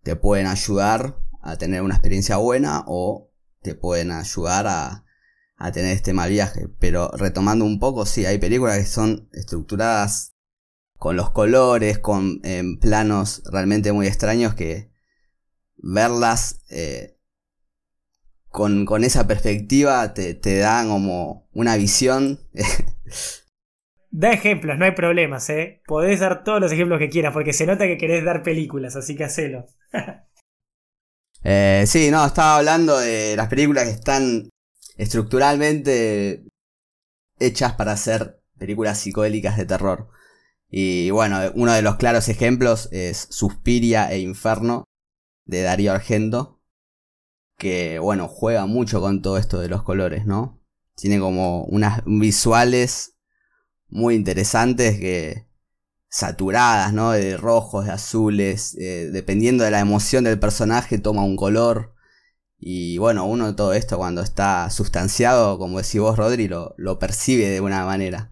te 0.04 0.16
pueden 0.16 0.48
ayudar 0.48 1.20
a 1.42 1.58
tener 1.58 1.84
una 1.84 1.94
experiencia 1.94 2.38
buena 2.38 2.84
o 2.88 3.30
te 3.62 3.76
pueden 3.76 4.12
ayudar 4.12 4.66
a, 4.68 5.06
a 5.60 5.72
tener 5.72 5.96
este 5.96 6.14
mal 6.14 6.32
viaje. 6.32 6.70
Pero 6.80 7.12
retomando 7.12 7.66
un 7.66 7.80
poco, 7.80 8.06
sí, 8.06 8.26
hay 8.26 8.40
películas 8.40 8.78
que 8.78 8.86
son 8.86 9.30
estructuradas 9.34 10.34
con 10.98 11.16
los 11.16 11.30
colores, 11.30 12.00
con 12.00 12.40
em, 12.44 12.80
planos 12.80 13.44
realmente 13.52 13.92
muy 13.92 14.08
extraños 14.08 14.56
que 14.56 14.92
verlas 15.78 16.62
eh, 16.70 17.18
con, 18.48 18.86
con 18.86 19.04
esa 19.04 19.28
perspectiva 19.28 20.14
te, 20.14 20.34
te 20.34 20.58
da 20.58 20.84
como 20.86 21.48
una 21.54 21.76
visión. 21.78 22.40
Da 24.12 24.32
ejemplos, 24.32 24.76
no 24.80 24.86
hay 24.86 24.94
problemas, 24.94 25.48
¿eh? 25.52 25.84
Podés 25.86 26.20
dar 26.20 26.44
todos 26.44 26.60
los 26.60 26.72
ejemplos 26.72 26.98
que 26.98 27.12
quieras, 27.12 27.32
porque 27.32 27.54
se 27.54 27.68
nota 27.68 27.86
que 27.86 28.00
querés 28.00 28.26
dar 28.26 28.42
películas, 28.42 28.96
así 28.96 29.16
que 29.16 29.26
hacelo. 29.26 29.66
Eh, 31.42 31.86
sí, 31.88 32.12
no, 32.12 32.26
estaba 32.26 32.58
hablando 32.58 33.00
de 33.00 33.38
las 33.38 33.48
películas 33.48 33.86
que 33.86 33.92
están 33.92 34.50
estructuralmente 35.00 36.44
hechas 37.40 37.74
para 37.74 37.96
ser 37.96 38.44
películas 38.58 39.00
psicodélicas 39.00 39.58
de 39.58 39.66
terror. 39.66 40.10
Y 40.70 41.10
bueno, 41.12 41.40
uno 41.56 41.72
de 41.74 41.82
los 41.82 41.96
claros 41.96 42.28
ejemplos 42.28 42.90
es 42.92 43.28
Suspiria 43.32 44.12
e 44.12 44.20
Inferno 44.20 44.84
de 45.46 45.62
Darío 45.62 45.94
Argento, 45.94 46.62
que 47.58 47.98
bueno, 48.00 48.28
juega 48.28 48.66
mucho 48.66 49.00
con 49.00 49.22
todo 49.22 49.38
esto 49.38 49.60
de 49.60 49.70
los 49.70 49.84
colores, 49.84 50.26
¿no? 50.26 50.62
Tiene 50.96 51.18
como 51.20 51.64
unas 51.64 52.04
visuales 52.06 53.16
muy 53.88 54.16
interesantes 54.16 55.00
que 55.00 55.48
saturadas, 56.10 56.92
¿no? 56.94 57.12
De 57.12 57.38
rojos, 57.38 57.86
de 57.86 57.94
azules, 57.94 58.76
eh, 58.78 59.10
dependiendo 59.14 59.64
de 59.64 59.72
la 59.72 59.80
emoción 59.80 60.26
del 60.26 60.40
personaje 60.40 61.00
toma 61.00 61.24
un 61.24 61.38
color. 61.38 61.96
Y 62.60 62.98
bueno, 62.98 63.26
uno 63.26 63.56
todo 63.56 63.74
esto 63.74 63.98
cuando 63.98 64.22
está 64.22 64.70
sustanciado, 64.70 65.58
como 65.58 65.78
decís 65.78 66.02
vos, 66.02 66.18
Rodri, 66.18 66.48
lo, 66.48 66.76
lo 66.78 67.00
percibe 67.00 67.50
de 67.50 67.62
una 67.62 67.86
manera. 67.86 68.32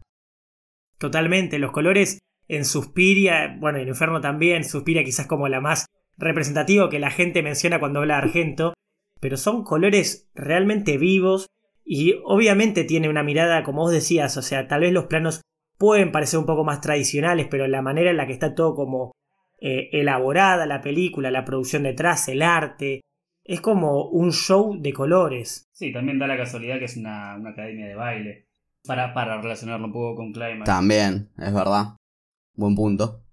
Totalmente, 0.98 1.60
los 1.60 1.72
colores 1.72 2.20
en 2.48 2.66
Suspiria, 2.66 3.56
bueno, 3.60 3.78
en 3.78 3.88
Inferno 3.88 4.20
también, 4.20 4.63
Suspiria 4.63 5.04
quizás 5.04 5.28
como 5.28 5.48
la 5.48 5.62
más 5.62 5.86
representativa 6.18 6.90
que 6.90 7.00
la 7.00 7.12
gente 7.12 7.44
menciona 7.44 7.80
cuando 7.80 8.00
habla 8.00 8.16
de 8.16 8.24
Argento, 8.24 8.74
pero 9.20 9.38
son 9.38 9.63
colores 9.63 10.30
realmente 10.34 10.98
vivos 10.98 11.48
y 11.86 12.16
obviamente 12.26 12.84
tiene 12.84 13.10
una 13.10 13.24
mirada, 13.24 13.63
como 13.63 13.84
vos 13.84 13.92
decías, 13.92 14.36
o 14.38 14.42
sea, 14.42 14.68
tal 14.68 14.82
vez 14.82 14.92
los 14.92 15.06
planos 15.06 15.42
pueden 15.78 16.12
parecer 16.12 16.40
un 16.40 16.46
poco 16.46 16.63
más 16.63 16.82
tradicionales, 16.82 17.48
pero 17.50 17.68
la 17.68 17.82
manera 17.82 18.10
en 18.10 18.18
la 18.18 18.28
que 18.28 18.34
está 18.34 18.56
todo 18.56 18.76
como 18.76 19.13
eh, 19.60 19.90
elaborada 19.94 20.66
la 20.66 20.82
película, 20.82 21.32
la 21.32 21.46
producción 21.46 21.84
detrás, 21.84 22.28
el 22.28 22.42
arte, 22.42 23.02
es 23.47 23.62
como 23.62 24.05
un 24.10 24.31
show 24.31 24.75
de 24.79 24.93
colores. 24.93 25.69
Sí, 25.73 25.91
también 25.93 26.19
da 26.19 26.27
la 26.27 26.38
casualidad 26.38 26.79
que 26.79 26.86
es 26.86 26.97
una, 26.97 27.36
una 27.36 27.51
academia 27.51 27.88
de 27.88 27.95
baile. 27.95 28.47
Para, 28.86 29.13
para 29.13 29.41
relacionarlo 29.41 29.88
un 29.88 29.93
poco 29.93 30.15
con 30.15 30.31
Climax. 30.31 30.63
También, 30.65 31.29
es 31.38 31.53
verdad. 31.53 31.95
Buen 32.55 32.75
punto. 32.75 33.23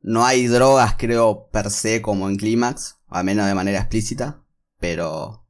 No 0.00 0.24
hay 0.24 0.46
drogas, 0.46 0.94
creo, 0.96 1.48
per 1.50 1.70
se 1.70 2.00
como 2.00 2.28
en 2.28 2.36
Clímax, 2.36 3.00
al 3.08 3.24
menos 3.24 3.46
de 3.46 3.54
manera 3.54 3.80
explícita, 3.80 4.42
pero 4.78 5.44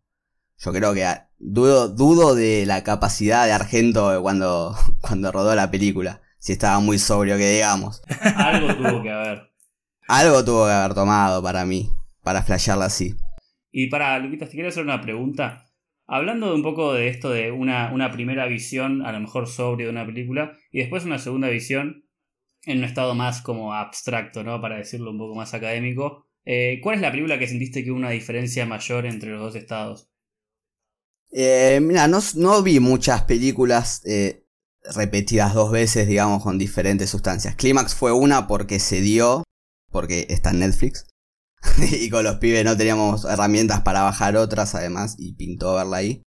yo 0.59 0.73
creo 0.73 0.95
que 0.95 1.05
a- 1.05 1.29
dudo, 1.39 1.89
dudo 1.89 2.35
de 2.35 2.65
la 2.65 2.83
capacidad 2.83 3.45
de 3.45 3.53
Argento 3.53 4.23
cuando, 4.23 4.75
cuando 5.03 5.31
rodó 5.33 5.55
la 5.55 5.71
película. 5.71 6.23
Si 6.39 6.53
estaba 6.53 6.79
muy 6.81 6.99
sobrio 6.99 7.37
que 7.37 7.51
digamos. 7.51 8.03
Algo 8.37 8.75
tuvo 8.77 9.03
que 9.03 9.11
haber. 9.11 9.51
Algo 10.09 10.45
tuvo 10.45 10.65
que 10.67 10.73
haber 10.73 10.95
tomado 10.95 11.43
para 11.43 11.67
mí, 11.67 11.91
para 12.23 12.43
flashearla 12.43 12.87
así. 12.87 13.17
Y 13.79 13.89
para, 13.89 14.19
Luquitas, 14.19 14.49
te 14.49 14.55
quiero 14.55 14.71
hacer 14.71 14.85
una 14.85 15.03
pregunta. 15.03 15.67
Hablando 16.07 16.49
de 16.49 16.55
un 16.55 16.63
poco 16.63 16.95
de 16.95 17.09
esto 17.09 17.29
de 17.29 17.51
una, 17.51 17.93
una 17.93 18.11
primera 18.11 18.47
visión, 18.47 19.05
a 19.05 19.13
lo 19.13 19.21
mejor 19.21 19.47
sobrio 19.49 19.89
de 19.89 19.93
una 19.93 20.07
película, 20.07 20.57
y 20.73 20.79
después 20.79 21.05
una 21.05 21.19
segunda 21.19 21.51
visión 21.51 22.09
en 22.65 22.79
un 22.79 22.85
estado 22.85 23.15
más 23.15 23.43
como 23.43 23.75
abstracto, 23.75 24.43
¿no? 24.43 24.63
Para 24.63 24.79
decirlo 24.79 25.11
un 25.11 25.19
poco 25.19 25.35
más 25.35 25.53
académico. 25.53 26.25
Eh, 26.47 26.81
¿Cuál 26.83 26.95
es 26.95 27.03
la 27.03 27.11
película 27.11 27.39
que 27.39 27.49
sentiste 27.49 27.85
que 27.85 27.91
hubo 27.91 27.99
una 27.99 28.09
diferencia 28.09 28.65
mayor 28.65 29.05
entre 29.05 29.33
los 29.33 29.41
dos 29.41 29.57
estados? 29.57 30.09
Eh, 31.31 31.79
mira, 31.83 32.09
no, 32.09 32.21
no 32.37 32.63
vi 32.63 32.81
muchas 32.81 33.25
películas 33.25 34.01
eh, 34.07 34.47
repetidas 34.95 35.53
dos 35.53 35.71
veces, 35.71 36.09
digamos, 36.09 36.43
con 36.43 36.57
diferentes 36.57 37.11
sustancias. 37.11 37.57
Clímax 37.57 37.95
fue 37.95 38.13
una 38.13 38.47
porque 38.47 38.79
se 38.79 39.03
dio, 39.03 39.45
porque 39.91 40.29
está 40.31 40.49
en 40.49 40.61
Netflix. 40.61 41.07
y 41.93 42.11
con 42.11 42.25
los 42.25 42.37
pibes 42.37 42.65
no 42.65 42.77
teníamos 42.77 43.25
herramientas 43.25 43.83
para 43.83 44.03
bajar 44.03 44.37
otras, 44.37 44.75
además, 44.75 45.17
y 45.19 45.35
pintó 45.35 45.75
verla 45.75 45.99
ahí. 45.99 46.23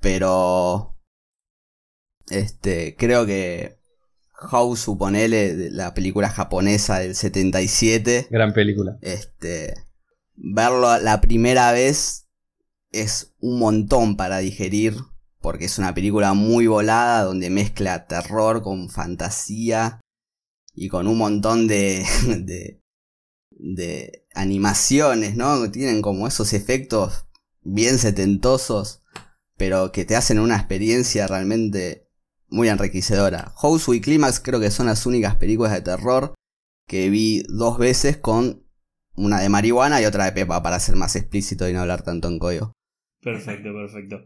Pero. 0.00 0.96
Este, 2.30 2.96
creo 2.96 3.26
que. 3.26 3.78
House, 4.32 4.80
suponele, 4.80 5.70
la 5.72 5.94
película 5.94 6.28
japonesa 6.28 7.00
del 7.00 7.14
77. 7.14 8.28
Gran 8.30 8.52
película. 8.52 8.98
Este. 9.02 9.74
Verlo 10.36 10.96
la 11.00 11.20
primera 11.20 11.72
vez 11.72 12.28
es 12.92 13.34
un 13.40 13.58
montón 13.58 14.16
para 14.16 14.38
digerir. 14.38 14.96
Porque 15.40 15.66
es 15.66 15.78
una 15.78 15.94
película 15.94 16.34
muy 16.34 16.66
volada 16.66 17.22
donde 17.22 17.48
mezcla 17.48 18.06
terror 18.06 18.62
con 18.62 18.90
fantasía. 18.90 20.00
Y 20.74 20.88
con 20.88 21.08
un 21.08 21.18
montón 21.18 21.66
de. 21.66 22.04
de. 22.26 22.80
de 23.50 24.27
animaciones, 24.34 25.36
¿no? 25.36 25.70
Tienen 25.70 26.02
como 26.02 26.26
esos 26.26 26.52
efectos 26.52 27.26
bien 27.62 27.98
setentosos. 27.98 29.02
Pero 29.56 29.90
que 29.90 30.04
te 30.04 30.14
hacen 30.14 30.38
una 30.38 30.56
experiencia 30.56 31.26
realmente 31.26 32.08
muy 32.48 32.68
enriquecedora. 32.68 33.52
House 33.56 33.88
y 33.88 34.00
Climax 34.00 34.40
creo 34.40 34.60
que 34.60 34.70
son 34.70 34.86
las 34.86 35.04
únicas 35.04 35.36
películas 35.36 35.72
de 35.72 35.82
terror 35.82 36.34
que 36.86 37.10
vi 37.10 37.44
dos 37.48 37.78
veces 37.78 38.16
con 38.16 38.64
una 39.14 39.40
de 39.40 39.48
marihuana 39.48 40.00
y 40.00 40.04
otra 40.04 40.24
de 40.24 40.32
pepa, 40.32 40.62
para 40.62 40.80
ser 40.80 40.96
más 40.96 41.16
explícito 41.16 41.68
y 41.68 41.72
no 41.72 41.80
hablar 41.80 42.02
tanto 42.02 42.28
en 42.28 42.38
código. 42.38 42.72
Perfecto, 43.20 43.72
perfecto. 43.72 44.20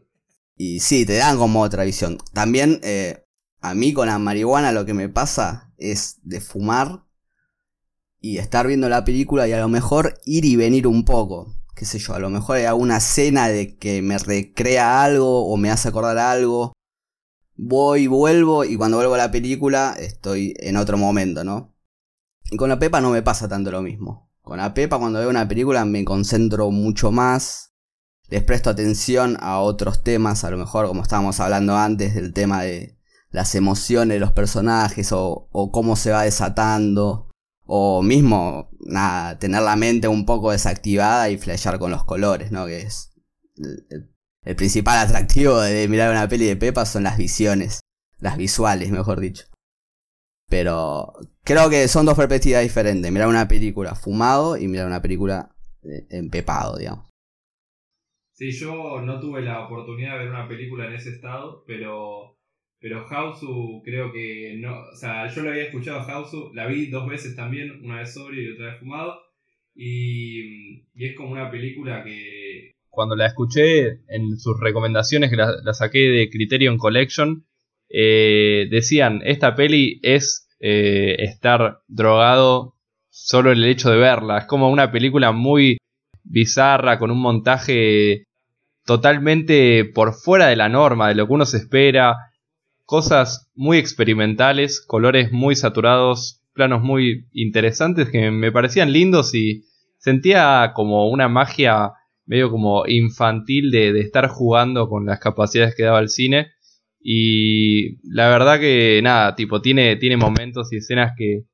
Y 0.57 0.81
sí, 0.81 1.07
te 1.07 1.17
dan 1.17 1.39
como 1.39 1.63
otra 1.63 1.85
visión. 1.85 2.19
También 2.33 2.79
eh, 2.83 3.25
a 3.61 3.75
mí 3.75 3.93
con 3.93 4.09
la 4.09 4.19
marihuana 4.19 4.71
lo 4.71 4.85
que 4.85 4.95
me 4.95 5.09
pasa 5.09 5.73
es 5.79 6.21
de 6.23 6.41
fumar 6.41 7.05
y 8.23 8.39
estar 8.39 8.69
viendo 8.69 8.89
la 8.89 9.05
película 9.05 9.49
y 9.49 9.53
a 9.53 9.59
lo 9.59 9.69
mejor 9.69 10.15
ir 10.25 10.45
y 10.45 10.55
venir 10.55 10.87
un 10.87 11.05
poco. 11.05 11.53
Qué 11.75 11.85
sé 11.85 11.99
yo, 11.99 12.15
a 12.15 12.21
lo 12.21 12.31
mejor 12.31 12.57
hay 12.57 12.65
alguna 12.65 12.99
escena 12.99 13.49
de 13.49 13.77
que 13.77 14.01
me 14.01 14.17
recrea 14.17 15.03
algo 15.03 15.47
o 15.47 15.57
me 15.57 15.71
hace 15.71 15.89
acordar 15.89 16.17
algo. 16.19 16.73
Voy, 17.57 18.07
vuelvo 18.07 18.65
y 18.65 18.77
cuando 18.77 18.97
vuelvo 18.99 19.15
a 19.15 19.19
la 19.19 19.33
película 19.33 19.97
estoy 19.99 20.55
en 20.61 20.77
otro 20.77 20.97
momento, 20.97 21.43
¿no? 21.43 21.75
Y 22.51 22.57
con 22.57 22.69
la 22.69 22.79
Pepa 22.79 23.01
no 23.01 23.11
me 23.11 23.23
pasa 23.23 23.49
tanto 23.49 23.73
lo 23.73 23.83
mismo. 23.83 24.31
Con 24.41 24.59
la 24.59 24.73
Pepa 24.73 24.99
cuando 24.99 25.19
veo 25.19 25.29
una 25.29 25.49
película 25.49 25.85
me 25.85 26.05
concentro 26.05 26.71
mucho 26.71 27.11
más 27.11 27.73
les 28.29 28.43
presto 28.43 28.71
atención 28.71 29.37
a 29.41 29.59
otros 29.59 30.03
temas, 30.03 30.45
a 30.45 30.51
lo 30.51 30.57
mejor 30.57 30.87
como 30.87 31.03
estábamos 31.03 31.39
hablando 31.41 31.77
antes 31.77 32.15
del 32.15 32.33
tema 32.33 32.63
de 32.63 32.97
las 33.31 33.55
emociones 33.55 34.15
de 34.15 34.21
los 34.21 34.33
personajes 34.33 35.13
o, 35.13 35.49
o 35.53 35.71
cómo 35.71 35.97
se 35.97 36.13
va 36.13 36.23
desatando 36.23 37.32
o 37.75 38.03
mismo, 38.03 38.69
nada, 38.81 39.39
tener 39.39 39.63
la 39.63 39.77
mente 39.77 40.07
un 40.07 40.27
poco 40.27 40.51
desactivada 40.51 41.31
y 41.31 41.39
flashear 41.39 41.79
con 41.79 41.91
los 41.91 42.05
colores, 42.05 42.53
¿no? 42.53 42.67
Que 42.67 42.83
es 42.83 43.15
el, 43.57 44.13
el 44.45 44.57
principal 44.57 44.99
atractivo 45.09 45.59
de 45.59 45.89
mirar 45.89 46.11
una 46.11 46.29
peli 46.29 46.45
de 46.45 46.57
Pepa 46.57 46.85
son 46.85 47.05
las 47.05 47.17
visiones, 47.17 47.81
las 48.19 48.37
visuales, 48.37 48.91
mejor 48.91 49.21
dicho. 49.21 49.47
Pero 50.51 51.15
creo 51.45 51.71
que 51.71 51.89
son 51.89 52.05
dos 52.05 52.15
perspectivas 52.15 52.63
diferentes, 52.63 53.11
mirar 53.11 53.29
una 53.29 53.49
película 53.49 53.95
fumado 53.95 54.59
y 54.59 54.69
mirar 54.69 54.87
una 54.87 55.01
película 55.01 55.57
eh, 55.83 56.07
empepado, 56.11 56.77
digamos. 56.77 57.09
Sí, 58.35 58.51
yo 58.51 59.01
no 59.01 59.19
tuve 59.19 59.41
la 59.41 59.65
oportunidad 59.65 60.13
de 60.13 60.19
ver 60.19 60.29
una 60.29 60.47
película 60.47 60.89
en 60.89 60.93
ese 60.93 61.09
estado, 61.09 61.65
pero 61.67 62.37
pero 62.83 63.07
Hausu 63.09 63.81
creo 63.85 64.13
que 64.13 64.57
no, 64.59 64.77
o 64.93 64.97
sea, 64.97 65.29
yo 65.29 65.43
lo 65.43 65.51
había 65.51 65.63
escuchado 65.63 66.01
a 66.01 66.53
la 66.53 66.67
vi 66.67 66.87
dos 66.87 67.09
veces 67.09 67.37
también, 67.37 67.81
una 67.85 68.01
vez 68.01 68.13
sobrio 68.13 68.43
y 68.43 68.53
otra 68.53 68.73
vez 68.73 68.81
fumado, 68.81 69.21
y, 69.73 70.83
y 70.93 71.07
es 71.07 71.17
como 71.17 71.31
una 71.31 71.49
película 71.49 72.03
que... 72.03 72.73
Cuando 72.91 73.15
la 73.15 73.27
escuché 73.27 74.01
en 74.09 74.37
sus 74.37 74.59
recomendaciones, 74.59 75.31
que 75.31 75.37
la, 75.37 75.55
la 75.63 75.73
saqué 75.75 76.01
de 76.01 76.29
Criterion 76.29 76.77
Collection, 76.77 77.47
eh, 77.89 78.67
decían, 78.69 79.21
esta 79.25 79.55
peli 79.55 80.01
es 80.03 80.49
eh, 80.59 81.15
estar 81.21 81.79
drogado 81.87 82.75
solo 83.11 83.53
el 83.53 83.65
hecho 83.65 83.91
de 83.91 83.99
verla, 83.99 84.39
es 84.39 84.47
como 84.47 84.69
una 84.69 84.91
película 84.91 85.31
muy 85.31 85.79
bizarra, 86.25 86.99
con 86.99 87.13
un 87.13 87.21
montaje 87.21 88.25
totalmente 88.85 89.85
por 89.85 90.15
fuera 90.15 90.49
de 90.49 90.57
la 90.57 90.69
norma, 90.69 91.09
de 91.09 91.15
lo 91.15 91.29
que 91.29 91.33
uno 91.33 91.47
se 91.47 91.59
espera, 91.59 92.17
cosas 92.85 93.51
muy 93.55 93.79
experimentales, 93.79 94.81
colores 94.81 95.33
muy 95.33 95.57
saturados, 95.57 96.43
planos 96.53 96.83
muy 96.83 97.29
interesantes 97.33 98.11
que 98.11 98.31
me 98.31 98.53
parecían 98.53 98.93
lindos 98.93 99.35
y 99.35 99.65
sentía 99.99 100.73
como 100.75 101.09
una 101.09 101.29
magia 101.29 101.93
medio 102.27 102.51
como 102.51 102.87
infantil 102.87 103.71
de, 103.71 103.93
de 103.93 104.01
estar 104.01 104.29
jugando 104.29 104.89
con 104.89 105.07
las 105.07 105.21
capacidades 105.21 105.75
que 105.75 105.85
daba 105.85 106.01
el 106.01 106.09
cine. 106.09 106.53
Y 107.01 107.97
la 108.09 108.29
verdad 108.29 108.61
que 108.61 109.01
nada, 109.03 109.35
tipo, 109.35 109.61
tiene, 109.61 109.97
tiene 109.97 110.17
momentos 110.17 110.73
y 110.73 110.77
escenas 110.77 111.13
que 111.17 111.45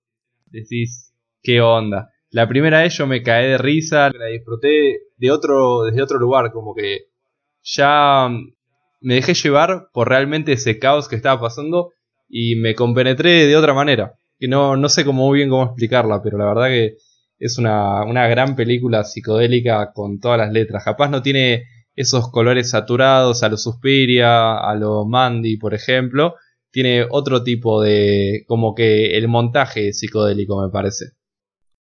decís, 0.46 1.14
¿qué 1.42 1.60
onda? 1.60 2.10
La 2.30 2.46
primera 2.46 2.82
vez 2.82 2.96
yo 2.96 3.06
me 3.06 3.22
caí 3.22 3.46
de 3.48 3.58
risa, 3.58 4.10
la 4.10 4.26
disfruté 4.26 5.00
de 5.16 5.30
otro, 5.30 5.84
desde 5.84 6.02
otro 6.02 6.18
lugar, 6.18 6.52
como 6.52 6.74
que 6.74 7.06
ya 7.62 8.28
me 9.00 9.14
dejé 9.14 9.34
llevar 9.34 9.88
por 9.92 10.08
realmente 10.08 10.52
ese 10.52 10.78
caos 10.78 11.08
que 11.08 11.16
estaba 11.16 11.40
pasando 11.40 11.92
y 12.28 12.56
me 12.56 12.74
compenetré 12.74 13.46
de 13.46 13.56
otra 13.56 13.74
manera. 13.74 14.14
Que 14.38 14.48
no, 14.48 14.76
no 14.76 14.88
sé 14.88 15.04
cómo 15.04 15.26
muy 15.26 15.38
bien 15.38 15.50
cómo 15.50 15.64
explicarla, 15.64 16.22
pero 16.22 16.38
la 16.38 16.46
verdad 16.46 16.68
que 16.68 16.96
es 17.38 17.58
una, 17.58 18.04
una 18.04 18.28
gran 18.28 18.56
película 18.56 19.04
psicodélica 19.04 19.92
con 19.92 20.20
todas 20.20 20.38
las 20.38 20.52
letras. 20.52 20.84
Capaz 20.84 21.08
no 21.08 21.22
tiene 21.22 21.64
esos 21.94 22.30
colores 22.30 22.70
saturados 22.70 23.42
a 23.42 23.48
lo 23.48 23.56
Suspiria, 23.56 24.58
a 24.58 24.74
lo 24.74 25.04
Mandy, 25.04 25.56
por 25.56 25.74
ejemplo. 25.74 26.34
Tiene 26.70 27.06
otro 27.10 27.42
tipo 27.42 27.82
de. 27.82 28.44
como 28.46 28.74
que 28.74 29.16
el 29.16 29.26
montaje 29.26 29.92
psicodélico, 29.92 30.62
me 30.62 30.70
parece. 30.70 31.06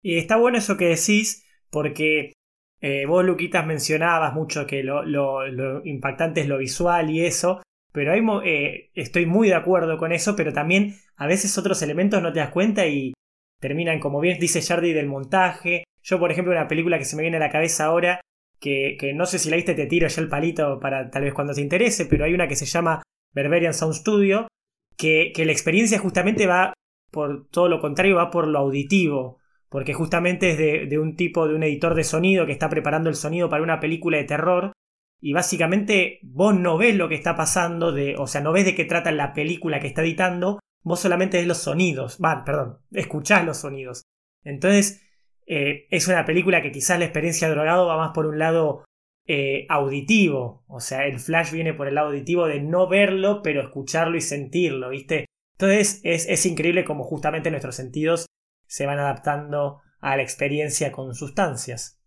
Y 0.02 0.16
está 0.16 0.36
bueno 0.36 0.58
eso 0.58 0.76
que 0.76 0.86
decís, 0.86 1.44
porque 1.70 2.32
eh, 2.80 3.04
vos, 3.06 3.24
Luquitas, 3.24 3.66
mencionabas 3.66 4.32
mucho 4.34 4.66
que 4.66 4.82
lo, 4.82 5.04
lo, 5.04 5.84
impactante 5.84 6.40
es 6.40 6.48
lo 6.48 6.58
visual 6.58 7.10
y 7.10 7.24
eso, 7.24 7.62
pero 7.92 8.12
hay, 8.12 8.22
eh, 8.44 8.90
estoy 8.94 9.26
muy 9.26 9.48
de 9.48 9.54
acuerdo 9.54 9.98
con 9.98 10.12
eso, 10.12 10.34
pero 10.34 10.52
también 10.52 10.94
a 11.16 11.26
veces 11.26 11.58
otros 11.58 11.82
elementos 11.82 12.22
no 12.22 12.32
te 12.32 12.40
das 12.40 12.50
cuenta 12.50 12.86
y 12.86 13.12
terminan, 13.60 14.00
como 14.00 14.20
bien 14.20 14.38
dice 14.38 14.62
Jardy, 14.62 14.92
del 14.92 15.08
montaje. 15.08 15.84
Yo, 16.02 16.18
por 16.18 16.30
ejemplo, 16.30 16.52
una 16.52 16.68
película 16.68 16.98
que 16.98 17.04
se 17.04 17.16
me 17.16 17.22
viene 17.22 17.36
a 17.36 17.40
la 17.40 17.50
cabeza 17.50 17.84
ahora, 17.84 18.20
que, 18.58 18.96
que 18.98 19.12
no 19.12 19.26
sé 19.26 19.38
si 19.38 19.50
la 19.50 19.56
viste, 19.56 19.74
te 19.74 19.86
tiro 19.86 20.08
ya 20.08 20.22
el 20.22 20.28
palito 20.28 20.80
para 20.80 21.10
tal 21.10 21.24
vez 21.24 21.34
cuando 21.34 21.52
te 21.52 21.60
interese, 21.60 22.06
pero 22.06 22.24
hay 22.24 22.32
una 22.32 22.48
que 22.48 22.56
se 22.56 22.66
llama 22.66 23.02
Berberian 23.34 23.74
Sound 23.74 23.94
Studio, 23.94 24.48
que, 24.96 25.32
que 25.34 25.44
la 25.44 25.52
experiencia 25.52 25.98
justamente 25.98 26.46
va 26.46 26.72
por 27.10 27.48
todo 27.48 27.68
lo 27.68 27.80
contrario, 27.80 28.16
va 28.16 28.30
por 28.30 28.46
lo 28.46 28.58
auditivo 28.58 29.39
porque 29.70 29.94
justamente 29.94 30.50
es 30.50 30.58
de, 30.58 30.86
de, 30.86 30.98
un 30.98 31.16
tipo, 31.16 31.46
de 31.46 31.54
un 31.54 31.62
editor 31.62 31.94
de 31.94 32.04
sonido 32.04 32.44
que 32.44 32.52
está 32.52 32.68
preparando 32.68 33.08
el 33.08 33.14
sonido 33.14 33.48
para 33.48 33.62
una 33.62 33.80
película 33.80 34.18
de 34.18 34.24
terror. 34.24 34.72
Y 35.20 35.32
básicamente 35.32 36.18
vos 36.22 36.54
no 36.58 36.76
ves 36.76 36.96
lo 36.96 37.08
que 37.08 37.14
está 37.14 37.36
pasando, 37.36 37.92
de, 37.92 38.16
o 38.18 38.26
sea, 38.26 38.40
no 38.40 38.52
ves 38.52 38.64
de 38.64 38.74
qué 38.74 38.84
trata 38.84 39.12
la 39.12 39.32
película 39.32 39.78
que 39.78 39.86
está 39.86 40.02
editando, 40.02 40.58
vos 40.82 41.00
solamente 41.00 41.36
ves 41.36 41.46
los 41.46 41.58
sonidos, 41.58 42.18
va, 42.22 42.42
perdón, 42.44 42.78
escuchás 42.90 43.44
los 43.44 43.58
sonidos. 43.58 44.02
Entonces, 44.42 45.06
eh, 45.46 45.86
es 45.90 46.08
una 46.08 46.24
película 46.24 46.62
que 46.62 46.72
quizás 46.72 46.98
la 46.98 47.04
experiencia 47.04 47.48
de 47.48 47.54
drogado 47.54 47.86
va 47.86 47.98
más 47.98 48.12
por 48.12 48.26
un 48.26 48.38
lado 48.38 48.84
eh, 49.26 49.66
auditivo, 49.68 50.64
o 50.66 50.80
sea, 50.80 51.06
el 51.06 51.20
flash 51.20 51.52
viene 51.52 51.74
por 51.74 51.86
el 51.86 51.94
lado 51.94 52.08
auditivo 52.08 52.46
de 52.46 52.60
no 52.60 52.88
verlo, 52.88 53.42
pero 53.42 53.60
escucharlo 53.60 54.16
y 54.16 54.22
sentirlo, 54.22 54.88
¿viste? 54.88 55.26
Entonces 55.52 56.00
es, 56.02 56.26
es 56.28 56.46
increíble 56.46 56.84
como 56.84 57.04
justamente 57.04 57.50
nuestros 57.50 57.76
sentidos 57.76 58.26
se 58.70 58.86
van 58.86 59.00
adaptando 59.00 59.80
a 60.00 60.16
la 60.16 60.22
experiencia 60.22 60.92
con 60.92 61.12
sustancias. 61.12 62.00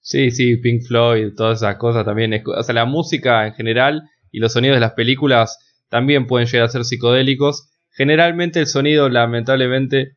Sí, 0.00 0.30
sí, 0.30 0.56
Pink 0.56 0.82
Floyd, 0.88 1.34
todas 1.36 1.58
esas 1.58 1.76
cosas 1.76 2.06
también. 2.06 2.42
O 2.46 2.62
sea, 2.62 2.74
la 2.74 2.86
música 2.86 3.46
en 3.46 3.52
general 3.52 4.08
y 4.30 4.40
los 4.40 4.54
sonidos 4.54 4.76
de 4.76 4.80
las 4.80 4.94
películas 4.94 5.58
también 5.90 6.26
pueden 6.26 6.48
llegar 6.48 6.66
a 6.66 6.70
ser 6.70 6.84
psicodélicos. 6.84 7.70
Generalmente 7.90 8.60
el 8.60 8.66
sonido, 8.66 9.10
lamentablemente, 9.10 10.16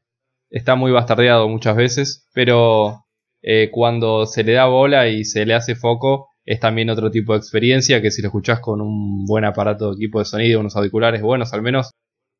está 0.49 0.75
muy 0.75 0.93
bastardeado 0.93 1.49
muchas 1.49 1.75
veces, 1.75 2.29
pero 2.33 3.03
eh, 3.41 3.69
cuando 3.69 4.25
se 4.25 4.45
le 4.45 4.53
da 4.53 4.67
bola 4.67 5.09
y 5.09 5.25
se 5.25 5.45
le 5.45 5.53
hace 5.53 5.75
foco, 5.75 6.29
es 6.45 6.61
también 6.61 6.91
otro 6.91 7.11
tipo 7.11 7.33
de 7.33 7.39
experiencia 7.39 8.01
que 8.01 8.09
si 8.09 8.21
lo 8.21 8.29
escuchás 8.29 8.61
con 8.61 8.79
un 8.79 9.25
buen 9.25 9.43
aparato 9.43 9.89
de 9.89 9.95
equipo 9.95 10.19
de 10.19 10.25
sonido, 10.25 10.61
unos 10.61 10.77
auriculares 10.77 11.21
buenos 11.21 11.51
al 11.51 11.61
menos, 11.61 11.91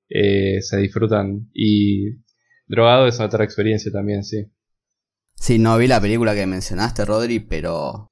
eh, 0.07 0.61
se 0.61 0.77
disfrutan 0.77 1.49
y 1.53 2.23
Drogado 2.67 3.07
es 3.07 3.19
otra 3.19 3.43
experiencia 3.43 3.91
también, 3.91 4.23
sí. 4.23 4.51
Sí, 5.35 5.59
no 5.59 5.77
vi 5.77 5.87
la 5.87 5.99
película 5.99 6.33
que 6.35 6.45
mencionaste, 6.45 7.05
Rodri, 7.05 7.39
pero 7.39 8.11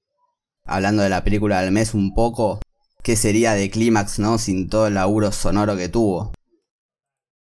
hablando 0.66 1.04
de 1.04 1.10
la 1.10 1.24
película 1.24 1.62
del 1.62 1.72
mes 1.72 1.94
un 1.94 2.14
poco, 2.14 2.60
¿qué 3.04 3.16
sería 3.16 3.54
de 3.54 3.70
Clímax, 3.70 4.20
no? 4.20 4.38
Sin 4.38 4.70
todo 4.70 4.88
el 4.88 4.96
laburo 4.96 5.32
sonoro 5.32 5.78
que 5.78 5.90
tuvo. 5.90 6.34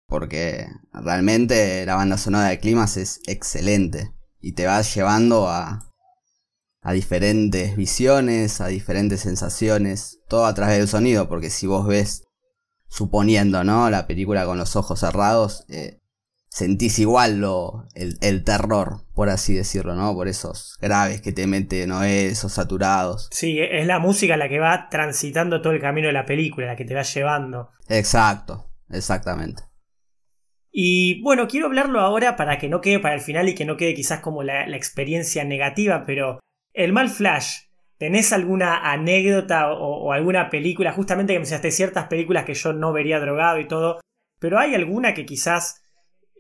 Porque 0.08 0.68
realmente 0.92 1.86
la 1.86 1.96
banda 1.96 2.18
sonora 2.18 2.48
de 2.50 2.60
Clímax 2.60 2.98
es 2.98 3.22
excelente 3.28 4.14
y 4.40 4.54
te 4.54 4.66
va 4.66 4.82
llevando 4.82 5.50
a, 5.50 5.94
a 6.82 6.94
diferentes 6.94 7.76
visiones, 7.76 8.62
a 8.62 8.68
diferentes 8.68 9.22
sensaciones, 9.22 10.20
todo 10.28 10.46
a 10.46 10.54
través 10.54 10.78
del 10.78 10.88
sonido, 10.88 11.28
porque 11.28 11.50
si 11.50 11.68
vos 11.68 11.86
ves, 11.88 12.24
suponiendo, 12.90 13.64
¿no? 13.64 13.90
La 13.90 14.08
película 14.08 14.46
con 14.46 14.58
los 14.58 14.76
ojos 14.76 15.02
cerrados, 15.02 15.66
eh, 15.68 16.00
sentís 16.58 16.98
igual 16.98 17.40
lo, 17.40 17.86
el, 17.94 18.18
el, 18.22 18.44
terror, 18.44 19.02
por 19.14 19.30
así 19.30 19.54
decirlo, 19.54 19.94
¿no? 19.94 20.16
Por 20.16 20.28
esos 20.28 20.76
graves 20.82 21.22
que 21.22 21.32
te 21.32 21.46
mete 21.46 21.86
Noé, 21.86 22.26
esos 22.26 22.54
saturados. 22.54 23.30
Sí, 23.32 23.60
es 23.60 23.86
la 23.86 24.00
música 24.00 24.38
la 24.38 24.50
que 24.50 24.58
va 24.58 24.90
transitando 24.90 25.62
todo 25.62 25.74
el 25.74 25.82
camino 25.82 26.08
de 26.08 26.14
la 26.14 26.26
película, 26.26 26.66
la 26.66 26.76
que 26.76 26.86
te 26.86 26.96
va 26.96 27.04
llevando. 27.04 27.70
Exacto, 27.88 28.72
exactamente. 28.90 29.62
Y 30.72 31.22
bueno, 31.22 31.48
quiero 31.48 31.68
hablarlo 31.68 32.00
ahora 32.00 32.36
para 32.36 32.58
que 32.58 32.70
no 32.70 32.82
quede 32.82 33.00
para 33.00 33.14
el 33.14 33.22
final 33.22 33.48
y 33.48 33.54
que 33.54 33.66
no 33.66 33.78
quede 33.78 33.94
quizás 33.94 34.22
como 34.22 34.42
la, 34.42 34.66
la 34.66 34.78
experiencia 34.78 35.44
negativa, 35.44 36.06
pero 36.08 36.40
el 36.74 36.92
mal 36.92 37.10
flash, 37.10 37.66
¿tenés 38.00 38.34
alguna 38.34 38.92
anécdota 38.92 39.72
o, 39.72 40.08
o 40.08 40.12
alguna 40.12 40.50
película? 40.50 40.92
Justamente 40.92 41.34
que 41.34 41.38
me 41.38 41.42
mencionaste 41.42 41.70
ciertas 41.70 42.08
películas 42.08 42.46
que 42.46 42.56
yo 42.56 42.74
no 42.74 42.94
vería 42.94 43.20
drogado 43.20 43.60
y 43.60 43.68
todo, 43.68 44.00
pero 44.40 44.58
¿hay 44.58 44.74
alguna 44.74 45.14
que 45.14 45.28
quizás 45.28 45.84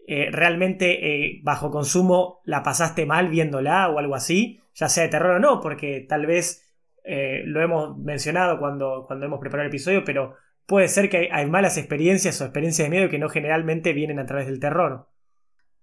eh, 0.10 0.30
realmente 0.32 1.28
eh, 1.28 1.42
bajo 1.44 1.70
consumo 1.70 2.40
la 2.46 2.64
pasaste 2.64 3.06
mal 3.06 3.30
viéndola 3.30 3.90
o 3.90 4.00
algo 4.00 4.16
así, 4.16 4.62
ya 4.74 4.88
sea 4.88 5.04
de 5.04 5.10
terror 5.10 5.36
o 5.36 5.40
no, 5.40 5.60
porque 5.60 6.06
tal 6.08 6.26
vez 6.26 6.64
eh, 7.04 7.44
lo 7.46 7.62
hemos 7.62 7.98
mencionado 7.98 8.58
cuando, 8.58 9.04
cuando 9.06 9.26
hemos 9.26 9.40
preparado 9.40 9.66
el 9.66 9.74
episodio, 9.74 10.06
pero 10.06 10.36
puede 10.66 10.88
ser 10.88 11.10
que 11.10 11.30
hay, 11.32 11.50
malas 11.50 11.78
experiencias 11.78 12.40
o 12.40 12.46
experiencias 12.46 12.86
de 12.86 12.90
miedo 12.90 13.10
que 13.10 13.20
no 13.20 13.30
generalmente 13.30 13.94
vienen 13.94 14.20
a 14.20 14.26
través 14.26 14.48
del 14.48 14.60
terror. 14.62 15.10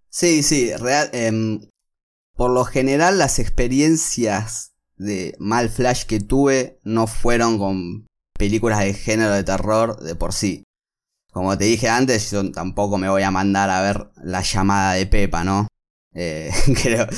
Sí, 0.09 0.43
sí, 0.43 0.75
real, 0.75 1.11
eh, 1.13 1.61
por 2.35 2.51
lo 2.51 2.65
general 2.65 3.19
las 3.19 3.39
experiencias 3.39 4.75
de 4.97 5.35
mal 5.39 5.69
flash 5.69 6.05
que 6.05 6.21
tuve 6.21 6.79
no 6.83 7.07
fueron 7.07 7.59
con 7.59 8.07
películas 8.39 8.81
de 8.81 8.95
género 8.95 9.33
de 9.33 9.45
terror 9.45 10.01
de 10.01 10.15
por 10.15 10.33
sí. 10.33 10.64
Como 11.35 11.59
te 11.59 11.65
dije 11.65 11.89
antes, 11.89 12.31
yo 12.31 12.49
tampoco 12.53 12.97
me 12.97 13.09
voy 13.09 13.25
a 13.25 13.33
mandar 13.33 13.69
a 13.69 13.83
ver 13.83 14.09
la 14.23 14.41
llamada 14.43 14.93
de 14.93 15.05
Pepa, 15.07 15.43
¿no? 15.43 15.67
Eh, 16.15 16.49
creo, 16.81 17.09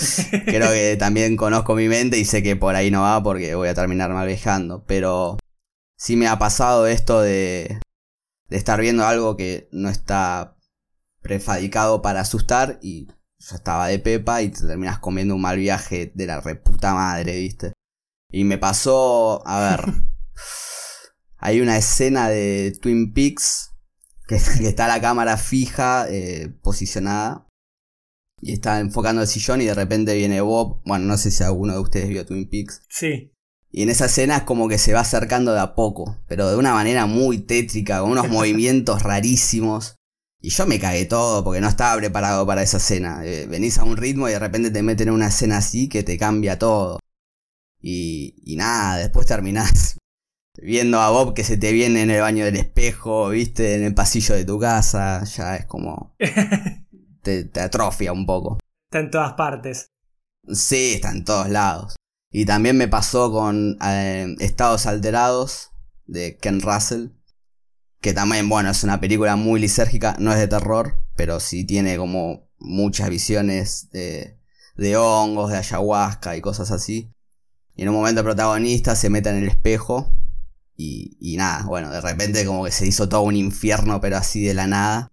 creo 0.46 0.70
que 0.70 0.96
también 0.98 1.36
conozco 1.36 1.74
mi 1.74 1.86
mente 1.86 2.16
y 2.16 2.24
sé 2.24 2.42
que 2.42 2.56
por 2.56 2.74
ahí 2.76 2.90
no 2.90 3.02
va 3.02 3.22
porque 3.22 3.54
voy 3.54 3.68
a 3.68 3.74
terminar 3.74 4.10
mal 4.14 4.26
viajando. 4.26 4.82
Pero 4.86 5.36
sí 5.98 6.16
me 6.16 6.28
ha 6.28 6.38
pasado 6.38 6.86
esto 6.86 7.20
de, 7.20 7.78
de 8.48 8.56
estar 8.56 8.80
viendo 8.80 9.04
algo 9.04 9.36
que 9.36 9.68
no 9.70 9.90
está 9.90 10.56
prefadicado 11.20 12.00
para 12.00 12.20
asustar 12.20 12.78
y 12.80 13.08
yo 13.38 13.54
estaba 13.54 13.88
de 13.88 13.98
pepa 13.98 14.40
y 14.40 14.48
te 14.48 14.66
terminas 14.66 14.98
comiendo 14.98 15.34
un 15.34 15.42
mal 15.42 15.58
viaje 15.58 16.10
de 16.14 16.26
la 16.26 16.40
reputa 16.40 16.94
madre, 16.94 17.38
¿viste? 17.38 17.74
Y 18.32 18.44
me 18.44 18.56
pasó, 18.56 19.46
a 19.46 19.60
ver, 19.60 19.94
hay 21.36 21.60
una 21.60 21.76
escena 21.76 22.30
de 22.30 22.74
Twin 22.80 23.12
Peaks 23.12 23.75
que, 24.28 24.36
está 24.36 24.88
la 24.88 25.00
cámara 25.00 25.36
fija, 25.36 26.06
eh, 26.08 26.52
posicionada, 26.62 27.46
y 28.40 28.52
está 28.52 28.80
enfocando 28.80 29.22
el 29.22 29.28
sillón 29.28 29.62
y 29.62 29.66
de 29.66 29.74
repente 29.74 30.14
viene 30.14 30.40
Bob, 30.40 30.82
bueno, 30.84 31.06
no 31.06 31.16
sé 31.16 31.30
si 31.30 31.42
alguno 31.42 31.72
de 31.72 31.80
ustedes 31.80 32.08
vio 32.08 32.26
Twin 32.26 32.48
Peaks. 32.48 32.82
Sí. 32.88 33.32
Y 33.70 33.82
en 33.82 33.90
esa 33.90 34.06
escena 34.06 34.38
es 34.38 34.42
como 34.42 34.68
que 34.68 34.78
se 34.78 34.92
va 34.92 35.00
acercando 35.00 35.52
de 35.52 35.60
a 35.60 35.74
poco, 35.74 36.18
pero 36.28 36.48
de 36.48 36.56
una 36.56 36.72
manera 36.72 37.06
muy 37.06 37.38
tétrica, 37.38 38.00
con 38.00 38.10
unos 38.10 38.28
movimientos 38.30 39.02
rarísimos. 39.02 39.96
Y 40.40 40.50
yo 40.50 40.66
me 40.66 40.78
cagué 40.78 41.06
todo 41.06 41.42
porque 41.42 41.60
no 41.60 41.68
estaba 41.68 41.96
preparado 41.96 42.46
para 42.46 42.62
esa 42.62 42.76
escena. 42.76 43.24
Eh, 43.24 43.46
venís 43.46 43.78
a 43.78 43.84
un 43.84 43.96
ritmo 43.96 44.28
y 44.28 44.32
de 44.32 44.38
repente 44.38 44.70
te 44.70 44.82
meten 44.82 45.08
en 45.08 45.14
una 45.14 45.28
escena 45.28 45.58
así 45.58 45.88
que 45.88 46.02
te 46.02 46.18
cambia 46.18 46.58
todo. 46.58 47.00
Y, 47.80 48.34
y 48.44 48.56
nada, 48.56 48.98
después 48.98 49.26
terminás 49.26 49.96
viendo 50.62 51.00
a 51.00 51.10
Bob 51.10 51.34
que 51.34 51.44
se 51.44 51.56
te 51.56 51.72
viene 51.72 52.02
en 52.02 52.10
el 52.10 52.20
baño 52.20 52.44
del 52.44 52.56
espejo, 52.56 53.30
viste, 53.30 53.74
en 53.74 53.82
el 53.82 53.94
pasillo 53.94 54.34
de 54.34 54.44
tu 54.44 54.58
casa. 54.58 55.24
Ya 55.24 55.56
es 55.56 55.66
como... 55.66 56.14
te, 57.22 57.44
te 57.44 57.60
atrofia 57.60 58.12
un 58.12 58.26
poco. 58.26 58.58
Está 58.90 59.00
en 59.00 59.10
todas 59.10 59.32
partes. 59.34 59.88
Sí, 60.48 60.94
está 60.94 61.10
en 61.10 61.24
todos 61.24 61.48
lados. 61.48 61.96
Y 62.30 62.44
también 62.44 62.76
me 62.76 62.88
pasó 62.88 63.32
con 63.32 63.78
eh, 63.82 64.34
Estados 64.40 64.86
Alterados 64.86 65.70
de 66.06 66.36
Ken 66.36 66.60
Russell. 66.60 67.08
Que 68.00 68.12
también, 68.12 68.48
bueno, 68.48 68.70
es 68.70 68.84
una 68.84 69.00
película 69.00 69.36
muy 69.36 69.58
lisérgica, 69.58 70.16
no 70.18 70.30
es 70.30 70.38
de 70.38 70.46
terror, 70.46 71.00
pero 71.16 71.40
sí 71.40 71.64
tiene 71.64 71.96
como 71.96 72.48
muchas 72.58 73.08
visiones 73.08 73.90
de, 73.90 74.38
de 74.76 74.96
hongos, 74.96 75.50
de 75.50 75.58
ayahuasca 75.58 76.36
y 76.36 76.40
cosas 76.40 76.70
así. 76.70 77.10
Y 77.74 77.82
en 77.82 77.88
un 77.88 77.96
momento 77.96 78.20
el 78.20 78.26
protagonista 78.26 78.94
se 78.94 79.10
mete 79.10 79.30
en 79.30 79.36
el 79.36 79.48
espejo 79.48 80.12
y, 80.76 81.36
nada, 81.36 81.64
bueno, 81.66 81.90
de 81.90 82.00
repente 82.00 82.44
como 82.44 82.64
que 82.64 82.70
se 82.70 82.86
hizo 82.86 83.08
todo 83.08 83.22
un 83.22 83.36
infierno, 83.36 84.00
pero 84.00 84.16
así 84.16 84.44
de 84.44 84.54
la 84.54 84.66
nada. 84.66 85.12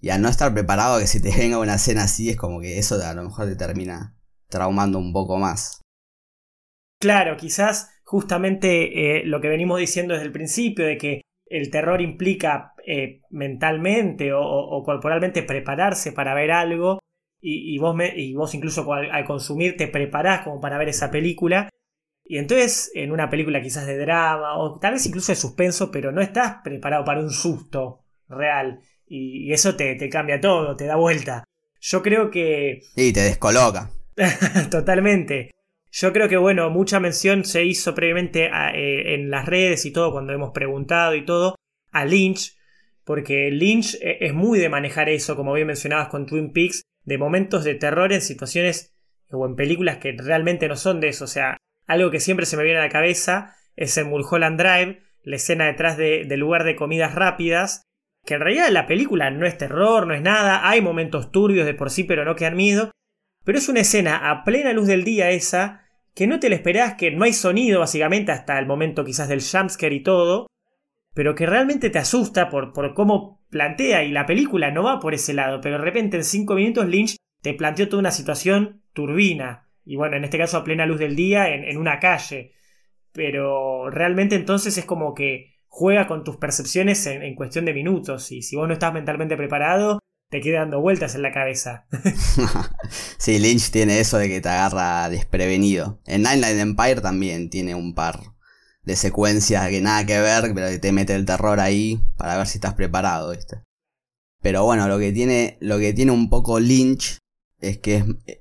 Y 0.00 0.10
al 0.10 0.22
no 0.22 0.28
estar 0.28 0.52
preparado 0.54 0.94
a 0.94 1.00
que 1.00 1.06
se 1.06 1.20
te 1.20 1.30
venga 1.36 1.58
una 1.58 1.74
escena 1.74 2.04
así, 2.04 2.30
es 2.30 2.36
como 2.36 2.60
que 2.60 2.78
eso 2.78 3.02
a 3.04 3.14
lo 3.14 3.24
mejor 3.24 3.46
te 3.46 3.56
termina 3.56 4.16
traumando 4.48 4.98
un 4.98 5.12
poco 5.12 5.38
más. 5.38 5.80
Claro, 7.00 7.36
quizás 7.36 7.90
justamente 8.04 9.20
eh, 9.20 9.24
lo 9.24 9.40
que 9.40 9.48
venimos 9.48 9.78
diciendo 9.78 10.14
desde 10.14 10.26
el 10.26 10.32
principio, 10.32 10.84
de 10.84 10.98
que 10.98 11.22
el 11.46 11.70
terror 11.70 12.00
implica 12.00 12.74
eh, 12.86 13.22
mentalmente 13.30 14.32
o, 14.32 14.82
corporalmente 14.84 15.42
prepararse 15.42 16.12
para 16.12 16.34
ver 16.34 16.50
algo, 16.50 16.98
y, 17.42 17.78
vos, 17.78 17.96
y 18.14 18.34
vos 18.34 18.54
incluso 18.54 18.92
al, 18.92 19.10
al, 19.10 19.24
consumir 19.24 19.74
te 19.78 19.88
preparás 19.88 20.42
como 20.42 20.60
para 20.60 20.76
ver 20.76 20.90
esa 20.90 21.10
película, 21.10 21.70
y 22.30 22.38
entonces 22.38 22.92
en 22.94 23.10
una 23.10 23.28
película 23.28 23.60
quizás 23.60 23.88
de 23.88 23.98
drama, 23.98 24.56
o 24.56 24.78
tal 24.78 24.92
vez 24.92 25.04
incluso 25.04 25.32
de 25.32 25.36
suspenso, 25.36 25.90
pero 25.90 26.12
no 26.12 26.20
estás 26.20 26.58
preparado 26.62 27.04
para 27.04 27.18
un 27.18 27.32
susto 27.32 28.04
real, 28.28 28.78
y, 29.04 29.52
eso 29.52 29.74
te, 29.74 29.96
te 29.96 30.08
cambia 30.08 30.40
todo, 30.40 30.76
te 30.76 30.86
da 30.86 30.94
vuelta. 30.94 31.42
Yo 31.80 32.04
creo 32.04 32.30
que... 32.30 32.82
Y 32.94 33.12
te 33.12 33.22
descoloca. 33.22 33.90
Totalmente. 34.70 35.50
Yo 35.90 36.12
creo 36.12 36.28
que, 36.28 36.36
bueno, 36.36 36.70
mucha 36.70 37.00
mención 37.00 37.44
se 37.44 37.64
hizo 37.64 37.96
previamente 37.96 38.44
eh, 38.44 39.14
en 39.14 39.28
las 39.28 39.46
redes 39.46 39.84
y 39.84 39.90
todo, 39.90 40.12
cuando 40.12 40.32
hemos 40.32 40.52
preguntado 40.52 41.16
y 41.16 41.24
todo, 41.24 41.56
a 41.90 42.04
Lynch, 42.04 42.56
porque 43.02 43.50
Lynch 43.50 43.96
eh, 43.96 44.18
es 44.20 44.34
muy 44.34 44.60
de 44.60 44.68
manejar 44.68 45.08
eso, 45.08 45.34
como 45.34 45.52
bien 45.54 45.66
mencionabas 45.66 46.06
con 46.06 46.26
Twin 46.26 46.52
Peaks, 46.52 46.84
de 47.02 47.18
momentos 47.18 47.64
de 47.64 47.74
terror 47.74 48.12
en 48.12 48.20
situaciones 48.20 48.94
o 49.32 49.44
en 49.46 49.56
películas 49.56 49.96
que 49.96 50.14
realmente 50.16 50.68
no 50.68 50.76
son 50.76 51.00
de 51.00 51.08
eso. 51.08 51.24
O 51.24 51.26
sea, 51.26 51.56
algo 51.90 52.12
que 52.12 52.20
siempre 52.20 52.46
se 52.46 52.56
me 52.56 52.62
viene 52.62 52.78
a 52.78 52.84
la 52.84 52.88
cabeza 52.88 53.56
es 53.74 53.96
en 53.96 54.08
Mulholland 54.08 54.60
Drive, 54.60 55.02
la 55.24 55.36
escena 55.36 55.66
detrás 55.66 55.96
del 55.96 56.38
lugar 56.38 56.62
de 56.62 56.76
comidas 56.76 57.16
rápidas, 57.16 57.82
que 58.24 58.34
en 58.34 58.40
realidad 58.40 58.68
la 58.70 58.86
película 58.86 59.30
no 59.30 59.44
es 59.44 59.58
terror, 59.58 60.06
no 60.06 60.14
es 60.14 60.22
nada, 60.22 60.68
hay 60.68 60.80
momentos 60.82 61.32
turbios 61.32 61.66
de 61.66 61.74
por 61.74 61.90
sí, 61.90 62.04
pero 62.04 62.24
no 62.24 62.36
quedan 62.36 62.56
miedo, 62.56 62.92
pero 63.44 63.58
es 63.58 63.68
una 63.68 63.80
escena 63.80 64.30
a 64.30 64.44
plena 64.44 64.72
luz 64.72 64.86
del 64.86 65.02
día 65.02 65.30
esa, 65.30 65.84
que 66.14 66.28
no 66.28 66.38
te 66.38 66.48
la 66.48 66.54
esperás, 66.54 66.94
que 66.94 67.10
no 67.10 67.24
hay 67.24 67.32
sonido 67.32 67.80
básicamente 67.80 68.30
hasta 68.30 68.56
el 68.58 68.66
momento 68.66 69.04
quizás 69.04 69.28
del 69.28 69.42
jumpscare 69.42 69.94
y 69.94 70.02
todo, 70.02 70.46
pero 71.12 71.34
que 71.34 71.46
realmente 71.46 71.90
te 71.90 71.98
asusta 71.98 72.50
por, 72.50 72.72
por 72.72 72.94
cómo 72.94 73.42
plantea 73.50 74.04
y 74.04 74.12
la 74.12 74.26
película 74.26 74.70
no 74.70 74.84
va 74.84 75.00
por 75.00 75.14
ese 75.14 75.34
lado, 75.34 75.60
pero 75.60 75.78
de 75.78 75.84
repente 75.84 76.18
en 76.18 76.24
5 76.24 76.54
minutos 76.54 76.86
Lynch 76.86 77.16
te 77.42 77.54
planteó 77.54 77.88
toda 77.88 78.00
una 78.00 78.12
situación 78.12 78.82
turbina, 78.92 79.69
y 79.84 79.96
bueno, 79.96 80.16
en 80.16 80.24
este 80.24 80.38
caso 80.38 80.58
a 80.58 80.64
plena 80.64 80.86
luz 80.86 80.98
del 80.98 81.16
día 81.16 81.54
en, 81.54 81.64
en 81.64 81.76
una 81.76 81.98
calle, 81.98 82.52
pero 83.12 83.90
realmente 83.90 84.36
entonces 84.36 84.76
es 84.78 84.84
como 84.84 85.14
que 85.14 85.56
juega 85.66 86.06
con 86.06 86.24
tus 86.24 86.36
percepciones 86.36 87.06
en, 87.06 87.22
en, 87.22 87.34
cuestión 87.34 87.64
de 87.64 87.74
minutos, 87.74 88.32
y 88.32 88.42
si 88.42 88.56
vos 88.56 88.66
no 88.66 88.74
estás 88.74 88.92
mentalmente 88.92 89.36
preparado, 89.36 90.00
te 90.30 90.40
queda 90.40 90.60
dando 90.60 90.80
vueltas 90.80 91.14
en 91.14 91.22
la 91.22 91.32
cabeza. 91.32 91.86
sí, 93.18 93.38
Lynch 93.38 93.70
tiene 93.70 93.98
eso 93.98 94.16
de 94.16 94.28
que 94.28 94.40
te 94.40 94.48
agarra 94.48 95.08
desprevenido. 95.08 96.00
En 96.06 96.22
Nine 96.22 96.60
Empire 96.60 97.00
también 97.00 97.50
tiene 97.50 97.74
un 97.74 97.94
par 97.94 98.20
de 98.84 98.96
secuencias 98.96 99.68
que 99.68 99.80
nada 99.80 100.06
que 100.06 100.20
ver, 100.20 100.52
pero 100.54 100.68
que 100.68 100.78
te 100.78 100.92
mete 100.92 101.14
el 101.14 101.26
terror 101.26 101.60
ahí 101.60 102.00
para 102.16 102.36
ver 102.36 102.46
si 102.46 102.58
estás 102.58 102.74
preparado. 102.74 103.32
Pero 104.40 104.64
bueno, 104.64 104.88
lo 104.88 104.98
que 104.98 105.12
tiene, 105.12 105.58
lo 105.60 105.78
que 105.78 105.92
tiene 105.92 106.12
un 106.12 106.30
poco 106.30 106.60
Lynch 106.60 107.18
es 107.60 107.78
que 107.78 108.04
es, 108.26 108.39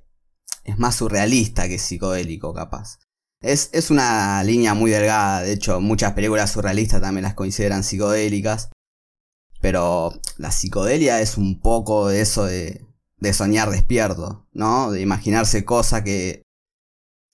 es 0.69 0.77
más 0.77 0.95
surrealista 0.95 1.67
que 1.67 1.79
psicodélico, 1.79 2.53
capaz. 2.53 2.99
Es, 3.41 3.69
es 3.73 3.89
una 3.89 4.43
línea 4.43 4.73
muy 4.73 4.91
delgada, 4.91 5.41
de 5.41 5.53
hecho 5.53 5.79
muchas 5.79 6.13
películas 6.13 6.51
surrealistas 6.51 7.01
también 7.01 7.23
las 7.23 7.35
consideran 7.35 7.83
psicodélicas. 7.83 8.69
Pero 9.61 10.13
la 10.37 10.51
psicodelia 10.51 11.21
es 11.21 11.37
un 11.37 11.59
poco 11.59 12.07
de 12.07 12.21
eso 12.21 12.45
de, 12.45 12.85
de 13.17 13.33
soñar 13.33 13.69
despierto, 13.69 14.47
¿no? 14.53 14.91
De 14.91 15.01
imaginarse 15.01 15.65
cosas 15.65 16.03
que 16.03 16.43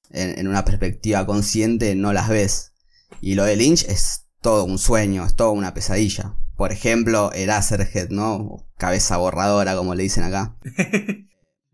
en, 0.10 0.48
una 0.48 0.66
perspectiva 0.66 1.26
consciente 1.26 1.96
no 1.96 2.14
las 2.14 2.30
ves. 2.30 2.74
Y 3.22 3.36
lo 3.36 3.44
de 3.44 3.56
Lynch 3.56 3.86
es 3.88 4.28
todo 4.42 4.66
un 4.66 4.78
sueño, 4.78 5.26
es 5.26 5.36
toda 5.36 5.52
una 5.52 5.74
pesadilla. 5.74 6.36
Por 6.56 6.72
ejemplo, 6.72 7.32
Eraserhead, 7.34 8.10
¿no? 8.10 8.66
Cabeza 8.78 9.18
borradora, 9.18 9.76
como 9.76 9.96
le 9.96 10.04
dicen 10.04 10.24
acá. 10.24 10.58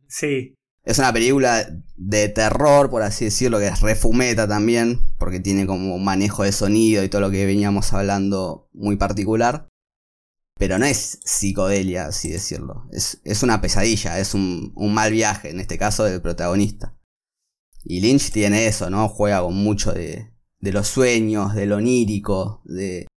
sí. 0.08 0.56
Es 0.84 0.98
una 0.98 1.14
película 1.14 1.68
de 1.96 2.30
terror, 2.30 2.90
por 2.90 3.04
así 3.04 3.26
decirlo, 3.26 3.60
que 3.60 3.68
es 3.68 3.82
refumeta 3.82 4.48
también, 4.48 5.00
porque 5.20 5.40
tiene 5.40 5.68
como 5.68 5.96
un 5.96 6.04
manejo 6.04 6.44
de 6.44 6.52
sonido 6.52 7.04
y 7.04 7.10
todo 7.10 7.22
lo 7.22 7.30
que 7.30 7.46
veníamos 7.46 7.94
hablando 7.94 8.68
muy 8.74 8.96
particular. 8.96 9.68
Pero 10.58 10.80
no 10.80 10.86
es 10.86 11.20
psicodelia, 11.24 12.08
así 12.08 12.30
decirlo. 12.30 12.88
Es, 12.92 13.22
es 13.24 13.44
una 13.44 13.62
pesadilla, 13.62 14.20
es 14.20 14.34
un, 14.34 14.72
un, 14.76 14.94
mal 14.94 15.12
viaje, 15.12 15.50
en 15.52 15.60
este 15.60 15.78
caso 15.78 16.04
del 16.04 16.22
protagonista. 16.22 16.98
Y 17.84 18.02
Lynch 18.02 18.32
tiene 18.32 18.68
eso, 18.68 18.90
¿no? 18.90 19.08
Juega 19.08 19.42
con 19.42 19.56
mucho 19.56 19.92
de, 19.92 20.32
de 20.60 20.72
los 20.72 20.88
sueños, 20.88 21.54
de 21.56 21.66
lo 21.68 21.78
onírico, 21.78 22.62
de, 22.66 23.08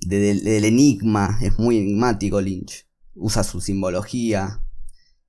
de, 0.00 0.18
de, 0.18 0.34
del 0.34 0.64
enigma. 0.64 1.38
Es 1.42 1.58
muy 1.58 1.78
enigmático 1.78 2.40
Lynch. 2.40 2.86
Usa 3.14 3.42
su 3.42 3.60
simbología. 3.60 4.60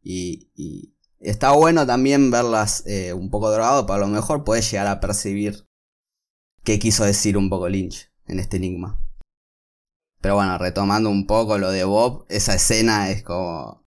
Y 0.01 0.94
está 1.29 1.51
bueno 1.51 1.85
también 1.85 2.31
verlas 2.31 2.83
eh, 2.85 3.13
un 3.13 3.29
poco 3.29 3.51
drogado, 3.51 3.85
pero 3.85 3.95
a 3.95 3.99
lo 3.99 4.07
mejor 4.07 4.43
puedes 4.43 4.69
llegar 4.69 4.87
a 4.87 4.99
percibir 4.99 5.67
qué 6.63 6.79
quiso 6.79 7.05
decir 7.05 7.37
un 7.37 7.49
poco 7.49 7.69
Lynch 7.69 8.11
en 8.27 8.39
este 8.39 8.57
enigma. 8.57 8.99
Pero 10.21 10.35
bueno, 10.35 10.57
retomando 10.57 11.09
un 11.09 11.27
poco 11.27 11.57
lo 11.57 11.71
de 11.71 11.83
Bob, 11.83 12.25
esa 12.29 12.55
escena 12.55 13.11
es 13.11 13.23
como 13.23 13.85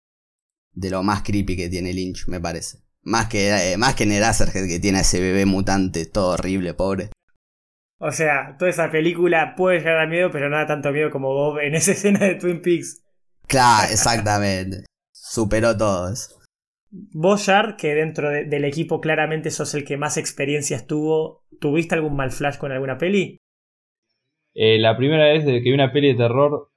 de 0.73 0.89
lo 0.89 1.03
más 1.03 1.23
creepy 1.23 1.57
que 1.57 1.69
tiene 1.69 1.93
Lynch, 1.93 2.27
me 2.27 2.39
parece. 2.39 2.79
Más 3.03 3.27
que, 3.27 3.73
eh, 3.73 3.77
más 3.77 3.95
que 3.95 4.03
en 4.03 4.11
el 4.11 4.23
Azerhead 4.23 4.67
que 4.67 4.79
tiene 4.79 5.01
ese 5.01 5.19
bebé 5.19 5.45
mutante, 5.45 6.05
todo 6.05 6.33
horrible, 6.33 6.73
pobre. 6.73 7.09
O 7.99 8.11
sea, 8.11 8.55
toda 8.57 8.71
esa 8.71 8.89
película 8.89 9.55
puede 9.55 9.79
llegar 9.79 9.99
a 9.99 10.07
miedo, 10.07 10.31
pero 10.31 10.49
no 10.49 10.57
da 10.57 10.65
tanto 10.65 10.91
miedo 10.91 11.11
como 11.11 11.33
Bob 11.33 11.59
en 11.59 11.75
esa 11.75 11.91
escena 11.91 12.19
de 12.19 12.35
Twin 12.35 12.61
Peaks. 12.61 13.03
Claro, 13.47 13.91
exactamente. 13.91 14.85
Superó 15.11 15.75
todo 15.75 16.11
eso. 16.11 16.40
Shard, 16.91 17.77
que 17.77 17.95
dentro 17.95 18.29
de, 18.29 18.45
del 18.45 18.65
equipo 18.65 18.99
claramente 18.99 19.49
sos 19.49 19.73
el 19.75 19.85
que 19.85 19.97
más 19.97 20.17
experiencias 20.17 20.87
tuvo, 20.87 21.43
¿tuviste 21.59 21.95
algún 21.95 22.15
mal 22.15 22.31
flash 22.31 22.57
con 22.57 22.71
alguna 22.71 22.97
peli? 22.97 23.37
Eh, 24.53 24.77
la 24.79 24.97
primera 24.97 25.25
vez 25.25 25.45
que 25.45 25.59
vi 25.61 25.71
una 25.71 25.93
peli 25.93 26.09
de 26.09 26.15
terror, 26.15 26.69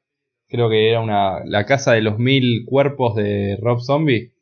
creo 0.46 0.70
que 0.70 0.90
era 0.90 1.00
una 1.00 1.44
La 1.44 1.66
Casa 1.66 1.92
de 1.92 2.02
los 2.02 2.18
Mil 2.18 2.64
Cuerpos 2.64 3.16
de 3.16 3.58
Rob 3.60 3.80
Zombie. 3.80 4.32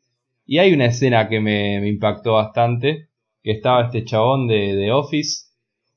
Y 0.45 0.59
hay 0.59 0.75
una 0.75 0.87
escena 0.87 1.29
que 1.29 1.41
me, 1.41 1.81
me 1.81 1.89
impactó 1.89 2.35
bastante, 2.35 3.09
que 3.43 3.53
estaba 3.53 3.87
este 3.87 4.05
chabón 4.05 4.49
de, 4.49 4.75
de 4.75 4.93
Office, 4.93 5.47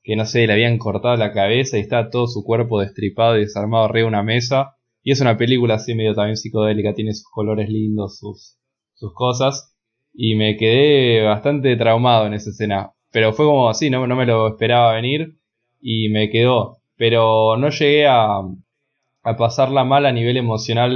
que 0.02 0.16
no 0.16 0.24
sé, 0.24 0.46
le 0.46 0.54
habían 0.54 0.78
cortado 0.78 1.16
la 1.16 1.32
cabeza 1.32 1.76
y 1.76 1.80
está 1.80 2.08
todo 2.08 2.28
su 2.28 2.44
cuerpo 2.44 2.80
destripado 2.80 3.36
y 3.36 3.40
desarmado 3.40 3.84
arriba 3.84 4.04
de 4.04 4.08
una 4.08 4.22
mesa. 4.22 4.76
Y 5.02 5.12
es 5.12 5.20
una 5.20 5.36
película 5.36 5.74
así 5.74 5.94
medio 5.94 6.14
también 6.14 6.36
psicodélica, 6.36 6.94
tiene 6.94 7.12
sus 7.12 7.28
colores 7.30 7.68
lindos, 7.68 8.18
sus, 8.18 8.56
sus 8.96 9.14
cosas. 9.14 9.74
Y 10.12 10.34
me 10.34 10.56
quedé 10.56 11.22
bastante 11.22 11.76
traumado 11.76 12.26
en 12.26 12.34
esa 12.34 12.50
escena. 12.50 12.92
Pero 13.12 13.32
fue 13.32 13.46
como 13.46 13.68
así, 13.68 13.90
no, 13.90 14.06
no 14.06 14.16
me 14.16 14.26
lo 14.26 14.48
esperaba 14.48 14.94
venir 14.94 15.38
y 15.80 16.08
me 16.08 16.30
quedó. 16.30 16.78
Pero 16.96 17.56
no 17.56 17.70
llegué 17.70 18.06
a, 18.06 18.40
a 19.22 19.36
pasarla 19.36 19.84
mal 19.84 20.06
a 20.06 20.12
nivel 20.12 20.36
emocional 20.36 20.94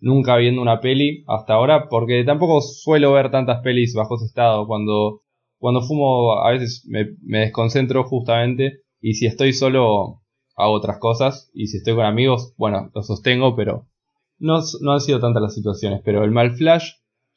nunca 0.00 0.36
viendo 0.36 0.62
una 0.62 0.80
peli 0.80 1.24
hasta 1.28 1.54
ahora, 1.54 1.88
porque 1.88 2.24
tampoco 2.24 2.60
suelo 2.60 3.12
ver 3.12 3.30
tantas 3.30 3.60
pelis 3.62 3.94
bajo 3.94 4.16
ese 4.16 4.26
estado. 4.26 4.66
Cuando, 4.66 5.22
cuando 5.58 5.82
fumo 5.82 6.40
a 6.42 6.50
veces 6.50 6.86
me, 6.88 7.06
me 7.22 7.40
desconcentro 7.40 8.04
justamente 8.04 8.80
y 9.00 9.14
si 9.14 9.26
estoy 9.26 9.52
solo 9.52 10.22
hago 10.56 10.72
otras 10.72 10.98
cosas 10.98 11.50
y 11.54 11.68
si 11.68 11.78
estoy 11.78 11.94
con 11.94 12.04
amigos, 12.04 12.54
bueno, 12.56 12.90
lo 12.94 13.02
sostengo, 13.02 13.56
pero 13.56 13.86
no, 14.38 14.60
no 14.80 14.92
han 14.92 15.00
sido 15.00 15.20
tantas 15.20 15.42
las 15.42 15.54
situaciones. 15.54 16.00
Pero 16.04 16.24
el 16.24 16.30
mal 16.30 16.52
flash 16.52 16.92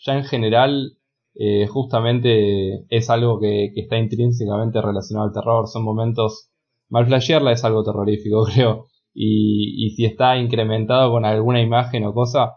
ya 0.05 0.17
en 0.17 0.23
general 0.25 0.97
eh, 1.35 1.67
justamente 1.67 2.85
es 2.89 3.09
algo 3.09 3.39
que, 3.39 3.71
está 3.75 3.97
intrínsecamente 3.97 4.81
relacionado 4.81 5.27
al 5.27 5.33
terror. 5.33 5.67
Son 5.67 5.83
momentos. 5.83 6.49
Mal 6.89 7.07
flashearla 7.07 7.51
es 7.51 7.63
algo 7.63 7.83
terrorífico, 7.83 8.43
creo. 8.53 8.87
Y, 9.13 9.85
y 9.85 9.91
si 9.91 10.05
está 10.05 10.37
incrementado 10.37 11.11
con 11.11 11.25
alguna 11.25 11.61
imagen 11.61 12.05
o 12.05 12.13
cosa, 12.13 12.53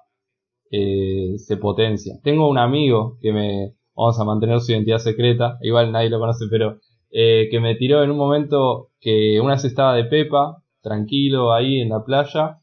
eh, 0.70 1.34
se 1.38 1.57
potencia. 1.57 2.14
Tengo 2.22 2.49
un 2.49 2.59
amigo 2.59 3.18
que 3.20 3.32
me. 3.32 3.74
Vamos 3.94 4.20
a 4.20 4.24
mantener 4.24 4.61
su 4.61 4.72
identidad 4.72 4.99
secreta, 4.99 5.59
igual 5.62 5.90
nadie 5.90 6.11
lo 6.11 6.18
conoce, 6.18 6.44
pero 6.51 6.80
eh, 7.11 7.49
que 7.51 7.61
me 7.61 7.76
tiró 7.76 8.03
en 8.03 8.11
un 8.11 8.18
momento 8.18 8.90
que 9.01 9.40
una 9.40 9.55
vez 9.55 9.64
estaba 9.64 9.94
de 9.94 10.05
Pepa, 10.05 10.62
tranquilo 10.82 11.55
ahí 11.55 11.80
en 11.80 11.88
la 11.88 12.05
playa, 12.05 12.59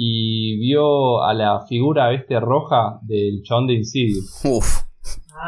y 0.00 0.56
vio 0.60 1.24
a 1.24 1.34
la 1.34 1.66
figura 1.66 2.12
este 2.14 2.38
roja 2.38 3.00
del 3.02 3.42
chabón 3.42 3.66
de 3.66 3.74
Insidious. 3.74 4.42
Uf. 4.44 4.84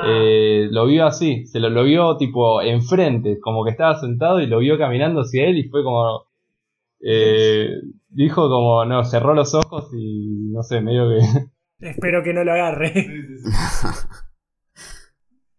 Eh, 0.05 0.67
lo 0.73 0.87
vio 0.87 1.07
así, 1.07 1.47
se 1.47 1.61
lo, 1.61 1.71
lo 1.71 1.85
vio 1.85 2.17
tipo 2.17 2.61
enfrente, 2.61 3.39
como 3.39 3.63
que 3.63 3.71
estaba 3.71 4.01
sentado 4.01 4.41
y 4.41 4.49
lo 4.49 4.59
vio 4.59 4.77
caminando 4.77 5.21
hacia 5.21 5.47
él 5.47 5.59
y 5.59 5.69
fue 5.69 5.85
como... 5.85 6.25
Eh, 7.01 7.69
dijo 8.09 8.49
como, 8.49 8.85
no, 8.87 9.05
cerró 9.05 9.35
los 9.35 9.55
ojos 9.55 9.89
y 9.97 10.51
no 10.51 10.65
sé, 10.65 10.81
medio 10.81 11.09
que... 11.09 11.21
Espero 11.89 12.25
que 12.25 12.35
no 12.35 12.43
lo 12.43 12.51
agarre. 12.53 12.93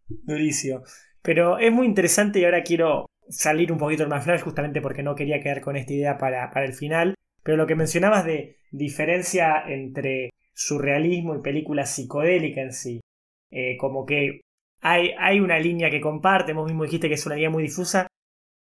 Durísimo. 0.10 0.82
Pero 1.22 1.60
es 1.60 1.72
muy 1.72 1.88
interesante 1.88 2.42
y 2.42 2.44
ahora 2.44 2.62
quiero 2.64 3.06
salir 3.30 3.72
un 3.72 3.78
poquito 3.78 4.04
del 4.04 4.10
más 4.10 4.26
flash 4.26 4.42
justamente 4.42 4.82
porque 4.82 5.02
no 5.02 5.16
quería 5.16 5.39
quedar 5.39 5.62
con 5.62 5.78
esta 5.78 5.94
idea 5.94 6.18
para, 6.18 6.52
para 6.52 6.66
el 6.66 6.74
final. 6.74 7.16
Pero 7.44 7.58
lo 7.58 7.68
que 7.68 7.76
mencionabas 7.76 8.26
de 8.26 8.58
diferencia 8.72 9.64
entre 9.68 10.32
surrealismo 10.54 11.36
y 11.36 11.42
película 11.42 11.86
psicodélica 11.86 12.62
en 12.62 12.74
sí. 12.74 13.02
Eh, 13.50 13.78
como 13.78 14.06
que 14.06 14.42
hay, 14.82 15.12
hay 15.18 15.39
una 15.39 15.60
línea 15.60 15.89
que 15.89 16.02
comparte, 16.02 16.54
vos 16.54 16.66
mismo 16.66 16.84
dijiste 16.84 17.08
que 17.08 17.16
es 17.16 17.26
una 17.26 17.36
línea 17.36 17.50
muy 17.50 17.64
difusa, 17.64 18.08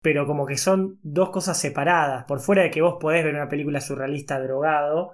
pero 0.02 0.26
como 0.26 0.46
que 0.46 0.58
son 0.58 1.00
dos 1.04 1.30
cosas 1.30 1.60
separadas. 1.60 2.26
Por 2.26 2.40
fuera 2.40 2.64
de 2.64 2.72
que 2.72 2.82
vos 2.82 2.98
podés 3.00 3.24
ver 3.24 3.36
una 3.36 3.50
película 3.50 3.82
surrealista 3.82 4.40
drogado, 4.40 5.12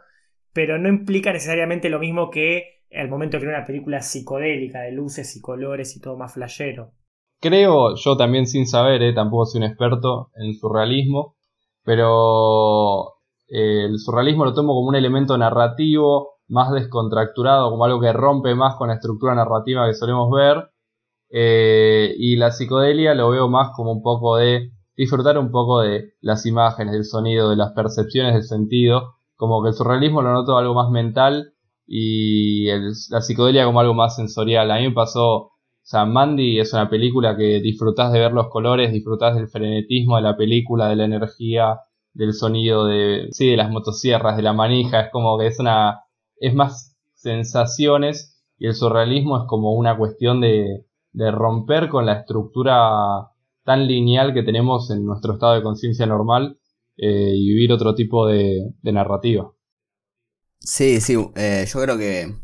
pero 0.53 0.77
no 0.77 0.89
implica 0.89 1.33
necesariamente 1.33 1.89
lo 1.89 1.99
mismo 1.99 2.29
que 2.29 2.83
al 2.91 3.09
momento 3.09 3.37
de 3.37 3.41
crear 3.41 3.57
una 3.57 3.67
película 3.67 4.01
psicodélica, 4.01 4.81
de 4.81 4.91
luces 4.91 5.35
y 5.35 5.41
colores 5.41 5.95
y 5.95 5.99
todo 5.99 6.17
más 6.17 6.33
flashero. 6.33 6.93
Creo, 7.39 7.95
yo 7.95 8.17
también 8.17 8.47
sin 8.47 8.65
saber, 8.65 9.03
eh, 9.03 9.13
tampoco 9.13 9.45
soy 9.45 9.59
un 9.59 9.67
experto 9.67 10.31
en 10.35 10.53
surrealismo, 10.55 11.35
pero 11.83 13.16
eh, 13.47 13.85
el 13.85 13.99
surrealismo 13.99 14.45
lo 14.45 14.53
tomo 14.53 14.73
como 14.73 14.89
un 14.89 14.95
elemento 14.95 15.37
narrativo 15.37 16.37
más 16.47 16.71
descontracturado, 16.71 17.69
como 17.69 17.85
algo 17.85 17.99
que 17.99 18.13
rompe 18.13 18.55
más 18.55 18.75
con 18.75 18.89
la 18.89 18.95
estructura 18.95 19.35
narrativa 19.35 19.87
que 19.87 19.93
solemos 19.93 20.29
ver. 20.31 20.69
Eh, 21.29 22.13
y 22.17 22.37
la 22.37 22.51
psicodelia 22.51 23.13
lo 23.13 23.29
veo 23.29 23.49
más 23.49 23.71
como 23.75 23.91
un 23.91 24.01
poco 24.01 24.37
de 24.37 24.71
disfrutar 24.95 25.37
un 25.37 25.51
poco 25.51 25.81
de 25.81 26.13
las 26.21 26.45
imágenes, 26.45 26.93
del 26.93 27.05
sonido, 27.05 27.49
de 27.49 27.57
las 27.57 27.73
percepciones 27.73 28.33
del 28.33 28.43
sentido. 28.43 29.15
Como 29.35 29.61
que 29.61 29.69
el 29.69 29.75
surrealismo 29.75 30.21
lo 30.21 30.31
noto 30.31 30.57
algo 30.57 30.73
más 30.73 30.89
mental 30.89 31.53
y 31.85 32.67
la 33.09 33.21
psicodelia 33.21 33.65
como 33.65 33.79
algo 33.79 33.93
más 33.93 34.15
sensorial. 34.15 34.71
A 34.71 34.77
mí 34.77 34.87
me 34.87 34.93
pasó, 34.93 35.35
o 35.35 35.51
sea, 35.83 36.05
Mandy 36.05 36.59
es 36.59 36.73
una 36.73 36.89
película 36.89 37.37
que 37.37 37.59
disfrutás 37.61 38.11
de 38.11 38.19
ver 38.19 38.33
los 38.33 38.47
colores, 38.49 38.91
disfrutás 38.91 39.35
del 39.35 39.47
frenetismo 39.47 40.15
de 40.15 40.23
la 40.23 40.37
película, 40.37 40.87
de 40.87 40.95
la 40.95 41.05
energía, 41.05 41.79
del 42.17 42.33
sonido, 42.33 42.85
de, 42.85 43.27
sí, 43.31 43.51
de 43.51 43.57
las 43.57 43.69
motosierras, 43.69 44.35
de 44.35 44.43
la 44.43 44.53
manija. 44.53 45.01
Es 45.01 45.11
como 45.11 45.37
que 45.37 45.47
es 45.47 45.59
una 45.59 46.01
es 46.39 46.53
más 46.53 46.95
sensaciones 47.13 48.43
y 48.57 48.67
el 48.67 48.75
surrealismo 48.75 49.37
es 49.37 49.43
como 49.47 49.73
una 49.73 49.97
cuestión 49.97 50.41
de, 50.41 50.85
de 51.11 51.31
romper 51.31 51.89
con 51.89 52.05
la 52.05 52.13
estructura 52.19 53.31
tan 53.63 53.87
lineal 53.87 54.33
que 54.33 54.43
tenemos 54.43 54.89
en 54.89 55.05
nuestro 55.05 55.33
estado 55.33 55.53
de 55.53 55.63
conciencia 55.63 56.05
normal 56.07 56.59
eh, 56.97 57.33
y 57.35 57.49
vivir 57.49 57.71
otro 57.71 57.93
tipo 57.93 58.25
de, 58.25 58.73
de 58.81 58.91
narrativa. 58.91 59.51
Sí, 60.59 60.99
sí, 60.99 61.15
eh, 61.35 61.65
yo 61.71 61.81
creo 61.81 61.97
que 61.97 62.35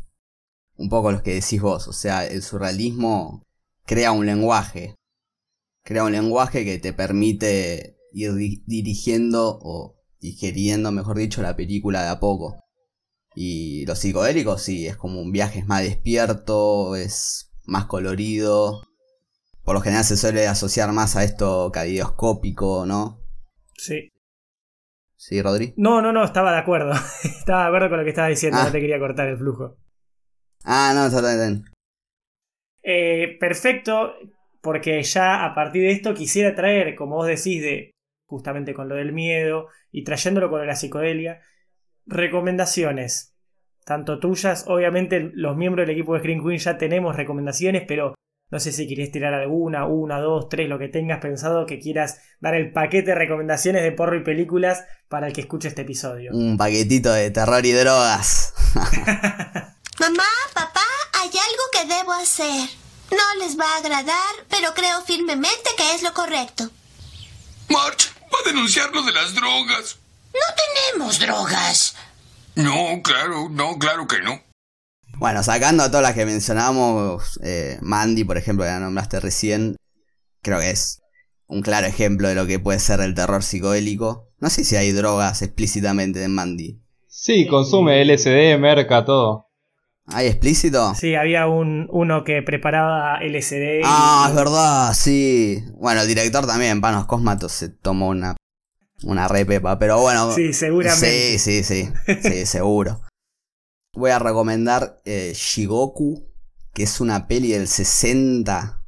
un 0.76 0.88
poco 0.88 1.10
lo 1.10 1.22
que 1.22 1.34
decís 1.34 1.60
vos, 1.60 1.88
o 1.88 1.92
sea, 1.92 2.26
el 2.26 2.42
surrealismo 2.42 3.42
crea 3.86 4.12
un 4.12 4.26
lenguaje, 4.26 4.94
crea 5.82 6.04
un 6.04 6.12
lenguaje 6.12 6.64
que 6.64 6.78
te 6.78 6.92
permite 6.92 7.93
ir 8.14 8.32
di 8.34 8.62
dirigiendo 8.66 9.58
o 9.60 9.96
digeriendo, 10.20 10.90
mejor 10.92 11.18
dicho, 11.18 11.42
la 11.42 11.56
película 11.56 12.02
de 12.02 12.08
a 12.08 12.20
poco. 12.20 12.56
Y 13.34 13.84
los 13.86 13.98
psicodélicos 13.98 14.62
sí, 14.62 14.86
es 14.86 14.96
como 14.96 15.20
un 15.20 15.32
viaje 15.32 15.58
es 15.58 15.66
más 15.66 15.82
despierto, 15.82 16.96
es 16.96 17.52
más 17.66 17.86
colorido. 17.86 18.82
Por 19.64 19.74
lo 19.74 19.80
general 19.80 20.04
se 20.04 20.16
suele 20.16 20.46
asociar 20.46 20.92
más 20.92 21.16
a 21.16 21.24
esto 21.24 21.70
caleidoscópico, 21.72 22.86
¿no? 22.86 23.20
Sí. 23.76 24.10
¿Sí, 25.16 25.42
Rodri? 25.42 25.74
No, 25.76 26.00
no, 26.00 26.12
no, 26.12 26.24
estaba 26.24 26.52
de 26.52 26.58
acuerdo. 26.58 26.92
estaba 27.24 27.62
de 27.62 27.68
acuerdo 27.68 27.88
con 27.88 27.98
lo 27.98 28.04
que 28.04 28.10
estabas 28.10 28.30
diciendo, 28.30 28.58
ah. 28.60 28.64
no 28.64 28.72
te 28.72 28.80
quería 28.80 28.98
cortar 28.98 29.28
el 29.28 29.38
flujo. 29.38 29.76
Ah, 30.64 30.92
no, 30.94 31.06
está 31.06 31.34
bien. 31.36 31.64
Eh, 32.82 33.36
perfecto, 33.40 34.12
porque 34.60 35.02
ya 35.02 35.44
a 35.44 35.54
partir 35.54 35.82
de 35.82 35.92
esto 35.92 36.14
quisiera 36.14 36.54
traer, 36.54 36.94
como 36.94 37.16
vos 37.16 37.26
decís, 37.26 37.62
de 37.62 37.93
justamente 38.34 38.74
con 38.74 38.88
lo 38.88 38.96
del 38.96 39.12
miedo 39.12 39.68
y 39.92 40.02
trayéndolo 40.02 40.50
con 40.50 40.66
la 40.66 40.74
psicodelia, 40.74 41.40
recomendaciones. 42.04 43.36
Tanto 43.84 44.18
tuyas, 44.18 44.64
obviamente 44.66 45.30
los 45.34 45.56
miembros 45.56 45.86
del 45.86 45.94
equipo 45.94 46.14
de 46.14 46.20
Screen 46.20 46.42
Queen 46.42 46.58
ya 46.58 46.76
tenemos 46.76 47.14
recomendaciones, 47.14 47.84
pero 47.86 48.14
no 48.50 48.58
sé 48.58 48.72
si 48.72 48.88
quieres 48.88 49.12
tirar 49.12 49.34
alguna, 49.34 49.86
una, 49.86 50.18
dos, 50.18 50.48
tres, 50.48 50.68
lo 50.68 50.80
que 50.80 50.88
tengas 50.88 51.20
pensado 51.20 51.64
que 51.64 51.78
quieras 51.78 52.20
dar 52.40 52.54
el 52.54 52.72
paquete 52.72 53.10
de 53.10 53.14
recomendaciones 53.14 53.84
de 53.84 53.92
porro 53.92 54.16
y 54.16 54.24
películas 54.24 54.84
para 55.08 55.28
el 55.28 55.32
que 55.32 55.42
escuche 55.42 55.68
este 55.68 55.82
episodio. 55.82 56.32
Un 56.32 56.56
paquetito 56.56 57.12
de 57.12 57.30
terror 57.30 57.64
y 57.64 57.72
drogas. 57.72 58.52
Mamá, 60.00 60.24
papá, 60.54 60.86
hay 61.20 61.28
algo 61.28 61.64
que 61.72 61.94
debo 61.94 62.12
hacer. 62.14 62.68
No 63.10 63.44
les 63.44 63.58
va 63.58 63.64
a 63.64 63.78
agradar, 63.78 64.34
pero 64.50 64.74
creo 64.74 65.02
firmemente 65.02 65.70
que 65.76 65.94
es 65.94 66.02
lo 66.02 66.12
correcto. 66.12 66.70
March 67.68 68.12
va 68.34 68.50
a 68.50 68.52
denunciarnos 68.52 69.06
de 69.06 69.12
las 69.12 69.34
drogas. 69.34 69.98
No 70.32 70.90
tenemos 70.92 71.18
drogas. 71.18 71.96
No, 72.56 73.02
claro, 73.02 73.48
no, 73.50 73.78
claro 73.78 74.06
que 74.06 74.20
no. 74.20 74.40
Bueno, 75.16 75.42
sacando 75.42 75.84
a 75.84 75.88
todas 75.88 76.02
las 76.02 76.14
que 76.14 76.26
mencionamos, 76.26 77.38
eh, 77.42 77.78
Mandy, 77.82 78.24
por 78.24 78.36
ejemplo, 78.36 78.64
que 78.64 78.70
la 78.70 78.80
nombraste 78.80 79.20
recién, 79.20 79.76
creo 80.42 80.58
que 80.58 80.70
es 80.70 81.00
un 81.46 81.62
claro 81.62 81.86
ejemplo 81.86 82.28
de 82.28 82.34
lo 82.34 82.46
que 82.46 82.58
puede 82.58 82.80
ser 82.80 83.00
el 83.00 83.14
terror 83.14 83.42
psicodélico. 83.42 84.28
No 84.40 84.50
sé 84.50 84.64
si 84.64 84.76
hay 84.76 84.90
drogas 84.92 85.42
explícitamente 85.42 86.22
en 86.22 86.34
Mandy. 86.34 86.80
Sí, 87.06 87.46
consume 87.46 88.04
LSD, 88.04 88.58
merca, 88.58 89.04
todo. 89.04 89.43
¿Hay 90.06 90.26
explícito? 90.26 90.94
Sí, 90.94 91.14
había 91.14 91.46
un, 91.46 91.88
uno 91.90 92.24
que 92.24 92.42
preparaba 92.42 93.18
LSD. 93.22 93.80
Ah, 93.84 94.26
es 94.28 94.34
verdad, 94.34 94.92
sí. 94.94 95.64
Bueno, 95.78 96.02
el 96.02 96.08
director 96.08 96.46
también, 96.46 96.80
Panos 96.80 97.06
Cosmatos, 97.06 97.52
se 97.52 97.68
tomó 97.70 98.08
una 98.08 98.36
una 99.02 99.28
re 99.28 99.44
pepa, 99.44 99.78
pero 99.78 100.00
bueno. 100.00 100.32
Sí, 100.32 100.52
seguramente. 100.52 101.38
Sí, 101.38 101.62
sí, 101.62 101.92
sí. 102.04 102.18
Sí, 102.22 102.46
seguro. 102.46 103.02
Voy 103.94 104.10
a 104.10 104.18
recomendar 104.18 105.00
eh, 105.04 105.32
Shigoku, 105.34 106.26
que 106.72 106.84
es 106.84 107.00
una 107.00 107.26
peli 107.28 107.52
del 107.52 107.68
60. 107.68 108.82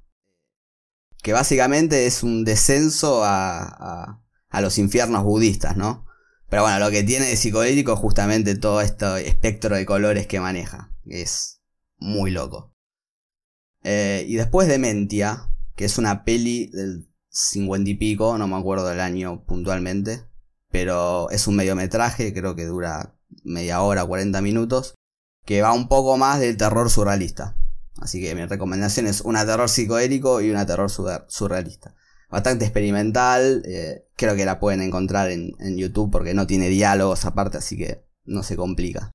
Que 1.23 1.33
básicamente 1.33 2.07
es 2.07 2.23
un 2.23 2.45
descenso 2.45 3.25
a, 3.25 3.63
a, 3.63 4.23
a 4.49 4.61
los 4.61 4.79
infiernos 4.79 5.25
budistas, 5.25 5.77
¿no? 5.77 6.06
Pero 6.49 6.63
bueno, 6.63 6.79
lo 6.79 6.91
que 6.91 7.03
tiene 7.03 7.27
de 7.27 7.37
psicodélico 7.37 7.95
es 7.95 7.99
justamente 7.99 8.57
todo 8.57 8.81
este 8.81 9.29
espectro 9.29 9.75
de 9.77 9.87
colores 9.87 10.27
que 10.27 10.41
maneja. 10.41 10.93
Es 11.05 11.61
muy 11.99 12.31
loco. 12.31 12.75
Eh, 13.83 14.25
y 14.29 14.37
después 14.37 14.69
Dementia, 14.69 15.51
que 15.75 15.85
es 15.85 15.99
una 15.99 16.25
peli 16.25 16.67
del 16.73 17.09
cincuenta 17.29 17.91
y 17.91 17.95
pico, 17.95 18.39
no 18.39 18.49
me 18.49 18.57
acuerdo 18.57 18.89
del 18.89 19.01
año 19.01 19.45
puntualmente, 19.45 20.25
pero 20.71 21.31
es 21.31 21.47
un 21.47 21.57
mediometraje, 21.57 22.33
creo 22.33 22.57
que 22.57 22.65
dura 22.65 23.19
media 23.45 23.83
hora, 23.83 24.05
40 24.05 24.41
minutos, 24.41 24.95
que 25.45 25.63
va 25.63 25.73
un 25.73 25.89
poco 25.89 26.17
más 26.17 26.41
del 26.41 26.57
terror 26.57 26.91
surrealista. 26.91 27.57
Así 27.99 28.21
que 28.21 28.35
mi 28.35 28.45
recomendación 28.45 29.07
es 29.07 29.21
una 29.21 29.47
terror 29.47 29.69
psicodélico 29.69 30.41
y 30.41 30.51
una 30.51 30.67
terror 30.67 30.91
surrealista. 31.29 31.95
Bastante 32.29 32.65
experimental, 32.65 33.63
eh, 33.67 34.07
creo 34.17 34.35
que 34.35 34.45
la 34.45 34.59
pueden 34.59 34.83
encontrar 34.83 35.31
en, 35.31 35.55
YouTube 35.77 36.11
porque 36.11 36.35
no 36.35 36.47
tiene 36.47 36.69
diálogos 36.69 37.25
aparte, 37.25 37.59
así 37.59 37.77
que 37.77 38.03
no 38.25 38.43
se 38.43 38.57
complica. 38.57 39.13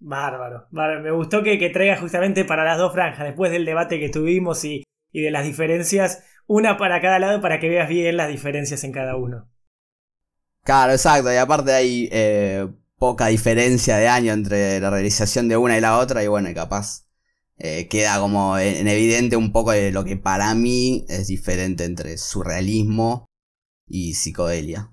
Bárbaro, 0.00 0.66
me 0.70 1.10
gustó 1.10 1.42
que, 1.42 1.58
que 1.58 1.70
traiga 1.70 1.96
justamente 1.96 2.44
para 2.44 2.64
las 2.64 2.78
dos 2.78 2.92
franjas, 2.92 3.26
después 3.26 3.50
del 3.50 3.64
debate 3.64 4.00
que 4.00 4.08
tuvimos 4.08 4.64
y, 4.64 4.84
y 5.12 5.22
de 5.22 5.30
las 5.30 5.44
diferencias, 5.44 6.24
una 6.46 6.76
para 6.78 7.00
cada 7.00 7.18
lado 7.18 7.40
para 7.40 7.60
que 7.60 7.68
veas 7.68 7.88
bien 7.88 8.16
las 8.16 8.28
diferencias 8.28 8.82
en 8.84 8.92
cada 8.92 9.16
uno. 9.16 9.48
Claro, 10.62 10.92
exacto, 10.92 11.32
y 11.32 11.36
aparte 11.36 11.72
hay 11.72 12.08
eh, 12.10 12.66
poca 12.98 13.26
diferencia 13.26 13.98
de 13.98 14.08
año 14.08 14.32
entre 14.32 14.80
la 14.80 14.88
realización 14.88 15.48
de 15.48 15.58
una 15.58 15.76
y 15.76 15.82
la 15.82 15.98
otra, 15.98 16.24
y 16.24 16.28
bueno, 16.28 16.48
capaz 16.54 17.03
eh, 17.58 17.88
queda 17.88 18.18
como 18.18 18.58
en, 18.58 18.88
evidente 18.88 19.36
un 19.36 19.52
poco 19.52 19.72
de 19.72 19.92
lo 19.92 20.04
que 20.04 20.16
para 20.16 20.54
mí 20.54 21.04
es 21.08 21.28
diferente 21.28 21.84
entre 21.84 22.18
surrealismo 22.18 23.26
y 23.86 24.14
psicodelia. 24.14 24.90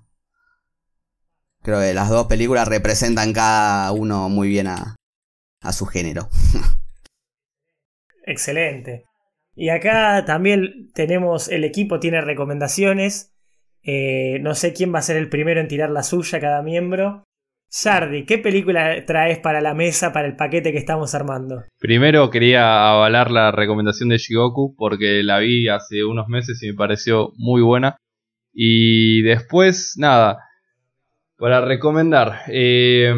Creo 1.62 1.80
que 1.80 1.94
las 1.94 2.08
dos 2.08 2.26
películas 2.26 2.68
representan 2.68 3.32
cada 3.32 3.92
uno 3.92 4.28
muy 4.28 4.48
bien 4.48 4.66
a, 4.66 4.96
a 5.60 5.72
su 5.72 5.86
género. 5.86 6.28
Excelente. 8.26 9.04
Y 9.54 9.68
acá 9.68 10.24
también 10.24 10.90
tenemos, 10.94 11.48
el 11.48 11.64
equipo 11.64 12.00
tiene 12.00 12.20
recomendaciones. 12.20 13.32
Eh, 13.82 14.38
no 14.40 14.54
sé 14.54 14.72
quién 14.72 14.94
va 14.94 15.00
a 15.00 15.02
ser 15.02 15.16
el 15.16 15.28
primero 15.28 15.60
en 15.60 15.68
tirar 15.68 15.90
la 15.90 16.02
suya, 16.02 16.40
cada 16.40 16.62
miembro. 16.62 17.24
Sardi, 17.74 18.26
¿qué 18.26 18.36
película 18.36 19.02
traes 19.06 19.38
para 19.38 19.62
la 19.62 19.72
mesa, 19.72 20.12
para 20.12 20.28
el 20.28 20.36
paquete 20.36 20.72
que 20.72 20.78
estamos 20.78 21.14
armando? 21.14 21.62
Primero 21.78 22.28
quería 22.28 22.90
avalar 22.90 23.30
la 23.30 23.50
recomendación 23.50 24.10
de 24.10 24.18
Shigoku 24.18 24.76
porque 24.76 25.22
la 25.22 25.38
vi 25.38 25.68
hace 25.68 26.04
unos 26.04 26.28
meses 26.28 26.62
y 26.62 26.66
me 26.66 26.74
pareció 26.74 27.32
muy 27.38 27.62
buena. 27.62 27.96
Y 28.52 29.22
después, 29.22 29.94
nada, 29.96 30.36
para 31.38 31.62
recomendar. 31.62 32.40
Eh, 32.48 33.10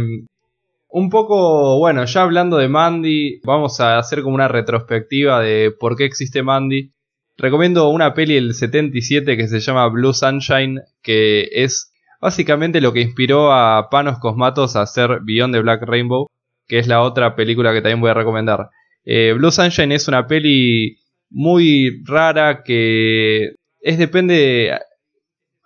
un 0.89 1.11
poco, 1.11 1.77
bueno, 1.81 2.05
ya 2.05 2.23
hablando 2.23 2.57
de 2.57 2.69
Mandy, 2.69 3.41
vamos 3.43 3.81
a 3.81 3.99
hacer 3.99 4.23
como 4.23 4.37
una 4.37 4.47
retrospectiva 4.47 5.41
de 5.41 5.73
por 5.73 5.97
qué 5.97 6.05
existe 6.05 6.45
Mandy. 6.45 6.93
Recomiendo 7.37 7.89
una 7.89 8.15
peli 8.15 8.37
del 8.37 8.55
77 8.55 9.37
que 9.37 9.49
se 9.49 9.59
llama 9.59 9.89
Blue 9.89 10.13
Sunshine, 10.13 10.81
que 11.03 11.49
es 11.51 11.91
básicamente 12.25 12.81
lo 12.81 12.95
que 12.95 13.03
inspiró 13.03 13.53
a 13.53 13.91
Panos 13.91 14.19
Cosmatos 14.19 14.77
a 14.77 14.81
hacer 14.81 15.21
Beyond 15.25 15.53
the 15.53 15.61
Black 15.61 15.83
Rainbow, 15.83 16.31
que 16.67 16.79
es 16.79 16.87
la 16.89 17.03
otra 17.03 17.37
película 17.37 17.75
que 17.75 17.83
también 17.83 18.01
voy 18.01 18.09
a 18.09 18.15
recomendar. 18.15 18.71
Eh, 19.05 19.35
Blue 19.37 19.51
Sunshine 19.51 19.93
es 19.93 20.09
una 20.09 20.27
peli 20.27 20.97
muy 21.29 22.03
rara 22.07 22.63
que 22.65 23.57
es 23.79 23.99
depende 23.99 24.73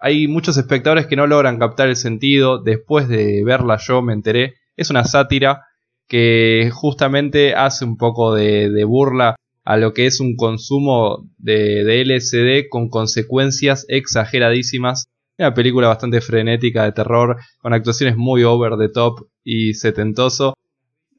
hay 0.00 0.26
muchos 0.26 0.56
espectadores 0.56 1.06
que 1.06 1.14
no 1.14 1.28
logran 1.28 1.60
captar 1.60 1.90
el 1.90 1.94
sentido. 1.94 2.60
Después 2.60 3.06
de 3.06 3.44
verla 3.44 3.78
yo 3.80 4.02
me 4.02 4.12
enteré 4.12 4.54
es 4.76 4.90
una 4.90 5.04
sátira 5.04 5.62
que 6.08 6.72
justamente 6.72 7.54
hace 7.54 7.84
un 7.84 7.96
poco 7.96 8.34
de, 8.34 8.82
burla 8.84 9.36
a 9.64 9.76
lo 9.76 9.92
que 9.92 10.06
es 10.06 10.18
un 10.18 10.34
consumo 10.34 11.24
de, 11.36 11.84
de, 11.84 12.04
LSD 12.04 12.68
con 12.68 12.88
consecuencias 12.88 13.86
exageradísimas. 13.88 15.06
Una 15.38 15.54
película 15.54 15.86
bastante 15.86 16.20
frenética 16.20 16.82
de 16.82 16.90
terror, 16.90 17.36
con 17.58 17.72
actuaciones 17.72 18.16
muy 18.16 18.42
over 18.42 18.76
the 18.76 18.88
top 18.88 19.28
y 19.44 19.74
setentoso. 19.74 20.54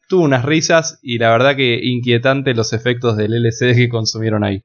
Tuvo 0.10 0.24
unas 0.24 0.44
risas 0.44 1.00
y 1.02 1.20
la 1.20 1.30
verdad 1.30 1.56
que 1.56 1.80
inquietante 1.82 2.54
los 2.54 2.74
efectos 2.74 3.16
del 3.16 3.34
LSD 3.34 3.76
que 3.76 3.88
consumieron 3.88 4.44
ahí. 4.44 4.62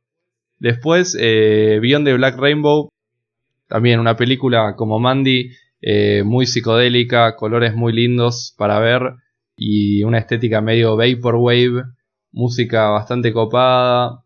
Después, 0.58 1.16
eh, 1.20 1.78
Beyond 1.80 2.06
the 2.06 2.14
Black 2.14 2.36
Rainbow, 2.36 2.88
también 3.68 4.00
una 4.00 4.16
película 4.16 4.74
como 4.76 4.98
Mandy, 4.98 5.52
eh, 5.80 6.24
muy 6.24 6.46
psicodélica, 6.46 7.36
colores 7.36 7.74
muy 7.74 7.92
lindos 7.92 8.54
para 8.58 8.80
ver 8.80 9.14
y 9.56 10.02
una 10.02 10.18
estética 10.18 10.60
medio 10.62 10.96
vaporwave, 10.96 11.84
música 12.32 12.88
bastante 12.88 13.32
copada. 13.32 14.24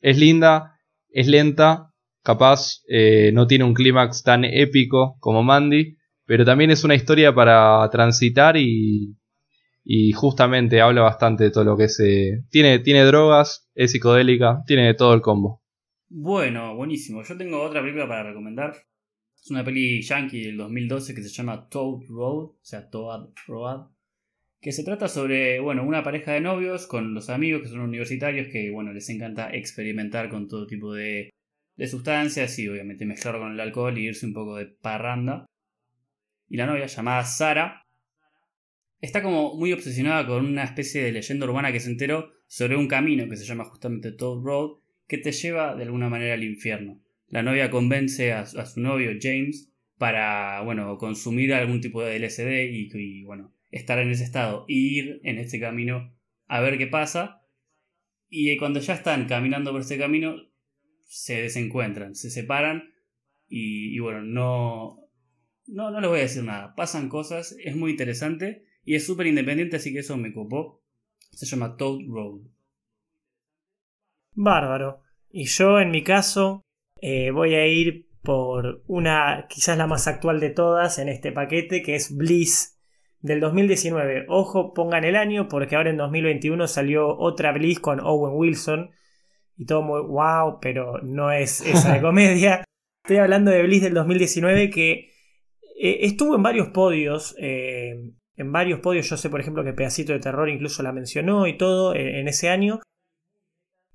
Es 0.00 0.18
linda, 0.18 0.80
es 1.10 1.28
lenta, 1.28 1.93
capaz 2.24 2.82
eh, 2.88 3.30
no 3.32 3.46
tiene 3.46 3.64
un 3.64 3.74
clímax 3.74 4.22
tan 4.22 4.44
épico 4.44 5.16
como 5.20 5.42
Mandy, 5.42 5.98
pero 6.24 6.44
también 6.44 6.70
es 6.70 6.82
una 6.82 6.94
historia 6.94 7.34
para 7.34 7.88
transitar 7.90 8.56
y, 8.56 9.14
justamente 10.14 10.80
habla 10.80 11.02
bastante 11.02 11.44
de 11.44 11.50
todo 11.50 11.64
lo 11.64 11.76
que 11.76 11.88
se... 11.88 12.44
Tiene, 12.50 12.78
tiene 12.78 13.04
drogas, 13.04 13.68
es 13.74 13.92
psicodélica, 13.92 14.62
tiene 14.66 14.94
todo 14.94 15.12
el 15.12 15.20
combo. 15.20 15.62
Bueno, 16.08 16.74
buenísimo. 16.74 17.22
Yo 17.22 17.36
tengo 17.36 17.62
otra 17.62 17.82
película 17.82 18.08
para 18.08 18.22
recomendar. 18.22 18.74
Es 19.36 19.50
una 19.50 19.62
peli 19.62 20.00
yankee 20.00 20.44
del 20.44 20.56
2012 20.56 21.14
que 21.14 21.22
se 21.22 21.28
llama 21.28 21.68
Toad 21.68 22.00
Road, 22.08 22.44
o 22.44 22.58
sea, 22.62 22.88
Toad 22.88 23.28
Road, 23.46 23.88
que 24.62 24.72
se 24.72 24.84
trata 24.84 25.08
sobre, 25.08 25.60
bueno, 25.60 25.82
una 25.84 26.02
pareja 26.02 26.32
de 26.32 26.40
novios 26.40 26.86
con 26.86 27.12
los 27.12 27.28
amigos 27.28 27.60
que 27.60 27.68
son 27.68 27.80
universitarios 27.80 28.48
que, 28.50 28.70
bueno, 28.70 28.94
les 28.94 29.10
encanta 29.10 29.54
experimentar 29.54 30.30
con 30.30 30.48
todo 30.48 30.66
tipo 30.66 30.94
de, 30.94 31.28
de 31.76 31.86
sustancias 31.86 32.58
y 32.58 32.68
obviamente 32.68 33.06
mezclar 33.06 33.38
con 33.38 33.52
el 33.52 33.60
alcohol 33.60 33.98
y 33.98 34.06
irse 34.06 34.26
un 34.26 34.34
poco 34.34 34.56
de 34.56 34.66
parranda. 34.66 35.46
Y 36.48 36.56
la 36.56 36.66
novia, 36.66 36.86
llamada 36.86 37.24
Sara, 37.24 37.86
está 39.00 39.22
como 39.22 39.54
muy 39.54 39.72
obsesionada 39.72 40.26
con 40.26 40.44
una 40.44 40.64
especie 40.64 41.02
de 41.02 41.12
leyenda 41.12 41.46
urbana 41.46 41.72
que 41.72 41.80
se 41.80 41.90
enteró 41.90 42.32
sobre 42.46 42.76
un 42.76 42.88
camino 42.88 43.28
que 43.28 43.36
se 43.36 43.44
llama 43.44 43.64
justamente 43.64 44.12
Toad 44.12 44.42
Road, 44.42 44.78
que 45.06 45.18
te 45.18 45.32
lleva 45.32 45.74
de 45.74 45.82
alguna 45.82 46.08
manera 46.08 46.34
al 46.34 46.44
infierno 46.44 47.00
la 47.34 47.42
novia 47.42 47.68
convence 47.68 48.32
a, 48.32 48.46
su 48.46 48.80
novio 48.80 49.10
James 49.20 49.68
para, 49.98 50.60
bueno, 50.62 50.98
consumir 50.98 51.52
algún 51.52 51.80
tipo 51.80 52.00
de 52.00 52.18
LSD 52.20 52.70
y, 52.72 53.24
bueno, 53.24 53.52
estar 53.72 53.98
en 53.98 54.10
ese 54.10 54.22
estado, 54.22 54.64
ir 54.68 55.20
en 55.24 55.38
este 55.38 55.58
camino 55.58 56.14
a 56.46 56.60
ver 56.60 56.78
qué 56.78 56.86
pasa. 56.86 57.42
Y 58.28 58.56
cuando 58.56 58.78
ya 58.78 58.94
están 58.94 59.26
caminando 59.26 59.72
por 59.72 59.80
este 59.80 59.98
camino, 59.98 60.36
se 61.04 61.42
desencuentran, 61.42 62.14
se 62.14 62.30
separan 62.30 62.94
y, 63.48 63.98
bueno, 64.00 64.22
no, 64.22 64.98
no, 65.66 65.90
no 65.90 66.00
les 66.00 66.10
voy 66.10 66.18
a 66.18 66.22
decir 66.22 66.42
nada. 66.42 66.74
Pasan 66.74 67.08
cosas, 67.08 67.54
es 67.62 67.76
muy 67.76 67.92
interesante 67.92 68.64
y 68.84 68.94
es 68.94 69.06
súper 69.06 69.26
independiente, 69.26 69.76
así 69.76 69.92
que 69.92 70.00
eso 70.00 70.16
me 70.16 70.32
copó. 70.32 70.82
Se 71.30 71.46
llama 71.46 71.76
Toad 71.76 72.00
Road. 72.08 72.40
Bárbaro. 74.32 75.00
Y 75.30 75.44
yo, 75.46 75.80
en 75.80 75.90
mi 75.90 76.02
caso, 76.02 76.62
eh, 77.00 77.30
voy 77.30 77.54
a 77.54 77.66
ir 77.66 78.08
por 78.22 78.82
una, 78.86 79.46
quizás 79.48 79.76
la 79.76 79.86
más 79.86 80.08
actual 80.08 80.40
de 80.40 80.50
todas 80.50 80.98
en 80.98 81.08
este 81.08 81.32
paquete, 81.32 81.82
que 81.82 81.94
es 81.94 82.16
Bliss 82.16 82.80
del 83.20 83.40
2019. 83.40 84.26
Ojo, 84.28 84.72
pongan 84.74 85.04
el 85.04 85.16
año, 85.16 85.48
porque 85.48 85.76
ahora 85.76 85.90
en 85.90 85.96
2021 85.96 86.66
salió 86.66 87.16
otra 87.16 87.52
Bliss 87.52 87.80
con 87.80 88.00
Owen 88.00 88.34
Wilson. 88.34 88.90
Y 89.56 89.66
todo 89.66 89.82
muy 89.82 90.00
wow, 90.02 90.58
pero 90.60 90.98
no 91.02 91.30
es 91.30 91.60
esa 91.60 91.94
de 91.94 92.00
comedia. 92.02 92.64
Estoy 93.04 93.18
hablando 93.18 93.50
de 93.50 93.62
Bliss 93.62 93.82
del 93.82 93.94
2019 93.94 94.70
que 94.70 94.92
eh, 95.80 95.98
estuvo 96.00 96.34
en 96.34 96.42
varios 96.42 96.68
podios. 96.68 97.34
Eh, 97.38 98.12
en 98.36 98.52
varios 98.52 98.80
podios, 98.80 99.08
yo 99.08 99.16
sé 99.16 99.30
por 99.30 99.40
ejemplo 99.40 99.62
que 99.62 99.72
Pedacito 99.72 100.12
de 100.12 100.18
Terror 100.18 100.48
incluso 100.48 100.82
la 100.82 100.92
mencionó 100.92 101.46
y 101.46 101.56
todo 101.56 101.94
en 101.94 102.26
ese 102.26 102.48
año. 102.48 102.80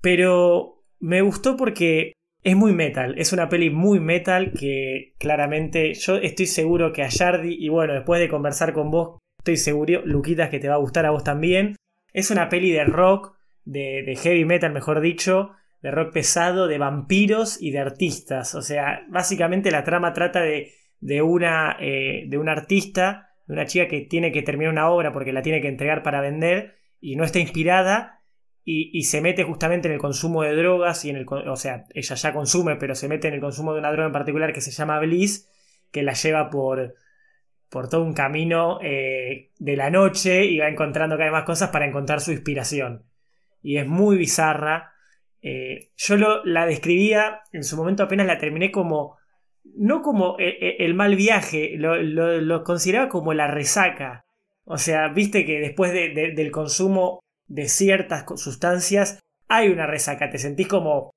Pero 0.00 0.82
me 0.98 1.20
gustó 1.20 1.56
porque 1.56 2.14
es 2.42 2.56
muy 2.56 2.72
metal, 2.72 3.14
es 3.18 3.32
una 3.32 3.48
peli 3.48 3.70
muy 3.70 4.00
metal 4.00 4.52
que 4.58 5.14
claramente 5.18 5.92
yo 5.94 6.16
estoy 6.16 6.46
seguro 6.46 6.92
que 6.92 7.02
a 7.02 7.08
Yardi, 7.08 7.54
y 7.58 7.68
bueno, 7.68 7.92
después 7.92 8.20
de 8.20 8.28
conversar 8.28 8.72
con 8.72 8.90
vos, 8.90 9.18
estoy 9.38 9.56
seguro, 9.58 10.02
Luquitas, 10.04 10.48
que 10.48 10.58
te 10.58 10.68
va 10.68 10.74
a 10.74 10.78
gustar 10.78 11.04
a 11.04 11.10
vos 11.10 11.22
también. 11.22 11.76
Es 12.12 12.30
una 12.30 12.48
peli 12.48 12.70
de 12.70 12.84
rock, 12.84 13.36
de, 13.64 14.16
heavy 14.22 14.44
metal, 14.44 14.72
mejor 14.72 15.00
dicho, 15.00 15.52
de 15.82 15.90
rock 15.90 16.12
pesado, 16.12 16.66
de 16.66 16.78
vampiros 16.78 17.60
y 17.60 17.70
de 17.70 17.78
artistas. 17.78 18.54
O 18.54 18.62
sea, 18.62 19.06
básicamente 19.08 19.70
la 19.70 19.84
trama 19.84 20.12
trata 20.12 20.40
de, 20.40 20.72
de 21.00 21.22
una, 21.22 21.76
eh, 21.80 22.24
de 22.26 22.38
una 22.38 22.52
artista, 22.52 23.30
de 23.46 23.54
una 23.54 23.66
chica 23.66 23.88
que 23.88 24.00
tiene 24.02 24.32
que 24.32 24.42
terminar 24.42 24.72
una 24.72 24.90
obra 24.90 25.12
porque 25.12 25.32
la 25.32 25.42
tiene 25.42 25.60
que 25.60 25.68
entregar 25.68 26.02
para 26.02 26.20
vender 26.20 26.76
y 27.00 27.16
no 27.16 27.24
está 27.24 27.38
inspirada 27.38 28.20
y, 28.64 29.02
se 29.04 29.20
mete 29.20 29.42
justamente 29.42 29.88
en 29.88 29.94
el 29.94 30.00
consumo 30.00 30.42
de 30.42 30.54
drogas 30.54 31.04
y 31.04 31.10
en 31.10 31.16
el 31.16 31.26
o 31.28 31.56
sea 31.56 31.86
ella 31.94 32.14
ya 32.14 32.32
consume 32.32 32.76
pero 32.76 32.94
se 32.94 33.08
mete 33.08 33.26
en 33.28 33.34
el 33.34 33.40
consumo 33.40 33.72
de 33.72 33.80
una 33.80 33.90
droga 33.90 34.06
en 34.06 34.12
particular 34.12 34.52
que 34.52 34.60
se 34.60 34.70
llama 34.70 35.00
Bliss 35.00 35.48
que 35.90 36.02
la 36.02 36.12
lleva 36.12 36.50
por 36.50 36.94
por 37.68 37.88
todo 37.88 38.04
un 38.04 38.12
camino 38.12 38.78
eh, 38.82 39.50
de 39.58 39.76
la 39.76 39.90
noche 39.90 40.44
y 40.44 40.58
va 40.58 40.68
encontrando 40.68 41.16
cada 41.16 41.30
vez 41.30 41.32
más 41.32 41.44
cosas 41.44 41.70
para 41.70 41.86
encontrar 41.86 42.20
su 42.20 42.32
inspiración 42.32 43.04
y 43.62 43.78
es 43.78 43.86
muy 43.86 44.16
bizarra 44.16 44.92
Eh, 45.42 45.90
yo 45.96 46.16
lo, 46.16 46.44
la 46.44 46.66
describía, 46.66 47.40
en 47.52 47.64
su 47.64 47.76
momento 47.76 48.02
apenas 48.02 48.26
la 48.26 48.36
terminé 48.38 48.70
como, 48.70 49.16
no 49.76 50.02
como 50.02 50.36
e, 50.38 50.48
e, 50.60 50.84
el, 50.84 50.94
mal 50.94 51.16
viaje, 51.16 51.76
lo, 51.78 52.62
consideraba 52.64 53.08
como 53.08 53.32
la 53.32 53.46
resaca. 53.46 54.26
O 54.64 54.76
sea, 54.76 55.08
viste 55.08 55.46
que 55.46 55.58
después 55.60 55.92
del 55.92 56.50
consumo 56.50 57.20
de 57.48 57.68
ciertas 57.68 58.24
sustancias 58.36 59.18
hay 59.48 59.68
una 59.70 59.86
resaca, 59.86 60.30
te 60.30 60.38
sentís 60.38 60.68
como, 60.68 61.10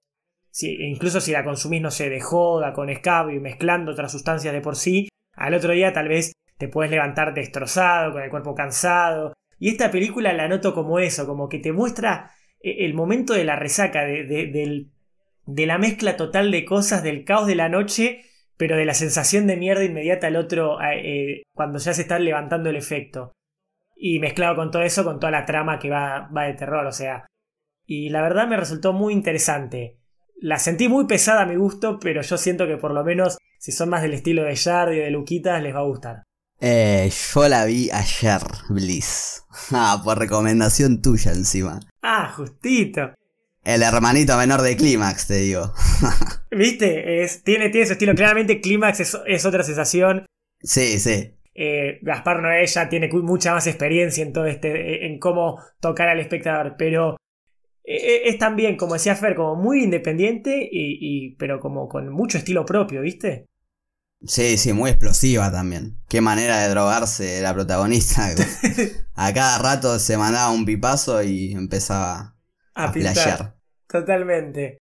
si, 0.49 0.75
incluso 0.81 1.19
si 1.19 1.31
la 1.31 1.43
consumís, 1.43 1.81
no 1.81 1.91
sé, 1.91 2.09
de 2.09 2.21
joda, 2.21 2.73
con 2.73 2.89
escabio 2.89 3.35
y 3.37 3.41
mezclando 3.41 3.91
otras 3.91 4.11
sustancias 4.11 4.53
de 4.53 4.61
por 4.61 4.75
sí, 4.75 5.09
al 5.35 5.53
otro 5.53 5.73
día 5.73 5.91
tal 5.93 6.07
vez 6.07 6.31
te 6.57 6.67
puedes 6.69 6.91
levantar 6.91 7.33
destrozado, 7.33 8.13
con 8.13 8.23
el 8.23 8.29
cuerpo 8.29 8.55
cansado. 8.55 9.33
Y 9.63 9.69
esta 9.69 9.91
película 9.91 10.33
la 10.33 10.49
noto 10.49 10.73
como 10.73 10.99
eso, 10.99 11.25
como 11.25 11.47
que 11.47 11.57
te 11.57 11.71
muestra 11.71 12.31
e, 12.59 12.83
el 12.83 12.93
momento 12.93 13.31
de 13.31 13.45
la 13.45 13.55
resaca, 13.55 14.03
de, 14.03 14.89
la 15.45 15.77
mezcla 15.77 16.17
total 16.17 16.51
de 16.51 16.65
cosas, 16.65 17.01
del 17.01 17.23
caos 17.23 17.47
de 17.47 17.55
la 17.55 17.69
noche, 17.69 18.25
pero 18.57 18.75
de 18.75 18.83
la 18.83 18.93
sensación 18.93 19.47
de 19.47 19.55
mierda 19.55 19.85
inmediata 19.85 20.27
al 20.27 20.35
otro 20.35 20.79
eh, 20.81 21.43
cuando 21.55 21.79
ya 21.79 21.93
se 21.93 22.01
está 22.01 22.19
levantando 22.19 22.69
el 22.69 22.75
efecto. 22.75 23.31
Y 23.95 24.19
mezclado 24.19 24.57
con 24.57 24.69
todo 24.69 24.81
eso, 24.81 25.05
con 25.05 25.21
toda 25.21 25.31
la 25.31 25.45
trama 25.45 25.79
que 25.79 25.89
va, 25.89 26.29
va 26.35 26.43
de 26.43 26.55
terror, 26.55 26.85
o 26.85 26.91
sea. 26.91 27.25
Y 27.85 28.09
la 28.09 28.21
verdad 28.21 28.49
me 28.49 28.57
resultó 28.57 28.91
muy 28.91 29.13
interesante. 29.13 29.97
La 30.41 30.59
sentí 30.59 30.89
muy 30.89 31.07
pesada 31.07 31.43
a 31.43 31.45
mi 31.45 31.55
gusto, 31.55 31.99
pero 32.01 32.21
yo 32.21 32.37
siento 32.37 32.67
que 32.67 32.75
por 32.75 32.93
lo 32.93 33.05
menos 33.05 33.37
si 33.59 33.71
son 33.71 33.87
más 33.87 34.01
del 34.01 34.13
estilo 34.13 34.43
de 34.43 34.55
Yard 34.55 34.91
y 34.91 34.97
de 34.97 35.09
Luquitas 35.09 35.63
les 35.63 35.73
va 35.73 35.79
a 35.79 35.83
gustar. 35.83 36.23
Eh, 36.59 37.09
yo 37.33 37.47
la 37.47 37.63
vi 37.63 37.89
ayer, 37.91 38.41
Bliss. 38.69 39.42
Ah, 39.71 40.01
por 40.03 40.19
recomendación 40.19 41.01
tuya 41.01 41.31
encima. 41.31 41.79
Ah, 42.01 42.33
justito. 42.35 43.13
El 43.63 43.81
hermanito 43.81 44.37
menor 44.37 44.61
de 44.61 44.75
Clímax, 44.75 45.27
te 45.27 45.35
digo. 45.35 45.73
¿Viste? 46.51 47.23
Es, 47.23 47.43
tiene, 47.43 47.69
tiene 47.69 47.87
su 47.87 47.93
estilo. 47.93 48.13
Claramente 48.13 48.59
Clímax 48.59 48.99
es, 49.25 49.45
otra 49.45 49.63
sensación. 49.63 50.25
Sí, 50.61 50.99
sí. 50.99 51.35
Eh, 51.55 51.99
Gaspar 52.01 52.41
Noé 52.41 52.65
ya 52.65 52.89
tiene 52.89 53.09
mucha 53.09 53.53
más 53.53 53.67
experiencia 53.67 54.23
en 54.23 54.33
todo 54.33 54.45
este. 54.45 55.05
en 55.05 55.19
cómo 55.19 55.59
tocar 55.79 56.09
al 56.09 56.19
espectador. 56.19 56.75
Pero 56.77 57.15
eh, 57.83 57.95
eh, 57.95 58.21
es 58.25 58.37
también, 58.37 58.75
como 58.75 58.93
decía 58.93 59.15
Fer, 59.15 59.35
como 59.35 59.55
muy 59.55 59.83
independiente, 59.83 60.67
y, 60.71 61.35
pero 61.35 61.59
como 61.59 61.87
con 61.87 62.09
mucho 62.09 62.37
estilo 62.37 62.65
propio, 62.65 63.01
¿viste? 63.01 63.45
Sí, 64.25 64.57
sí, 64.57 64.71
muy 64.71 64.89
explosiva 64.89 65.51
también. 65.51 65.97
Qué 66.07 66.21
manera 66.21 66.61
de 66.61 66.69
drogarse 66.69 67.41
la 67.41 67.53
protagonista. 67.53 68.29
A 69.15 69.33
cada 69.33 69.59
rato 69.59 69.99
se 69.99 70.17
mandaba 70.17 70.51
un 70.51 70.65
pipazo 70.65 71.21
y 71.21 71.51
empezaba 71.51 72.35
a, 72.73 72.85
a 72.85 73.55
Totalmente. 73.87 74.77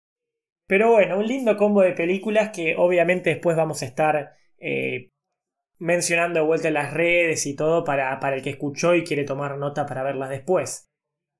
Pero 0.66 0.91
bueno, 0.93 1.18
un 1.18 1.26
lindo 1.26 1.57
combo 1.57 1.82
de 1.82 1.93
películas 1.93 2.51
que 2.53 2.74
obviamente 2.76 3.30
después 3.30 3.57
vamos 3.57 3.82
a 3.82 3.87
estar 3.87 4.32
eh, 4.59 5.11
mencionando 5.78 6.41
de 6.41 6.47
vuelta 6.47 6.68
en 6.68 6.74
las 6.74 6.93
redes 6.93 7.47
y 7.47 7.55
todo 7.55 7.84
para, 7.84 8.18
para 8.18 8.37
el 8.37 8.43
que 8.43 8.51
escuchó 8.51 8.95
y 8.95 9.05
quiere 9.05 9.24
tomar 9.24 9.59
nota 9.59 9.87
para 9.87 10.03
verlas 10.03 10.30
después. 10.30 10.89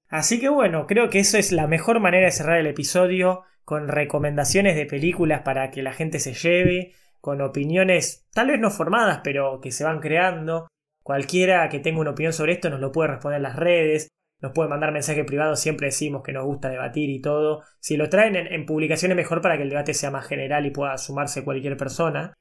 Así 0.09 0.39
que 0.39 0.49
bueno, 0.49 0.87
creo 0.87 1.11
que 1.11 1.19
eso 1.19 1.39
es 1.39 1.51
la 1.51 1.67
mejor 1.67 1.99
manera 1.99 2.27
de 2.27 2.33
cerrar 2.33 2.59
el 2.59 2.69
episodio 2.69 3.43
con 3.65 3.89
recomendaciones 3.89 4.77
de 4.77 4.87
películas 4.87 5.43
para 5.43 5.73
que 5.73 5.83
la 5.83 5.93
gente 5.93 6.21
se 6.21 6.35
lleve 6.35 6.93
con 7.27 7.41
opiniones 7.41 8.25
tal 8.33 8.47
vez 8.47 8.61
no 8.61 8.71
formadas, 8.71 9.21
pero 9.25 9.61
que 9.61 9.73
se 9.73 9.83
van 9.83 9.99
creando. 9.99 10.69
Cualquiera 11.03 11.69
que 11.69 11.81
tenga 11.81 11.99
una 11.99 12.13
opinión 12.13 12.33
sobre 12.33 12.53
esto 12.53 12.71
nos 12.71 12.79
lo 12.79 12.93
puede 12.93 13.09
responder 13.09 13.39
en 13.39 13.43
las 13.43 13.57
redes, 13.57 14.07
nos 14.41 14.53
puede 14.53 14.69
mandar 14.69 14.93
mensaje 14.93 15.25
privado, 15.25 15.57
siempre 15.57 15.89
decimos 15.89 16.23
que 16.23 16.33
nos 16.33 16.45
gusta 16.45 16.71
debatir 16.71 17.11
y 17.11 17.21
todo. 17.21 17.65
Si 17.81 17.97
lo 17.97 18.09
traen 18.09 18.37
en, 18.37 18.65
publicaciones 18.65 19.17
mejor 19.17 19.41
para 19.41 19.57
que 19.57 19.65
el 19.65 19.71
debate 19.71 19.93
sea 19.93 20.13
más 20.13 20.25
general 20.29 20.67
y 20.67 20.71
pueda 20.71 20.97
sumarse 20.99 21.43
cualquier 21.43 21.77
persona. 21.77 22.33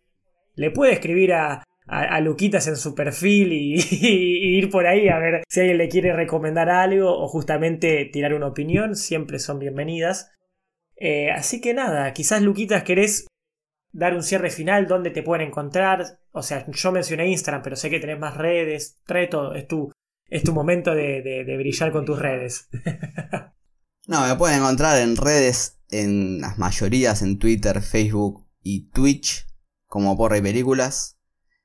Le 0.54 0.70
puede 0.70 0.94
escribir 0.94 1.34
a, 1.34 1.64
a, 1.88 2.20
Luquitas 2.22 2.68
en 2.68 2.76
su 2.76 2.94
perfil 2.94 3.54
y, 3.54 4.58
ir 4.60 4.70
por 4.70 4.86
ahí 4.86 5.10
a 5.10 5.18
ver 5.18 5.42
si 5.50 5.62
alguien 5.62 5.80
le 5.80 5.90
quiere 5.90 6.14
recomendar 6.14 6.70
algo 6.70 7.12
o 7.12 7.28
justamente 7.28 8.06
tirar 8.14 8.36
una 8.36 8.50
opinión, 8.50 8.96
siempre 8.96 9.40
son 9.40 9.58
bienvenidas. 9.58 10.32
Eh, 10.96 11.32
así 11.32 11.60
que 11.60 11.74
nada, 11.74 12.14
quizás 12.14 12.44
Luquitas 12.44 12.84
querés 12.84 13.26
dar 13.96 14.14
un 14.14 14.24
cierre 14.24 14.52
final, 14.52 14.88
dónde 14.88 15.10
te 15.10 15.24
pueden 15.24 15.48
encontrar. 15.48 16.20
O 16.32 16.44
sea, 16.44 16.66
yo 16.70 16.92
mencioné 16.92 17.30
Instagram, 17.30 17.64
pero 17.64 17.76
sé 17.76 17.90
que 17.90 18.00
tenés 18.00 18.20
más 18.20 18.36
redes. 18.36 19.00
Trae 19.06 19.28
todo, 19.28 19.56
es 19.56 19.68
tu, 19.68 19.92
es 20.28 20.44
tu 20.44 20.54
momento 20.54 20.94
de, 20.94 21.46
brillar 21.58 21.92
con 21.92 22.06
tus 22.06 22.20
redes. 22.20 22.68
no, 24.08 24.28
me 24.28 24.36
pueden 24.36 24.60
encontrar 24.60 25.02
en 25.02 25.16
redes, 25.16 25.80
en 25.90 26.42
las 26.42 26.58
mayorías, 26.58 27.22
en 27.22 27.40
Twitter, 27.40 27.82
Facebook 27.82 28.46
y 28.62 28.90
Twitch, 28.90 29.48
como 29.88 30.18
Porra 30.18 30.38
y 30.38 30.42
Películas. 30.42 31.18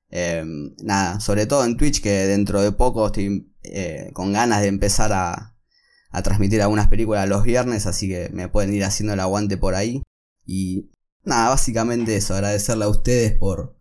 Em, 0.08 0.74
nada, 0.82 1.18
sobre 1.18 1.46
todo 1.46 1.64
en 1.64 1.76
Twitch, 1.76 2.00
que 2.00 2.10
dentro 2.10 2.62
de 2.62 2.70
poco 2.70 3.06
estoy 3.06 3.52
eh, 3.64 4.10
con 4.12 4.32
ganas 4.32 4.62
de 4.62 4.68
empezar 4.68 5.12
a 5.12 5.56
transmitir 6.22 6.62
algunas 6.62 6.88
películas 6.88 7.28
los 7.28 7.44
viernes, 7.44 7.86
así 7.86 8.08
que 8.08 8.30
me 8.32 8.48
pueden 8.48 8.72
ir 8.72 8.84
haciendo 8.84 9.14
el 9.14 9.20
aguante 9.20 9.56
por 9.56 9.74
ahí. 9.74 10.02
Y 10.46 10.90
nada, 11.24 11.50
básicamente 11.50 12.16
eso, 12.16 12.34
agradecerle 12.34 12.84
a 12.84 12.88
ustedes 12.88 13.32
por, 13.32 13.76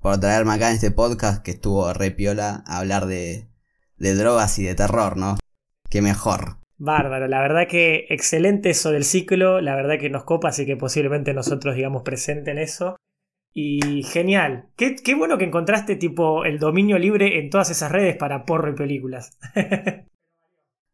por 0.00 0.18
traerme 0.18 0.54
acá 0.54 0.68
en 0.68 0.76
este 0.76 0.90
podcast 0.90 1.42
que 1.42 1.52
estuvo 1.52 1.92
re 1.92 2.10
piola 2.10 2.62
a 2.66 2.78
hablar 2.78 3.06
de, 3.06 3.48
de 3.96 4.14
drogas 4.14 4.58
y 4.58 4.64
de 4.64 4.74
terror, 4.74 5.16
¿no? 5.16 5.36
Qué 5.88 6.02
mejor. 6.02 6.58
Bárbaro, 6.78 7.28
la 7.28 7.40
verdad 7.40 7.68
que 7.68 8.06
excelente 8.08 8.70
eso 8.70 8.90
del 8.90 9.04
ciclo, 9.04 9.60
la 9.60 9.76
verdad 9.76 9.98
que 10.00 10.08
nos 10.08 10.24
copa, 10.24 10.48
así 10.48 10.64
que 10.64 10.76
posiblemente 10.76 11.34
nosotros 11.34 11.76
digamos 11.76 12.02
presente 12.02 12.52
en 12.52 12.58
eso. 12.58 12.96
Y 13.52 14.04
genial, 14.04 14.70
qué, 14.76 14.96
qué 14.96 15.14
bueno 15.14 15.36
que 15.36 15.44
encontraste 15.44 15.96
tipo 15.96 16.44
el 16.44 16.58
dominio 16.58 16.98
libre 16.98 17.38
en 17.38 17.50
todas 17.50 17.70
esas 17.70 17.92
redes 17.92 18.16
para 18.16 18.46
porro 18.46 18.70
y 18.70 18.76
películas. 18.76 19.36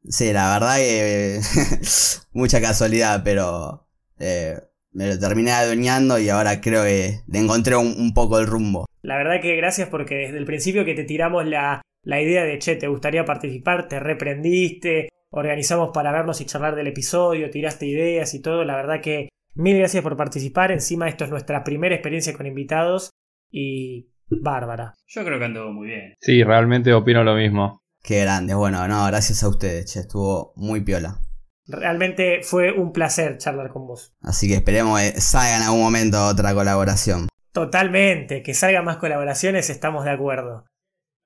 sí, 0.09 0.33
la 0.33 0.53
verdad 0.55 0.77
que 0.79 1.41
mucha 2.33 2.61
casualidad, 2.61 3.23
pero 3.23 3.87
eh, 4.19 4.59
me 4.97 5.09
lo 5.09 5.19
terminé 5.19 5.53
adueñando 5.53 6.19
y 6.19 6.31
ahora 6.31 6.61
creo 6.63 6.83
que 6.85 7.21
le 7.29 7.39
encontré 7.39 7.77
un, 7.77 8.15
poco 8.15 8.39
el 8.39 8.47
rumbo. 8.47 8.87
La 9.03 9.19
verdad 9.19 9.43
que 9.43 9.55
gracias 9.55 9.91
porque 9.91 10.15
desde 10.15 10.39
el 10.39 10.47
principio 10.47 10.87
que 10.87 10.95
te 10.95 11.05
tiramos 11.05 11.45
la, 11.47 11.83
la 12.03 12.23
idea 12.23 12.45
de, 12.45 12.59
che, 12.59 12.77
¿te 12.77 12.89
gustaría 12.89 13.27
participar? 13.27 13.89
Te 13.89 14.01
reprendiste, 14.01 15.11
organizamos 15.31 15.91
para 15.93 16.13
vernos 16.13 16.41
y 16.41 16.47
charlar 16.47 16.75
del 16.75 16.87
episodio, 16.87 17.51
tiraste 17.51 17.87
ideas 17.87 18.33
y 18.33 18.41
todo. 18.41 18.65
La 18.65 18.75
verdad 18.75 19.03
que 19.03 19.29
mil 19.55 19.77
gracias 19.77 20.03
por 20.03 20.17
participar. 20.17 20.73
Encima 20.73 21.09
esto 21.09 21.25
es 21.25 21.31
nuestra 21.31 21.63
primera 21.63 21.95
experiencia 21.95 22.33
con 22.33 22.47
invitados 22.47 23.11
y 23.51 24.09
bárbara. 24.31 24.95
Yo 25.09 25.27
creo 25.27 25.39
que 25.39 25.45
andó 25.45 25.71
muy 25.73 25.89
bien. 25.89 26.15
Sí, 26.21 26.43
realmente 26.43 26.95
opino 26.95 27.23
lo 27.23 27.35
mismo. 27.35 27.81
Qué 28.03 28.23
grande. 28.23 28.55
Bueno, 28.55 28.89
no, 28.89 29.05
gracias 29.07 29.43
a 29.43 29.49
ustedes, 29.51 29.93
che, 29.93 30.01
estuvo 30.01 30.55
muy 30.57 30.81
piola. 30.81 31.21
Realmente 31.67 32.41
fue 32.43 32.73
un 32.73 32.93
placer 32.93 33.39
charlar 33.39 33.71
con 33.71 33.87
vos. 33.87 34.15
Así 34.23 34.49
que 34.49 34.55
esperemos 34.55 35.01
que 35.01 35.21
salga 35.21 35.57
en 35.57 35.63
algún 35.63 35.83
momento 35.83 36.27
otra 36.27 36.55
colaboración. 36.55 37.29
Totalmente, 37.53 38.43
que 38.43 38.55
salgan 38.55 38.85
más 38.85 38.99
colaboraciones, 38.99 39.71
estamos 39.71 40.05
de 40.05 40.11
acuerdo. 40.11 40.67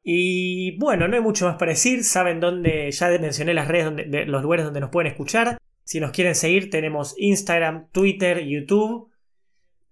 Y 0.02 0.78
bueno, 0.78 1.08
no 1.08 1.16
hay 1.16 1.22
mucho 1.22 1.46
más 1.46 1.56
para 1.56 1.72
decir, 1.72 2.04
saben 2.04 2.40
dónde, 2.40 2.90
ya 2.90 3.08
mencioné 3.18 3.52
las 3.52 3.68
redes, 3.68 3.84
donde, 3.84 4.24
los 4.26 4.42
lugares 4.42 4.64
donde 4.64 4.80
nos 4.80 4.90
pueden 4.90 5.10
escuchar. 5.10 5.58
Si 5.84 6.00
nos 6.00 6.12
quieren 6.12 6.34
seguir, 6.34 6.70
tenemos 6.70 7.14
Instagram, 7.18 7.88
Twitter, 7.90 8.44
YouTube. 8.46 9.10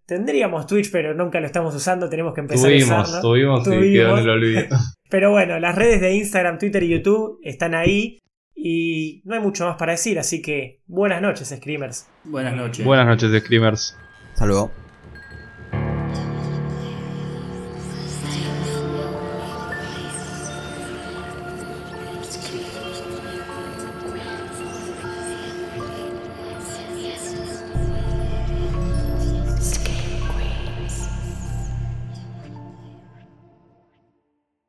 Tendríamos 0.06 0.66
Twitch, 0.66 0.90
pero 0.90 1.12
nunca 1.12 1.40
lo 1.40 1.46
estamos 1.46 1.74
usando, 1.74 2.08
tenemos 2.08 2.32
que 2.32 2.40
empezar 2.40 2.72
a 2.72 2.76
usarlo. 2.76 3.20
Tuvimos, 3.20 3.62
tuvimos, 3.62 4.20
quedó 4.20 4.38
en 4.38 4.68
pero 5.10 5.30
bueno, 5.30 5.58
las 5.58 5.74
redes 5.74 6.00
de 6.00 6.14
Instagram, 6.14 6.58
Twitter 6.58 6.82
y 6.82 6.88
YouTube 6.88 7.40
están 7.42 7.74
ahí. 7.74 8.18
Y 8.70 9.22
no 9.24 9.34
hay 9.34 9.40
mucho 9.40 9.64
más 9.64 9.76
para 9.76 9.92
decir, 9.92 10.18
así 10.18 10.42
que 10.42 10.82
buenas 10.86 11.22
noches, 11.22 11.48
Screamers. 11.56 12.06
Buenas 12.24 12.54
noches. 12.54 12.84
Buenas 12.84 13.06
noches, 13.06 13.42
Screamers. 13.42 13.96
Hasta 14.34 14.44
luego. 14.44 14.70